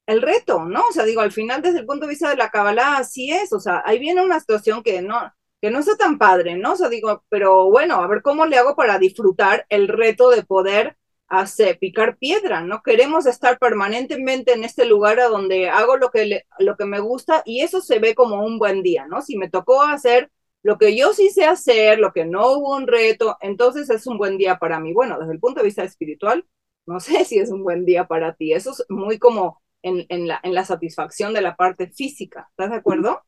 el 0.06 0.22
reto, 0.22 0.66
¿no? 0.66 0.82
O 0.90 0.92
sea, 0.94 1.06
digo, 1.06 1.22
al 1.22 1.32
final 1.32 1.62
desde 1.62 1.80
el 1.80 1.86
punto 1.86 2.06
de 2.06 2.12
vista 2.12 2.30
de 2.30 2.36
la 2.38 2.50
Kabbalah, 2.50 2.98
así 2.98 3.32
es, 3.32 3.54
o 3.54 3.60
sea, 3.60 3.82
ahí 3.86 4.00
viene 4.00 4.24
una 4.24 4.40
situación 4.40 4.84
que 4.84 5.02
no, 5.02 5.32
que 5.64 5.72
no 5.72 5.80
está 5.80 5.96
tan 5.96 6.18
padre, 6.18 6.58
¿no? 6.58 6.74
O 6.74 6.76
sea, 6.76 6.90
digo, 6.90 7.24
pero 7.30 7.72
bueno, 7.72 7.96
a 8.02 8.08
ver 8.08 8.22
cómo 8.22 8.46
le 8.46 8.58
hago 8.58 8.76
para 8.76 9.00
disfrutar 9.00 9.66
el 9.70 9.88
reto 9.88 10.30
de 10.30 10.44
poder 10.44 10.98
hacer, 11.30 11.80
picar 11.80 12.18
piedra, 12.18 12.62
¿no? 12.62 12.84
Queremos 12.84 13.26
estar 13.28 13.58
permanentemente 13.60 14.52
en 14.52 14.66
este 14.66 14.86
lugar 14.86 15.22
a 15.22 15.30
donde 15.30 15.70
hago 15.70 15.96
lo 15.96 16.12
que, 16.12 16.44
lo 16.60 16.76
que 16.76 16.86
me 16.86 17.00
gusta 17.00 17.44
y 17.46 17.62
eso 17.62 17.80
se 17.80 18.00
ve 18.00 18.14
como 18.14 18.46
un 18.46 18.60
buen 18.60 18.84
día, 18.84 19.08
¿no? 19.08 19.22
Si 19.22 19.38
me 19.38 19.50
tocó 19.50 19.82
hacer 19.84 20.30
lo 20.64 20.78
que 20.78 20.98
yo 20.98 21.14
sí 21.14 21.30
sé 21.30 21.46
hacer, 21.46 21.98
lo 21.98 22.12
que 22.12 22.26
no 22.26 22.52
hubo 22.52 22.76
un 22.76 22.86
reto, 22.88 23.38
entonces 23.42 23.90
es 23.90 24.06
un 24.06 24.18
buen 24.18 24.38
día 24.38 24.60
para 24.60 24.82
mí. 24.82 24.92
Bueno, 24.94 25.18
desde 25.18 25.32
el 25.34 25.40
punto 25.40 25.62
de 25.62 25.68
vista 25.68 25.84
espiritual, 25.86 26.46
no 26.86 27.00
sé 27.00 27.24
si 27.26 27.40
es 27.40 27.50
un 27.52 27.64
buen 27.64 27.86
día 27.86 28.06
para 28.08 28.34
ti. 28.36 28.52
Eso 28.54 28.72
es 28.72 28.86
muy 28.90 29.18
como 29.18 29.62
en, 29.82 30.06
en, 30.10 30.28
la, 30.28 30.42
en 30.44 30.54
la 30.54 30.66
satisfacción 30.66 31.34
de 31.34 31.42
la 31.42 31.56
parte 31.56 31.88
física. 31.88 32.48
¿Estás 32.52 32.72
de 32.72 32.76
acuerdo? 32.78 33.22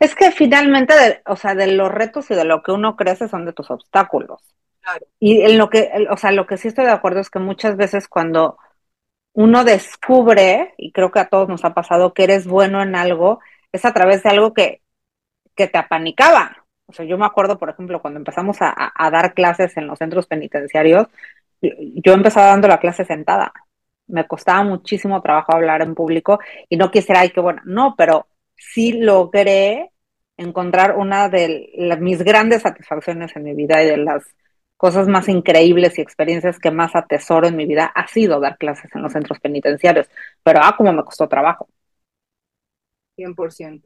Es 0.00 0.14
que 0.14 0.30
finalmente, 0.30 1.22
o 1.26 1.36
sea, 1.36 1.54
de 1.54 1.68
los 1.68 1.90
retos 1.90 2.30
y 2.30 2.34
de 2.34 2.44
lo 2.44 2.62
que 2.62 2.72
uno 2.72 2.96
crece 2.96 3.28
son 3.28 3.44
de 3.46 3.52
tus 3.52 3.70
obstáculos. 3.70 4.42
Y 5.20 5.42
en 5.42 5.58
lo 5.58 5.68
que, 5.68 5.90
o 6.10 6.16
sea, 6.16 6.32
lo 6.32 6.46
que 6.46 6.56
sí 6.56 6.68
estoy 6.68 6.86
de 6.86 6.92
acuerdo 6.92 7.20
es 7.20 7.30
que 7.30 7.38
muchas 7.38 7.76
veces 7.76 8.08
cuando 8.08 8.58
uno 9.34 9.64
descubre, 9.64 10.74
y 10.78 10.92
creo 10.92 11.10
que 11.10 11.20
a 11.20 11.28
todos 11.28 11.48
nos 11.48 11.64
ha 11.64 11.74
pasado, 11.74 12.14
que 12.14 12.24
eres 12.24 12.46
bueno 12.46 12.82
en 12.82 12.96
algo, 12.96 13.40
es 13.72 13.84
a 13.84 13.92
través 13.92 14.22
de 14.22 14.30
algo 14.30 14.54
que, 14.54 14.82
que 15.54 15.68
te 15.68 15.78
apanicaba. 15.78 16.64
O 16.86 16.92
sea, 16.92 17.04
yo 17.04 17.18
me 17.18 17.26
acuerdo, 17.26 17.58
por 17.58 17.68
ejemplo, 17.68 18.00
cuando 18.00 18.18
empezamos 18.18 18.56
a, 18.60 18.92
dar 19.10 19.34
clases 19.34 19.76
en 19.76 19.86
los 19.86 19.98
centros 19.98 20.26
penitenciarios, 20.26 21.06
yo 21.60 22.12
empezaba 22.14 22.46
dando 22.48 22.68
la 22.68 22.80
clase 22.80 23.04
sentada. 23.04 23.52
Me 24.06 24.26
costaba 24.26 24.62
muchísimo 24.62 25.20
trabajo 25.20 25.54
hablar 25.54 25.82
en 25.82 25.94
público 25.94 26.40
y 26.68 26.76
no 26.76 26.90
quisiera, 26.90 27.20
ay, 27.20 27.30
qué 27.30 27.40
bueno. 27.40 27.60
No, 27.66 27.94
pero 27.96 28.26
sí 28.58 28.92
logré 28.92 29.90
encontrar 30.36 30.96
una 30.96 31.28
de 31.28 31.96
mis 32.00 32.22
grandes 32.22 32.62
satisfacciones 32.62 33.34
en 33.34 33.44
mi 33.44 33.54
vida 33.54 33.82
y 33.82 33.86
de 33.86 33.96
las 33.96 34.24
cosas 34.76 35.08
más 35.08 35.28
increíbles 35.28 35.98
y 35.98 36.02
experiencias 36.02 36.58
que 36.58 36.70
más 36.70 36.94
atesoro 36.94 37.48
en 37.48 37.56
mi 37.56 37.66
vida 37.66 37.86
ha 37.86 38.06
sido 38.06 38.38
dar 38.38 38.56
clases 38.58 38.94
en 38.94 39.02
los 39.02 39.12
centros 39.12 39.40
penitenciarios. 39.40 40.08
Pero, 40.42 40.60
ah, 40.62 40.74
como 40.76 40.92
me 40.92 41.04
costó 41.04 41.28
trabajo. 41.28 41.68
100%. 43.16 43.82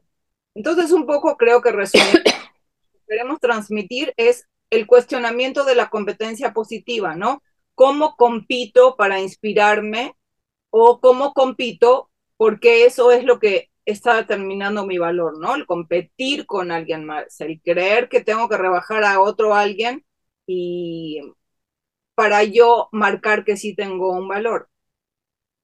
Entonces, 0.53 0.91
un 0.91 1.07
poco 1.07 1.35
creo 1.35 1.61
que 1.61 1.71
resumir, 1.71 2.21
lo 2.23 2.91
que 2.91 2.99
queremos 3.07 3.39
transmitir 3.39 4.13
es 4.17 4.47
el 4.69 4.85
cuestionamiento 4.85 5.65
de 5.65 5.75
la 5.75 5.89
competencia 5.89 6.53
positiva, 6.53 7.15
¿no? 7.15 7.41
¿Cómo 7.73 8.15
compito 8.15 8.95
para 8.95 9.19
inspirarme 9.19 10.15
o 10.69 10.99
cómo 10.99 11.33
compito 11.33 12.11
porque 12.37 12.85
eso 12.85 13.11
es 13.11 13.23
lo 13.23 13.39
que 13.39 13.69
está 13.85 14.15
determinando 14.15 14.85
mi 14.85 14.97
valor, 14.97 15.39
¿no? 15.39 15.55
El 15.55 15.65
competir 15.65 16.45
con 16.45 16.71
alguien 16.71 17.05
más, 17.05 17.39
el 17.41 17.61
creer 17.61 18.09
que 18.09 18.21
tengo 18.21 18.47
que 18.49 18.57
rebajar 18.57 19.03
a 19.03 19.19
otro 19.19 19.55
alguien 19.55 20.05
y 20.45 21.21
para 22.15 22.43
yo 22.43 22.89
marcar 22.91 23.43
que 23.43 23.57
sí 23.57 23.75
tengo 23.75 24.11
un 24.11 24.27
valor. 24.27 24.69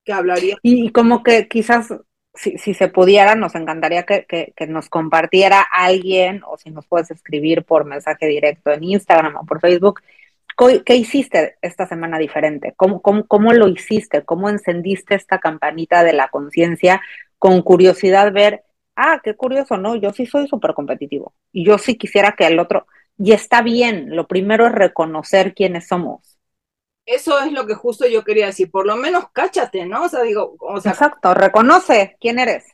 Que 0.04 0.14
hablaría. 0.14 0.58
Y 0.64 0.92
como 0.92 1.24
que 1.24 1.48
quizás 1.48 1.94
si, 2.34 2.58
si 2.58 2.74
se 2.74 2.88
pudiera, 2.88 3.36
nos 3.36 3.56
encantaría 3.56 4.04
que, 4.04 4.26
que, 4.26 4.68
nos 4.68 4.90
compartiera 4.90 5.62
alguien 5.62 6.42
o 6.48 6.58
si 6.58 6.72
nos 6.72 6.88
puedes 6.88 7.12
escribir 7.12 7.64
por 7.64 7.86
mensaje 7.86 8.28
directo 8.28 8.72
en 8.72 8.84
Instagram 8.84 9.36
o 9.38 9.46
por 9.46 9.60
Facebook. 9.60 10.02
¿Qué 10.86 10.96
hiciste 10.96 11.56
esta 11.62 11.88
semana 11.88 12.18
diferente? 12.18 12.74
¿Cómo, 12.76 13.02
cómo, 13.02 13.26
cómo 13.28 13.54
lo 13.54 13.70
hiciste? 13.70 14.24
¿Cómo 14.24 14.50
encendiste 14.50 15.16
esta 15.16 15.40
campanita 15.40 16.04
de 16.04 16.12
la 16.12 16.28
conciencia 16.28 17.02
con 17.40 17.62
curiosidad 17.64 18.32
ver, 18.34 18.64
ah, 18.96 19.22
qué 19.24 19.36
curioso, 19.36 19.78
¿no? 19.78 19.96
Yo 19.96 20.12
sí 20.14 20.26
soy 20.28 20.48
súper 20.48 20.74
competitivo 20.76 21.34
y 21.52 21.66
yo 21.66 21.78
sí 21.80 21.98
quisiera 21.98 22.36
que 22.38 22.48
el 22.48 22.60
otro, 22.60 22.88
y 23.18 23.34
está 23.34 23.62
bien, 23.62 24.16
lo 24.16 24.28
primero 24.28 24.68
es 24.68 24.74
reconocer 24.74 25.54
quiénes 25.56 25.88
somos. 25.88 26.38
Eso 27.06 27.40
es 27.40 27.52
lo 27.52 27.66
que 27.66 27.74
justo 27.74 28.08
yo 28.08 28.24
quería 28.24 28.46
decir, 28.48 28.70
por 28.72 28.86
lo 28.86 28.96
menos 28.96 29.26
cáchate, 29.34 29.86
¿no? 29.86 30.04
O 30.04 30.10
sea, 30.10 30.22
digo, 30.22 30.56
o 30.60 30.80
sea, 30.80 30.92
Exacto, 30.92 31.34
reconoce 31.34 32.18
quién 32.20 32.40
eres. 32.40 32.66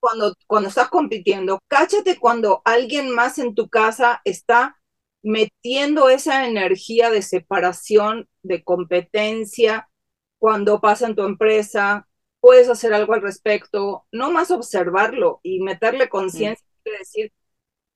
Cuando, 0.00 0.34
cuando 0.48 0.68
estás 0.68 0.88
compitiendo, 0.88 1.60
cáchate 1.68 2.18
cuando 2.18 2.62
alguien 2.64 3.10
más 3.14 3.38
en 3.38 3.54
tu 3.54 3.68
casa 3.68 4.20
está 4.24 4.80
metiendo 5.22 6.08
esa 6.08 6.46
energía 6.46 7.10
de 7.10 7.22
separación, 7.22 8.28
de 8.42 8.64
competencia, 8.64 9.88
cuando 10.38 10.80
pasa 10.80 11.06
en 11.06 11.14
tu 11.14 11.22
empresa, 11.24 12.08
puedes 12.42 12.68
hacer 12.68 12.92
algo 12.92 13.14
al 13.14 13.22
respecto, 13.22 14.04
no 14.10 14.32
más 14.32 14.50
observarlo 14.50 15.38
y 15.44 15.60
meterle 15.60 16.08
conciencia, 16.08 16.66
es 16.84 16.98
decir, 16.98 17.32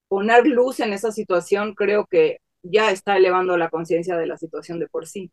poner 0.06 0.46
luz 0.46 0.78
en 0.78 0.92
esa 0.92 1.10
situación, 1.10 1.74
creo 1.74 2.06
que 2.06 2.38
ya 2.62 2.92
está 2.92 3.16
elevando 3.16 3.56
la 3.56 3.70
conciencia 3.70 4.16
de 4.16 4.28
la 4.28 4.36
situación 4.36 4.78
de 4.78 4.86
por 4.86 5.08
sí. 5.08 5.32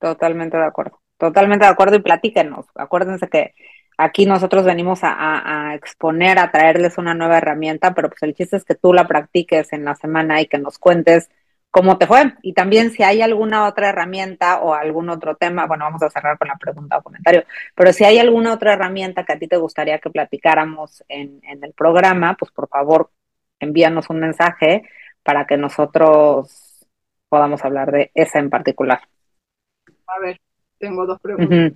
Totalmente 0.00 0.56
de 0.56 0.64
acuerdo, 0.64 1.00
totalmente 1.18 1.66
de 1.66 1.70
acuerdo 1.70 1.96
y 1.96 2.02
platíquenos. 2.02 2.66
Acuérdense 2.74 3.28
que 3.28 3.54
aquí 3.96 4.26
nosotros 4.26 4.64
venimos 4.64 5.04
a, 5.04 5.68
a, 5.68 5.76
exponer, 5.76 6.40
a 6.40 6.50
traerles 6.50 6.98
una 6.98 7.14
nueva 7.14 7.38
herramienta, 7.38 7.94
pero 7.94 8.08
pues 8.08 8.24
el 8.24 8.34
chiste 8.34 8.56
es 8.56 8.64
que 8.64 8.74
tú 8.74 8.92
la 8.92 9.06
practiques 9.06 9.72
en 9.72 9.84
la 9.84 9.94
semana 9.94 10.40
y 10.40 10.46
que 10.46 10.58
nos 10.58 10.80
cuentes 10.80 11.30
cómo 11.78 11.96
te 11.96 12.08
fue. 12.08 12.34
Y 12.42 12.54
también 12.54 12.90
si 12.90 13.04
hay 13.04 13.22
alguna 13.22 13.68
otra 13.68 13.90
herramienta 13.90 14.60
o 14.60 14.74
algún 14.74 15.08
otro 15.10 15.36
tema, 15.36 15.66
bueno, 15.68 15.84
vamos 15.84 16.02
a 16.02 16.10
cerrar 16.10 16.36
con 16.36 16.48
la 16.48 16.56
pregunta 16.56 16.98
o 16.98 17.02
comentario, 17.04 17.44
pero 17.76 17.92
si 17.92 18.02
hay 18.02 18.18
alguna 18.18 18.52
otra 18.52 18.72
herramienta 18.72 19.24
que 19.24 19.34
a 19.34 19.38
ti 19.38 19.46
te 19.46 19.56
gustaría 19.56 20.00
que 20.00 20.10
platicáramos 20.10 21.04
en, 21.06 21.40
en 21.44 21.62
el 21.62 21.72
programa, 21.74 22.36
pues 22.36 22.50
por 22.50 22.68
favor 22.68 23.12
envíanos 23.60 24.10
un 24.10 24.18
mensaje 24.18 24.82
para 25.22 25.46
que 25.46 25.56
nosotros 25.56 26.84
podamos 27.28 27.64
hablar 27.64 27.92
de 27.92 28.10
esa 28.12 28.40
en 28.40 28.50
particular. 28.50 29.00
A 30.08 30.18
ver, 30.20 30.40
tengo 30.78 31.06
dos 31.06 31.20
preguntas. 31.20 31.74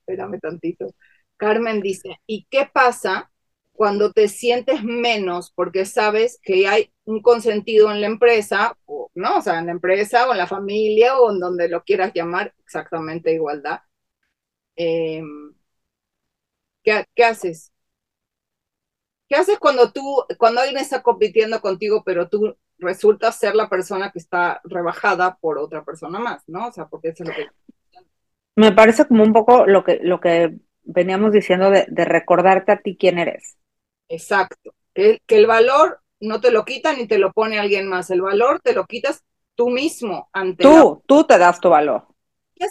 Espérame 0.00 0.38
tantito. 0.38 0.94
Carmen 1.38 1.80
dice, 1.80 2.20
¿y 2.26 2.46
qué 2.50 2.68
pasa 2.70 3.30
cuando 3.72 4.12
te 4.12 4.28
sientes 4.28 4.84
menos 4.84 5.50
porque 5.50 5.86
sabes 5.86 6.38
que 6.42 6.68
hay 6.68 6.91
un 7.04 7.22
consentido 7.22 7.90
en 7.90 8.00
la 8.00 8.06
empresa, 8.06 8.76
o, 8.86 9.10
¿no? 9.14 9.38
O 9.38 9.42
sea, 9.42 9.58
en 9.58 9.66
la 9.66 9.72
empresa 9.72 10.28
o 10.28 10.32
en 10.32 10.38
la 10.38 10.46
familia 10.46 11.18
o 11.18 11.32
en 11.32 11.40
donde 11.40 11.68
lo 11.68 11.82
quieras 11.84 12.12
llamar, 12.14 12.54
exactamente 12.64 13.32
igualdad. 13.32 13.80
Em, 14.76 15.54
¿qué, 16.82 17.04
¿Qué 17.14 17.24
haces? 17.24 17.72
¿Qué 19.28 19.36
haces 19.36 19.58
cuando 19.58 19.90
tú, 19.92 20.24
cuando 20.38 20.60
alguien 20.60 20.78
está 20.78 21.02
compitiendo 21.02 21.60
contigo, 21.60 22.02
pero 22.04 22.28
tú 22.28 22.56
resultas 22.78 23.38
ser 23.38 23.54
la 23.54 23.68
persona 23.68 24.10
que 24.10 24.18
está 24.18 24.60
rebajada 24.64 25.36
por 25.40 25.58
otra 25.58 25.84
persona 25.84 26.18
más, 26.18 26.42
¿no? 26.48 26.68
O 26.68 26.72
sea, 26.72 26.86
porque 26.86 27.08
eso 27.08 27.24
es 27.24 27.30
lo 27.30 27.34
que... 27.34 27.48
Me 28.56 28.72
parece 28.72 29.06
como 29.06 29.22
un 29.22 29.32
poco 29.32 29.66
lo 29.66 29.84
que, 29.84 30.00
lo 30.02 30.20
que 30.20 30.58
veníamos 30.82 31.32
diciendo 31.32 31.70
de, 31.70 31.86
de 31.88 32.04
recordarte 32.04 32.72
a 32.72 32.80
ti 32.82 32.96
quién 32.98 33.18
eres. 33.18 33.56
Exacto. 34.08 34.74
Que, 34.92 35.22
que, 35.26 35.38
el 35.38 35.46
valor 35.46 36.01
no 36.22 36.40
te 36.40 36.50
lo 36.50 36.64
quita 36.64 36.94
ni 36.94 37.06
te 37.06 37.18
lo 37.18 37.32
pone 37.32 37.58
alguien 37.58 37.88
más. 37.88 38.10
El 38.10 38.22
valor 38.22 38.60
te 38.62 38.72
lo 38.72 38.86
quitas 38.86 39.22
tú 39.54 39.70
mismo 39.70 40.28
ante 40.32 40.62
Tú, 40.62 41.02
tú 41.06 41.24
te 41.24 41.36
das 41.36 41.60
tu 41.60 41.68
valor. 41.68 42.06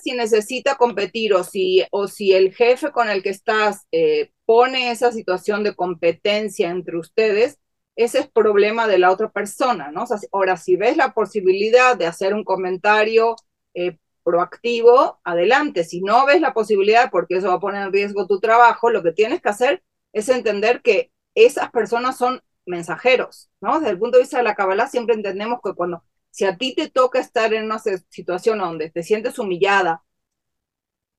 Si 0.01 0.13
necesita 0.13 0.75
competir 0.75 1.33
o 1.33 1.43
si, 1.43 1.83
o 1.91 2.07
si 2.07 2.31
el 2.31 2.55
jefe 2.55 2.91
con 2.91 3.09
el 3.09 3.21
que 3.21 3.29
estás 3.29 3.87
eh, 3.91 4.31
pone 4.45 4.89
esa 4.89 5.11
situación 5.11 5.65
de 5.65 5.75
competencia 5.75 6.69
entre 6.69 6.97
ustedes, 6.97 7.59
ese 7.97 8.19
es 8.19 8.31
problema 8.31 8.87
de 8.87 8.99
la 8.99 9.11
otra 9.11 9.29
persona, 9.29 9.91
¿no? 9.91 10.03
O 10.03 10.07
sea, 10.07 10.17
ahora, 10.31 10.55
si 10.55 10.77
ves 10.77 10.95
la 10.95 11.13
posibilidad 11.13 11.97
de 11.97 12.05
hacer 12.05 12.33
un 12.33 12.45
comentario 12.45 13.35
eh, 13.73 13.97
proactivo, 14.23 15.19
adelante. 15.25 15.83
Si 15.83 15.99
no 16.01 16.25
ves 16.25 16.39
la 16.39 16.53
posibilidad, 16.53 17.11
porque 17.11 17.35
eso 17.35 17.49
va 17.49 17.55
a 17.55 17.59
poner 17.59 17.83
en 17.83 17.93
riesgo 17.93 18.27
tu 18.27 18.39
trabajo, 18.39 18.89
lo 18.91 19.03
que 19.03 19.11
tienes 19.11 19.41
que 19.41 19.49
hacer 19.49 19.83
es 20.13 20.29
entender 20.29 20.81
que 20.81 21.11
esas 21.35 21.69
personas 21.71 22.17
son 22.17 22.41
mensajeros, 22.71 23.51
¿no? 23.61 23.79
Desde 23.79 23.91
el 23.91 23.99
punto 23.99 24.17
de 24.17 24.23
vista 24.23 24.37
de 24.37 24.43
la 24.43 24.55
Kabbalah 24.55 24.87
siempre 24.87 25.15
entendemos 25.15 25.59
que 25.63 25.73
cuando, 25.75 26.03
si 26.31 26.45
a 26.45 26.57
ti 26.57 26.73
te 26.75 26.89
toca 26.89 27.19
estar 27.19 27.53
en 27.53 27.65
una 27.65 27.79
situación 27.79 28.59
donde 28.59 28.89
te 28.89 29.03
sientes 29.03 29.37
humillada, 29.39 30.03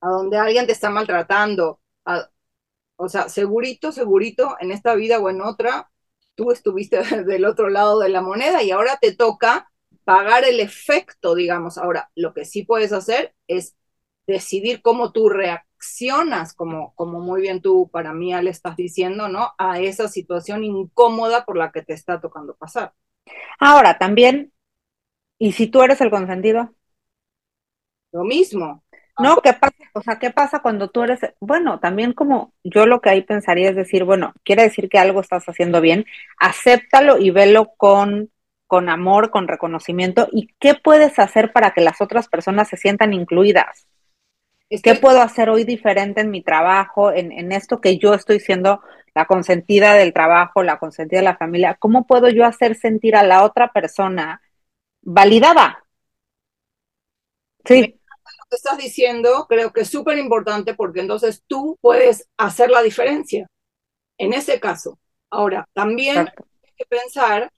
a 0.00 0.08
donde 0.08 0.36
alguien 0.38 0.66
te 0.66 0.72
está 0.72 0.90
maltratando, 0.90 1.80
o 2.96 3.08
sea, 3.08 3.28
segurito, 3.28 3.92
segurito, 3.92 4.56
en 4.60 4.72
esta 4.72 4.94
vida 4.94 5.18
o 5.18 5.30
en 5.30 5.40
otra, 5.42 5.90
tú 6.34 6.50
estuviste 6.52 7.02
del 7.24 7.44
otro 7.44 7.68
lado 7.70 8.00
de 8.00 8.08
la 8.08 8.22
moneda 8.22 8.62
y 8.62 8.70
ahora 8.70 8.98
te 9.00 9.14
toca 9.14 9.70
pagar 10.04 10.44
el 10.44 10.60
efecto, 10.60 11.34
digamos. 11.34 11.78
Ahora, 11.78 12.10
lo 12.14 12.32
que 12.34 12.44
sí 12.44 12.64
puedes 12.64 12.92
hacer 12.92 13.34
es 13.46 13.76
decidir 14.26 14.82
cómo 14.82 15.12
tú 15.12 15.28
reaccionas 15.28 16.54
como, 16.54 16.94
como 16.94 17.20
muy 17.20 17.40
bien 17.40 17.60
tú 17.60 17.88
para 17.90 18.12
mí 18.12 18.32
le 18.34 18.50
estás 18.50 18.76
diciendo, 18.76 19.28
¿no? 19.28 19.52
A 19.58 19.80
esa 19.80 20.08
situación 20.08 20.64
incómoda 20.64 21.44
por 21.44 21.56
la 21.56 21.72
que 21.72 21.82
te 21.82 21.92
está 21.92 22.20
tocando 22.20 22.54
pasar. 22.54 22.94
Ahora, 23.58 23.98
también, 23.98 24.52
¿y 25.38 25.52
si 25.52 25.66
tú 25.66 25.82
eres 25.82 26.00
el 26.00 26.10
consentido? 26.10 26.74
Lo 28.12 28.24
mismo. 28.24 28.84
No, 29.18 29.36
¿qué 29.36 29.52
pasa? 29.52 29.74
O 29.94 30.02
sea, 30.02 30.18
¿qué 30.18 30.30
pasa 30.30 30.60
cuando 30.60 30.88
tú 30.88 31.02
eres, 31.02 31.20
bueno, 31.40 31.80
también 31.80 32.12
como 32.12 32.54
yo 32.64 32.86
lo 32.86 33.00
que 33.00 33.10
ahí 33.10 33.22
pensaría 33.22 33.70
es 33.70 33.76
decir, 33.76 34.04
bueno, 34.04 34.32
quiere 34.44 34.62
decir 34.62 34.88
que 34.88 34.98
algo 34.98 35.20
estás 35.20 35.44
haciendo 35.48 35.80
bien, 35.80 36.06
acéptalo 36.38 37.18
y 37.18 37.30
velo 37.30 37.72
con, 37.76 38.30
con 38.66 38.88
amor, 38.88 39.30
con 39.30 39.48
reconocimiento, 39.48 40.28
y 40.32 40.48
qué 40.58 40.74
puedes 40.74 41.18
hacer 41.18 41.52
para 41.52 41.72
que 41.72 41.82
las 41.82 42.00
otras 42.00 42.28
personas 42.28 42.68
se 42.68 42.78
sientan 42.78 43.12
incluidas. 43.12 43.86
¿Qué 44.80 44.94
puedo 44.94 45.20
hacer 45.20 45.50
hoy 45.50 45.64
diferente 45.64 46.20
en 46.22 46.30
mi 46.30 46.42
trabajo, 46.42 47.12
en, 47.12 47.52
esto 47.52 47.80
que 47.80 47.98
yo 47.98 48.14
estoy 48.14 48.40
siendo 48.40 48.80
la 49.14 49.26
consentida 49.26 49.94
del 49.94 50.12
trabajo, 50.12 50.62
la 50.62 50.78
consentida 50.78 51.20
de 51.20 51.24
la 51.24 51.36
familia? 51.36 51.76
¿Cómo 51.78 52.06
puedo 52.06 52.28
yo 52.30 52.46
hacer 52.46 52.76
sentir 52.76 53.16
a 53.16 53.22
la 53.22 53.44
otra 53.44 53.72
persona 53.72 54.40
validada? 55.02 55.84
Sí. 57.64 57.80
Lo 57.80 58.44
que 58.48 58.56
estás 58.56 58.78
diciendo 58.78 59.46
creo 59.48 59.72
que 59.72 59.82
es 59.82 59.88
súper 59.88 60.16
importante 60.18 60.74
porque 60.74 61.00
entonces 61.00 61.42
tú 61.46 61.76
puedes 61.80 62.28
hacer 62.38 62.70
la 62.70 62.82
diferencia 62.82 63.46
en 64.16 64.32
ese 64.32 64.58
caso. 64.58 64.98
Ahora, 65.30 65.68
también 65.74 66.18
hay 66.18 66.72
que 66.76 66.84
pensar 66.86 67.50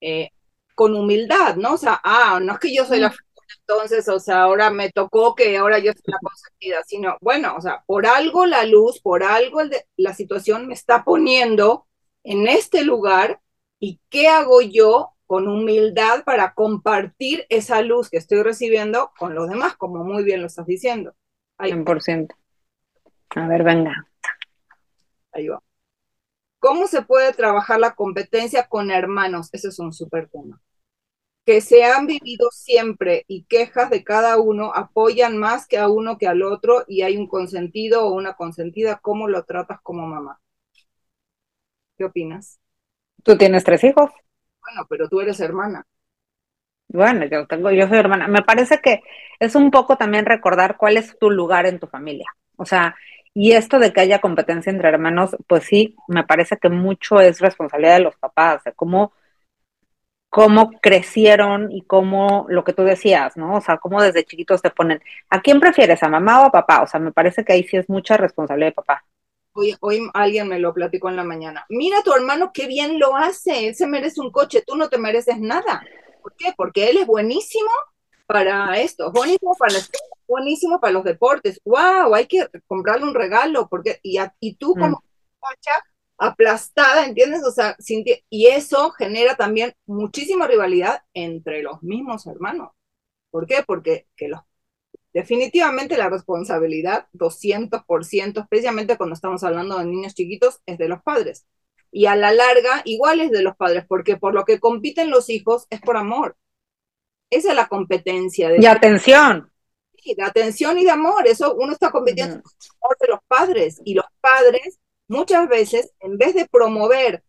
eh, 0.00 0.30
con 0.74 0.94
humildad, 0.94 1.56
¿no? 1.56 1.74
O 1.74 1.78
sea, 1.78 2.00
ah, 2.02 2.40
no 2.42 2.54
es 2.54 2.58
que 2.58 2.74
yo 2.74 2.84
soy 2.84 3.00
la 3.00 3.14
entonces, 3.60 4.08
o 4.08 4.18
sea, 4.18 4.42
ahora 4.42 4.70
me 4.70 4.90
tocó 4.90 5.34
que 5.34 5.56
ahora 5.56 5.78
yo 5.78 5.92
soy 5.92 6.12
la 6.12 6.18
consentida, 6.22 6.82
sino, 6.86 7.16
bueno, 7.20 7.54
o 7.56 7.60
sea, 7.60 7.82
por 7.86 8.06
algo 8.06 8.46
la 8.46 8.64
luz, 8.64 9.00
por 9.00 9.22
algo 9.22 9.60
el 9.60 9.70
de, 9.70 9.84
la 9.96 10.14
situación 10.14 10.66
me 10.66 10.74
está 10.74 11.04
poniendo 11.04 11.86
en 12.24 12.48
este 12.48 12.82
lugar 12.84 13.40
y 13.78 14.00
qué 14.08 14.28
hago 14.28 14.60
yo 14.62 15.12
con 15.26 15.48
humildad 15.48 16.24
para 16.24 16.54
compartir 16.54 17.46
esa 17.48 17.82
luz 17.82 18.08
que 18.10 18.18
estoy 18.18 18.42
recibiendo 18.42 19.12
con 19.18 19.34
los 19.34 19.48
demás, 19.48 19.76
como 19.76 20.04
muy 20.04 20.24
bien 20.24 20.40
lo 20.40 20.46
estás 20.46 20.66
diciendo. 20.66 21.14
Ahí. 21.58 21.72
100%. 21.72 22.34
A 23.36 23.48
ver, 23.48 23.64
venga. 23.64 24.06
Ahí 25.32 25.48
va. 25.48 25.60
¿Cómo 26.58 26.86
se 26.86 27.02
puede 27.02 27.32
trabajar 27.32 27.80
la 27.80 27.94
competencia 27.94 28.68
con 28.68 28.90
hermanos? 28.90 29.48
Ese 29.52 29.68
es 29.68 29.78
un 29.78 29.92
súper 29.92 30.28
tema 30.28 30.60
que 31.46 31.60
se 31.60 31.84
han 31.84 32.08
vivido 32.08 32.50
siempre 32.50 33.24
y 33.28 33.44
quejas 33.44 33.88
de 33.88 34.02
cada 34.02 34.38
uno 34.38 34.72
apoyan 34.74 35.38
más 35.38 35.68
que 35.68 35.78
a 35.78 35.88
uno 35.88 36.18
que 36.18 36.26
al 36.26 36.42
otro 36.42 36.84
y 36.88 37.02
hay 37.02 37.16
un 37.16 37.28
consentido 37.28 38.04
o 38.04 38.14
una 38.14 38.34
consentida, 38.34 38.98
¿cómo 39.00 39.28
lo 39.28 39.44
tratas 39.44 39.80
como 39.80 40.06
mamá? 40.08 40.40
¿Qué 41.96 42.04
opinas? 42.04 42.58
¿Tú 43.22 43.38
tienes 43.38 43.62
tres 43.62 43.84
hijos? 43.84 44.10
Bueno, 44.60 44.86
pero 44.90 45.08
tú 45.08 45.20
eres 45.20 45.38
hermana. 45.38 45.86
Bueno, 46.88 47.24
yo 47.26 47.46
tengo, 47.46 47.70
yo 47.70 47.86
soy 47.88 47.98
hermana. 47.98 48.26
Me 48.26 48.42
parece 48.42 48.80
que 48.80 49.02
es 49.38 49.54
un 49.54 49.70
poco 49.70 49.96
también 49.96 50.26
recordar 50.26 50.76
cuál 50.76 50.96
es 50.96 51.16
tu 51.18 51.30
lugar 51.30 51.66
en 51.66 51.78
tu 51.78 51.86
familia. 51.86 52.26
O 52.56 52.64
sea, 52.64 52.96
y 53.34 53.52
esto 53.52 53.78
de 53.78 53.92
que 53.92 54.00
haya 54.00 54.20
competencia 54.20 54.70
entre 54.70 54.88
hermanos, 54.88 55.36
pues 55.46 55.64
sí, 55.64 55.94
me 56.08 56.24
parece 56.24 56.56
que 56.56 56.70
mucho 56.70 57.20
es 57.20 57.40
responsabilidad 57.40 57.98
de 57.98 58.04
los 58.04 58.16
papás, 58.16 58.64
de 58.64 58.72
cómo, 58.72 59.12
cómo 60.30 60.70
crecieron 60.80 61.72
y 61.72 61.82
cómo 61.82 62.46
lo 62.48 62.64
que 62.64 62.72
tú 62.72 62.82
decías, 62.82 63.36
¿no? 63.36 63.56
O 63.56 63.60
sea, 63.60 63.78
cómo 63.78 64.02
desde 64.02 64.24
chiquitos 64.24 64.62
te 64.62 64.70
ponen, 64.70 65.02
¿a 65.30 65.40
quién 65.40 65.60
prefieres, 65.60 66.02
a 66.02 66.08
mamá 66.08 66.42
o 66.42 66.46
a 66.46 66.50
papá? 66.50 66.82
O 66.82 66.86
sea, 66.86 67.00
me 67.00 67.12
parece 67.12 67.44
que 67.44 67.52
ahí 67.52 67.64
sí 67.64 67.76
es 67.76 67.88
mucha 67.88 68.16
responsabilidad 68.16 68.68
de 68.68 68.74
papá. 68.74 69.04
Hoy, 69.52 69.74
hoy 69.80 70.10
alguien 70.12 70.48
me 70.48 70.58
lo 70.58 70.74
platicó 70.74 71.08
en 71.08 71.16
la 71.16 71.24
mañana. 71.24 71.64
Mira 71.70 72.02
tu 72.02 72.12
hermano 72.12 72.50
qué 72.52 72.66
bien 72.66 72.98
lo 72.98 73.16
hace, 73.16 73.68
él 73.68 73.74
se 73.74 73.86
merece 73.86 74.20
un 74.20 74.30
coche, 74.30 74.62
tú 74.66 74.76
no 74.76 74.88
te 74.88 74.98
mereces 74.98 75.38
nada. 75.38 75.82
¿Por 76.22 76.34
qué? 76.36 76.52
Porque 76.56 76.90
él 76.90 76.98
es 76.98 77.06
buenísimo 77.06 77.70
para 78.26 78.78
esto, 78.78 79.12
buenísimo 79.12 79.54
para 79.58 79.74
la 79.74 79.80
buenísimo 80.28 80.80
para 80.80 80.92
los 80.92 81.04
deportes. 81.04 81.60
¡Wow! 81.64 82.14
Hay 82.14 82.26
que 82.26 82.46
comprarle 82.66 83.04
un 83.04 83.14
regalo, 83.14 83.68
porque, 83.68 84.00
y, 84.02 84.18
y 84.40 84.56
tú 84.56 84.74
mm. 84.76 84.80
como 84.80 85.02
aplastada, 86.18 87.06
¿entiendes? 87.06 87.44
O 87.44 87.50
sea, 87.50 87.76
y 88.30 88.46
eso 88.46 88.90
genera 88.90 89.36
también 89.36 89.74
muchísima 89.86 90.46
rivalidad 90.46 91.02
entre 91.14 91.62
los 91.62 91.82
mismos 91.82 92.26
hermanos. 92.26 92.70
¿Por 93.30 93.46
qué? 93.46 93.62
Porque 93.66 94.06
que 94.16 94.28
los, 94.28 94.40
definitivamente 95.12 95.96
la 95.96 96.08
responsabilidad, 96.08 97.08
200%, 97.12 98.40
especialmente 98.40 98.96
cuando 98.96 99.14
estamos 99.14 99.42
hablando 99.44 99.78
de 99.78 99.86
niños 99.86 100.14
chiquitos, 100.14 100.60
es 100.66 100.78
de 100.78 100.88
los 100.88 101.02
padres. 101.02 101.46
Y 101.90 102.06
a 102.06 102.16
la 102.16 102.32
larga, 102.32 102.82
igual 102.84 103.20
es 103.20 103.30
de 103.30 103.42
los 103.42 103.56
padres, 103.56 103.84
porque 103.88 104.16
por 104.16 104.34
lo 104.34 104.44
que 104.44 104.60
compiten 104.60 105.10
los 105.10 105.30
hijos 105.30 105.66
es 105.70 105.80
por 105.80 105.96
amor. 105.96 106.36
Esa 107.30 107.50
es 107.50 107.56
la 107.56 107.68
competencia. 107.68 108.50
De 108.50 108.58
y 108.60 108.66
atención. 108.66 109.50
Sí, 110.02 110.14
de 110.14 110.22
atención 110.22 110.78
y 110.78 110.84
de 110.84 110.90
amor. 110.90 111.26
Eso 111.26 111.54
uno 111.54 111.72
está 111.72 111.90
compitiendo 111.90 112.42
por 112.42 112.52
amor 112.82 112.96
de 113.00 113.08
los 113.08 113.20
padres. 113.26 113.80
Y 113.84 113.94
los 113.94 114.04
padres, 114.20 114.78
muchas 115.08 115.48
veces, 115.48 115.92
en 116.00 116.18
vez 116.18 116.34
de 116.34 116.46
promover 116.46 117.24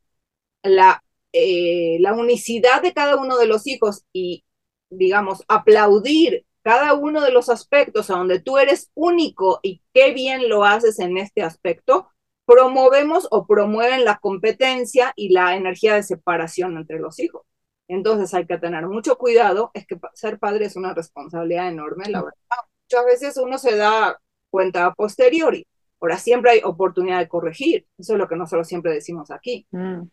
la, 0.63 1.03
eh, 1.33 1.97
la 1.99 2.13
unicidad 2.13 2.81
de 2.81 2.93
cada 2.93 3.17
uno 3.17 3.37
de 3.37 3.47
los 3.47 3.67
hijos 3.67 4.03
y, 4.13 4.45
digamos, 4.89 5.43
aplaudir 5.47 6.45
cada 6.61 6.93
uno 6.93 7.21
de 7.21 7.31
los 7.31 7.49
aspectos 7.49 8.09
a 8.09 8.17
donde 8.17 8.41
tú 8.41 8.57
eres 8.57 8.91
único 8.93 9.59
y 9.63 9.81
qué 9.93 10.13
bien 10.13 10.49
lo 10.49 10.65
haces 10.65 10.99
en 10.99 11.17
este 11.17 11.41
aspecto, 11.41 12.09
promovemos 12.45 13.27
o 13.31 13.45
promueven 13.45 14.03
la 14.05 14.17
competencia 14.17 15.13
y 15.15 15.29
la 15.29 15.55
energía 15.55 15.95
de 15.95 16.03
separación 16.03 16.77
entre 16.77 16.99
los 16.99 17.19
hijos. 17.19 17.43
Entonces 17.87 18.33
hay 18.33 18.45
que 18.45 18.57
tener 18.57 18.85
mucho 18.87 19.17
cuidado, 19.17 19.71
es 19.73 19.87
que 19.87 19.97
ser 20.13 20.39
padre 20.39 20.65
es 20.65 20.75
una 20.75 20.93
responsabilidad 20.93 21.69
enorme, 21.69 22.09
la 22.09 22.21
verdad. 22.23 22.65
Muchas 22.89 23.05
veces 23.05 23.37
uno 23.37 23.57
se 23.57 23.75
da 23.75 24.19
cuenta 24.49 24.85
a 24.85 24.93
posteriori, 24.93 25.67
ahora 25.99 26.17
siempre 26.17 26.51
hay 26.51 26.61
oportunidad 26.63 27.19
de 27.19 27.27
corregir, 27.27 27.85
eso 27.97 28.13
es 28.13 28.19
lo 28.19 28.27
que 28.27 28.35
nosotros 28.35 28.67
siempre 28.67 28.93
decimos 28.93 29.31
aquí. 29.31 29.67
Mm. 29.71 30.03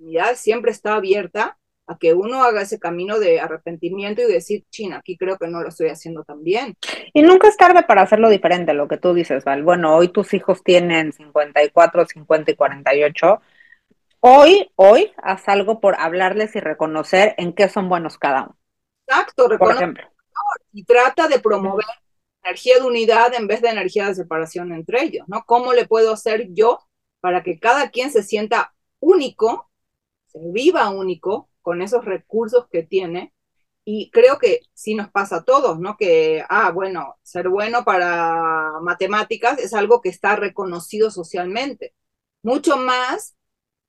La 0.00 0.34
siempre 0.34 0.70
está 0.70 0.94
abierta 0.94 1.58
a 1.86 1.96
que 1.98 2.14
uno 2.14 2.42
haga 2.42 2.62
ese 2.62 2.78
camino 2.78 3.18
de 3.18 3.40
arrepentimiento 3.40 4.22
y 4.22 4.30
decir, 4.30 4.64
china, 4.70 4.98
aquí 4.98 5.16
creo 5.16 5.38
que 5.38 5.48
no 5.48 5.62
lo 5.62 5.68
estoy 5.68 5.88
haciendo 5.88 6.22
tan 6.22 6.44
bien. 6.44 6.76
Y 7.14 7.22
nunca 7.22 7.48
es 7.48 7.56
tarde 7.56 7.82
para 7.82 8.02
hacerlo 8.02 8.28
diferente, 8.28 8.74
lo 8.74 8.88
que 8.88 8.98
tú 8.98 9.14
dices, 9.14 9.44
Val. 9.44 9.62
Bueno, 9.62 9.96
hoy 9.96 10.08
tus 10.08 10.34
hijos 10.34 10.62
tienen 10.62 11.12
54, 11.12 12.06
50 12.06 12.50
y 12.50 12.54
48 12.54 13.40
Hoy, 14.20 14.70
hoy, 14.74 15.12
haz 15.22 15.48
algo 15.48 15.80
por 15.80 15.94
hablarles 15.98 16.56
y 16.56 16.60
reconocer 16.60 17.34
en 17.38 17.52
qué 17.52 17.68
son 17.68 17.88
buenos 17.88 18.18
cada 18.18 18.42
uno. 18.42 18.56
Exacto, 19.06 19.48
por 19.56 19.72
ejemplo. 19.72 20.04
Y 20.72 20.84
trata 20.84 21.28
de 21.28 21.38
promover 21.38 21.86
energía 22.48 22.76
de 22.76 22.86
unidad 22.86 23.34
en 23.34 23.46
vez 23.46 23.60
de 23.62 23.68
energía 23.68 24.06
de 24.06 24.14
separación 24.14 24.72
entre 24.72 25.02
ellos, 25.02 25.26
¿no? 25.28 25.44
¿Cómo 25.46 25.72
le 25.72 25.86
puedo 25.86 26.12
hacer 26.12 26.48
yo 26.52 26.78
para 27.20 27.42
que 27.42 27.58
cada 27.58 27.90
quien 27.90 28.10
se 28.10 28.22
sienta 28.22 28.74
único, 29.00 29.70
se 30.26 30.38
viva 30.42 30.90
único 30.90 31.50
con 31.62 31.82
esos 31.82 32.04
recursos 32.04 32.66
que 32.70 32.82
tiene? 32.82 33.34
Y 33.84 34.10
creo 34.10 34.38
que 34.38 34.60
sí 34.74 34.94
nos 34.94 35.10
pasa 35.10 35.36
a 35.36 35.44
todos, 35.44 35.78
¿no? 35.80 35.96
Que, 35.96 36.44
ah, 36.48 36.70
bueno, 36.72 37.16
ser 37.22 37.48
bueno 37.48 37.84
para 37.84 38.72
matemáticas 38.82 39.58
es 39.58 39.74
algo 39.74 40.00
que 40.00 40.10
está 40.10 40.36
reconocido 40.36 41.10
socialmente. 41.10 41.94
Mucho 42.42 42.76
más 42.76 43.36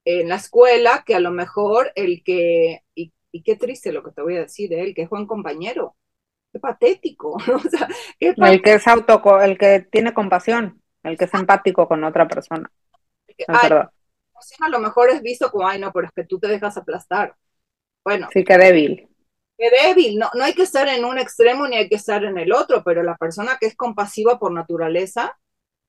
en 0.05 0.30
la 0.30 0.36
escuela 0.36 1.03
que 1.05 1.16
a 1.16 1.20
lo 1.20 1.32
mejor 1.32 1.91
el 1.95 2.24
que, 2.24 2.84
y, 2.95 3.14
qué 3.43 3.55
triste 3.55 3.91
lo 3.91 4.03
que 4.03 4.12
te 4.12 4.22
voy 4.22 4.38
a 4.38 4.41
decir 4.41 4.70
de 4.70 4.82
él, 4.82 4.93
que 4.95 5.03
es 5.03 5.10
buen 5.10 5.28
compañero, 5.28 5.95
qué 6.52 6.60
patético, 6.60 7.38
El 8.20 8.62
que 8.62 8.74
es 8.74 8.88
auto, 8.88 9.41
el 9.41 9.58
que 9.58 9.88
tiene 9.91 10.14
compasión, 10.14 10.82
el 11.04 11.18
que 11.18 11.26
es 11.26 11.34
empático 11.34 11.88
con 11.88 12.04
otra 12.04 12.28
persona. 12.28 12.70
a 13.47 14.70
lo 14.70 14.80
mejor 14.80 15.10
es 15.10 15.22
visto 15.22 15.52
como, 15.52 15.68
ay, 15.68 15.80
no, 15.80 15.91
pero 15.91 16.08
es 16.08 16.14
que 16.14 16.26
tú 16.26 16.39
te 16.39 16.47
dejas 16.47 16.78
aplastar. 16.78 17.36
Bueno. 18.04 18.28
Sí, 18.32 18.43
qué 18.43 18.58
débil. 18.58 19.08
Qué 19.58 19.70
débil, 19.70 20.18
no, 20.18 20.30
no 20.36 20.45
hay 20.45 20.54
que 20.54 20.64
estar 20.64 20.88
en 20.88 21.04
un 21.04 21.18
extremo 21.18 21.68
ni 21.68 21.76
hay 21.76 21.89
que 21.89 21.95
estar 21.95 22.24
en 22.24 22.38
el 22.38 22.54
otro, 22.54 22.82
pero 22.84 23.04
la 23.04 23.18
persona 23.18 23.58
que 23.60 23.68
es 23.68 23.76
compasiva 23.76 24.39
por 24.39 24.54
naturaleza, 24.54 25.38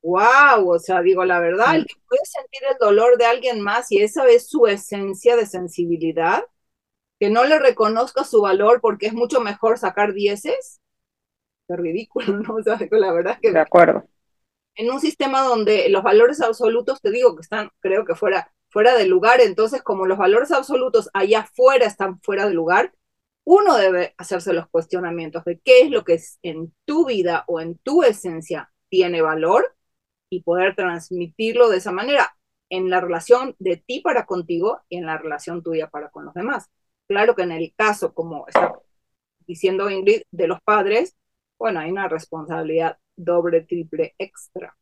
wow, 0.03 0.69
o 0.69 0.79
sea, 0.81 1.03
digo 1.03 1.25
la 1.25 1.39
verdad, 1.39 1.77
el 1.77 1.87
que 1.87 1.95
puede 2.09 2.25
sentir 2.25 2.63
el 2.69 2.79
dolor 2.79 3.17
de 3.17 3.27
alguien 3.27 3.61
más 3.61 3.93
y 3.93 4.03
esa 4.03 4.27
es 4.27 4.49
su 4.49 4.67
esencia 4.67 5.37
de 5.37 5.47
sensibilidad, 5.47 6.45
que 7.21 7.29
no 7.29 7.45
le 7.45 7.59
reconozca 7.59 8.25
su 8.25 8.41
valor 8.41 8.81
porque 8.81 9.07
es 9.07 9.13
mucho 9.13 9.41
mejor 9.41 9.79
sacar 9.79 10.15
dieces, 10.15 10.81
es 11.69 11.79
ridículo, 11.79 12.39
¿no? 12.39 12.55
O 12.59 12.63
sea, 12.63 12.79
la 12.91 13.13
verdad 13.13 13.35
es 13.35 13.41
que... 13.41 13.53
De 13.53 13.61
acuerdo. 13.61 14.09
En 14.75 14.91
un 14.91 15.01
sistema 15.01 15.43
donde 15.43 15.91
los 15.91 16.03
valores 16.03 16.41
absolutos, 16.41 17.03
te 17.03 17.11
digo 17.11 17.37
que 17.37 17.43
están, 17.43 17.71
creo 17.81 18.07
que 18.07 18.15
fuera, 18.15 18.51
fuera 18.71 18.97
de 18.97 19.07
lugar, 19.07 19.43
entonces 19.43 19.83
como 19.83 20.07
los 20.07 20.17
valores 20.17 20.51
absolutos 20.51 21.11
allá 21.13 21.41
afuera 21.41 21.87
están 21.87 22.21
fuera 22.23 22.49
de 22.49 22.55
lugar, 22.55 22.95
uno 23.45 23.77
debe 23.77 24.15
hacerse 24.17 24.55
los 24.55 24.69
cuestionamientos 24.69 25.45
de 25.45 25.61
qué 25.63 25.83
es 25.83 25.91
lo 25.91 26.05
que 26.05 26.19
en 26.43 26.73
tu 26.87 27.07
vida 27.07 27.45
o 27.49 27.61
en 27.61 27.77
tu 27.79 28.03
esencia 28.03 28.73
tiene 28.89 29.21
valor 29.21 29.77
y 30.31 30.43
poder 30.43 30.75
transmitirlo 30.75 31.69
de 31.69 31.79
esa 31.79 31.93
manera 31.93 32.35
en 32.71 32.89
la 32.89 33.01
relación 33.01 33.57
de 33.59 33.77
ti 33.77 34.01
para 34.01 34.25
contigo 34.25 34.81
y 34.89 34.99
en 34.99 35.07
la 35.07 35.19
relación 35.19 35.63
tuya 35.63 35.91
para 35.91 36.11
con 36.11 36.25
los 36.25 36.35
demás. 36.35 36.71
Claro 37.11 37.35
que 37.35 37.43
en 37.43 37.51
el 37.51 37.75
caso, 37.77 38.15
como 38.15 38.47
está 38.47 38.73
diciendo 39.45 39.91
Ingrid, 39.91 40.23
de 40.31 40.47
los 40.47 40.61
padres, 40.61 41.17
bueno, 41.59 41.81
hay 41.81 41.91
una 41.91 42.07
responsabilidad 42.07 42.99
doble, 43.17 43.63
triple, 43.63 44.15
extra. 44.17 44.77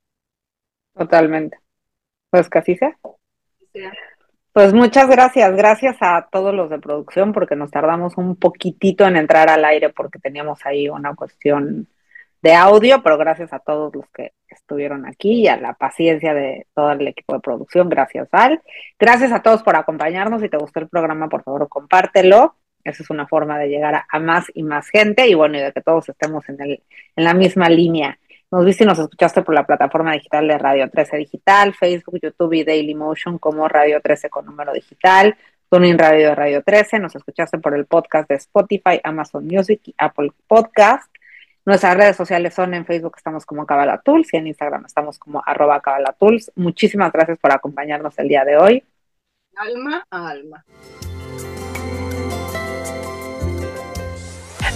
Totalmente. 0.95 1.59
Pues 2.29 2.51
casi 2.51 2.77
sea. 2.77 2.99
sea. 3.73 3.93
Pues 4.53 4.75
muchas 4.75 5.09
gracias, 5.09 5.57
gracias 5.57 5.97
a 6.01 6.29
todos 6.31 6.55
los 6.55 6.69
de 6.69 6.79
producción 6.79 7.33
porque 7.33 7.57
nos 7.57 7.71
tardamos 7.71 8.19
un 8.19 8.37
poquitito 8.37 9.07
en 9.07 9.17
entrar 9.17 9.49
al 9.49 9.65
aire 9.65 9.89
porque 9.89 10.19
teníamos 10.19 10.67
ahí 10.67 10.91
una 10.91 11.15
cuestión 11.15 11.89
de 12.43 12.55
audio, 12.55 13.03
pero 13.03 13.19
gracias 13.19 13.53
a 13.53 13.59
todos 13.59 13.95
los 13.95 14.09
que 14.11 14.33
estuvieron 14.49 15.07
aquí 15.07 15.43
y 15.43 15.49
a 15.49 15.57
la 15.57 15.75
paciencia 15.75 16.35
de 16.35 16.67
todo 16.75 16.93
el 16.93 17.07
equipo 17.09 17.35
de 17.35 17.41
producción. 17.41 17.89
Gracias, 17.89 18.29
Val. 18.31 18.63
Gracias 18.99 19.33
a 19.33 19.43
todos 19.43 19.63
por 19.63 19.77
acompañarnos. 19.77 20.41
Si 20.41 20.49
te 20.49 20.57
gustó 20.57 20.81
el 20.81 20.89
programa, 20.89 21.29
por 21.29 21.43
favor, 21.43 21.69
compártelo. 21.69 22.57
Esa 22.85 23.03
es 23.03 23.11
una 23.11 23.27
forma 23.27 23.59
de 23.59 23.69
llegar 23.69 24.05
a, 24.09 24.19
más 24.19 24.47
y 24.55 24.63
más 24.63 24.89
gente 24.89 25.27
y 25.29 25.35
bueno, 25.35 25.59
y 25.59 25.61
de 25.61 25.73
que 25.73 25.81
todos 25.81 26.09
estemos 26.09 26.49
en, 26.49 26.61
el, 26.61 26.83
en 27.17 27.25
la 27.25 27.35
misma 27.35 27.69
línea. 27.69 28.19
Nos 28.51 28.65
viste 28.65 28.85
y 28.85 28.87
nos 28.87 28.99
escuchaste 28.99 29.43
por 29.43 29.55
la 29.55 29.67
plataforma 29.67 30.15
digital 30.15 30.49
de 30.49 30.57
Radio 30.57 30.89
13 30.89 31.19
Digital, 31.19 31.75
Facebook, 31.75 32.19
YouTube 32.23 32.55
y 32.55 32.65
Daily 32.65 32.95
Motion 32.95 33.39
como 33.39 33.69
Radio 33.69 34.01
13 34.01 34.31
con 34.31 34.47
número 34.47 34.73
digital, 34.73 35.37
Tuning 35.71 35.99
Radio 35.99 36.29
de 36.29 36.35
Radio 36.35 36.63
13. 36.63 36.99
Nos 36.99 37.15
escuchaste 37.15 37.59
por 37.59 37.75
el 37.75 37.85
podcast 37.85 38.27
de 38.31 38.37
Spotify, 38.37 39.01
Amazon 39.05 39.45
Music 39.45 39.83
y 39.85 39.95
Apple 39.99 40.33
Podcast. 40.47 41.11
Nuestras 41.65 41.97
redes 41.97 42.17
sociales 42.17 42.55
son 42.55 42.75
en 42.75 42.87
Facebook 42.87 43.15
estamos 43.17 43.45
como 43.45 43.67
Cabalatools 43.67 44.33
y 44.33 44.37
en 44.39 44.47
Instagram 44.47 44.87
estamos 44.87 45.19
como 45.19 45.43
arroba 45.45 45.81
Cabalatools. 45.81 46.53
Muchísimas 46.55 47.13
gracias 47.13 47.39
por 47.39 47.53
acompañarnos 47.53 48.19
el 48.19 48.29
día 48.29 48.45
de 48.45 48.57
hoy. 48.57 48.85
Alma 49.57 50.07
a 50.11 50.29
alma. 50.29 50.65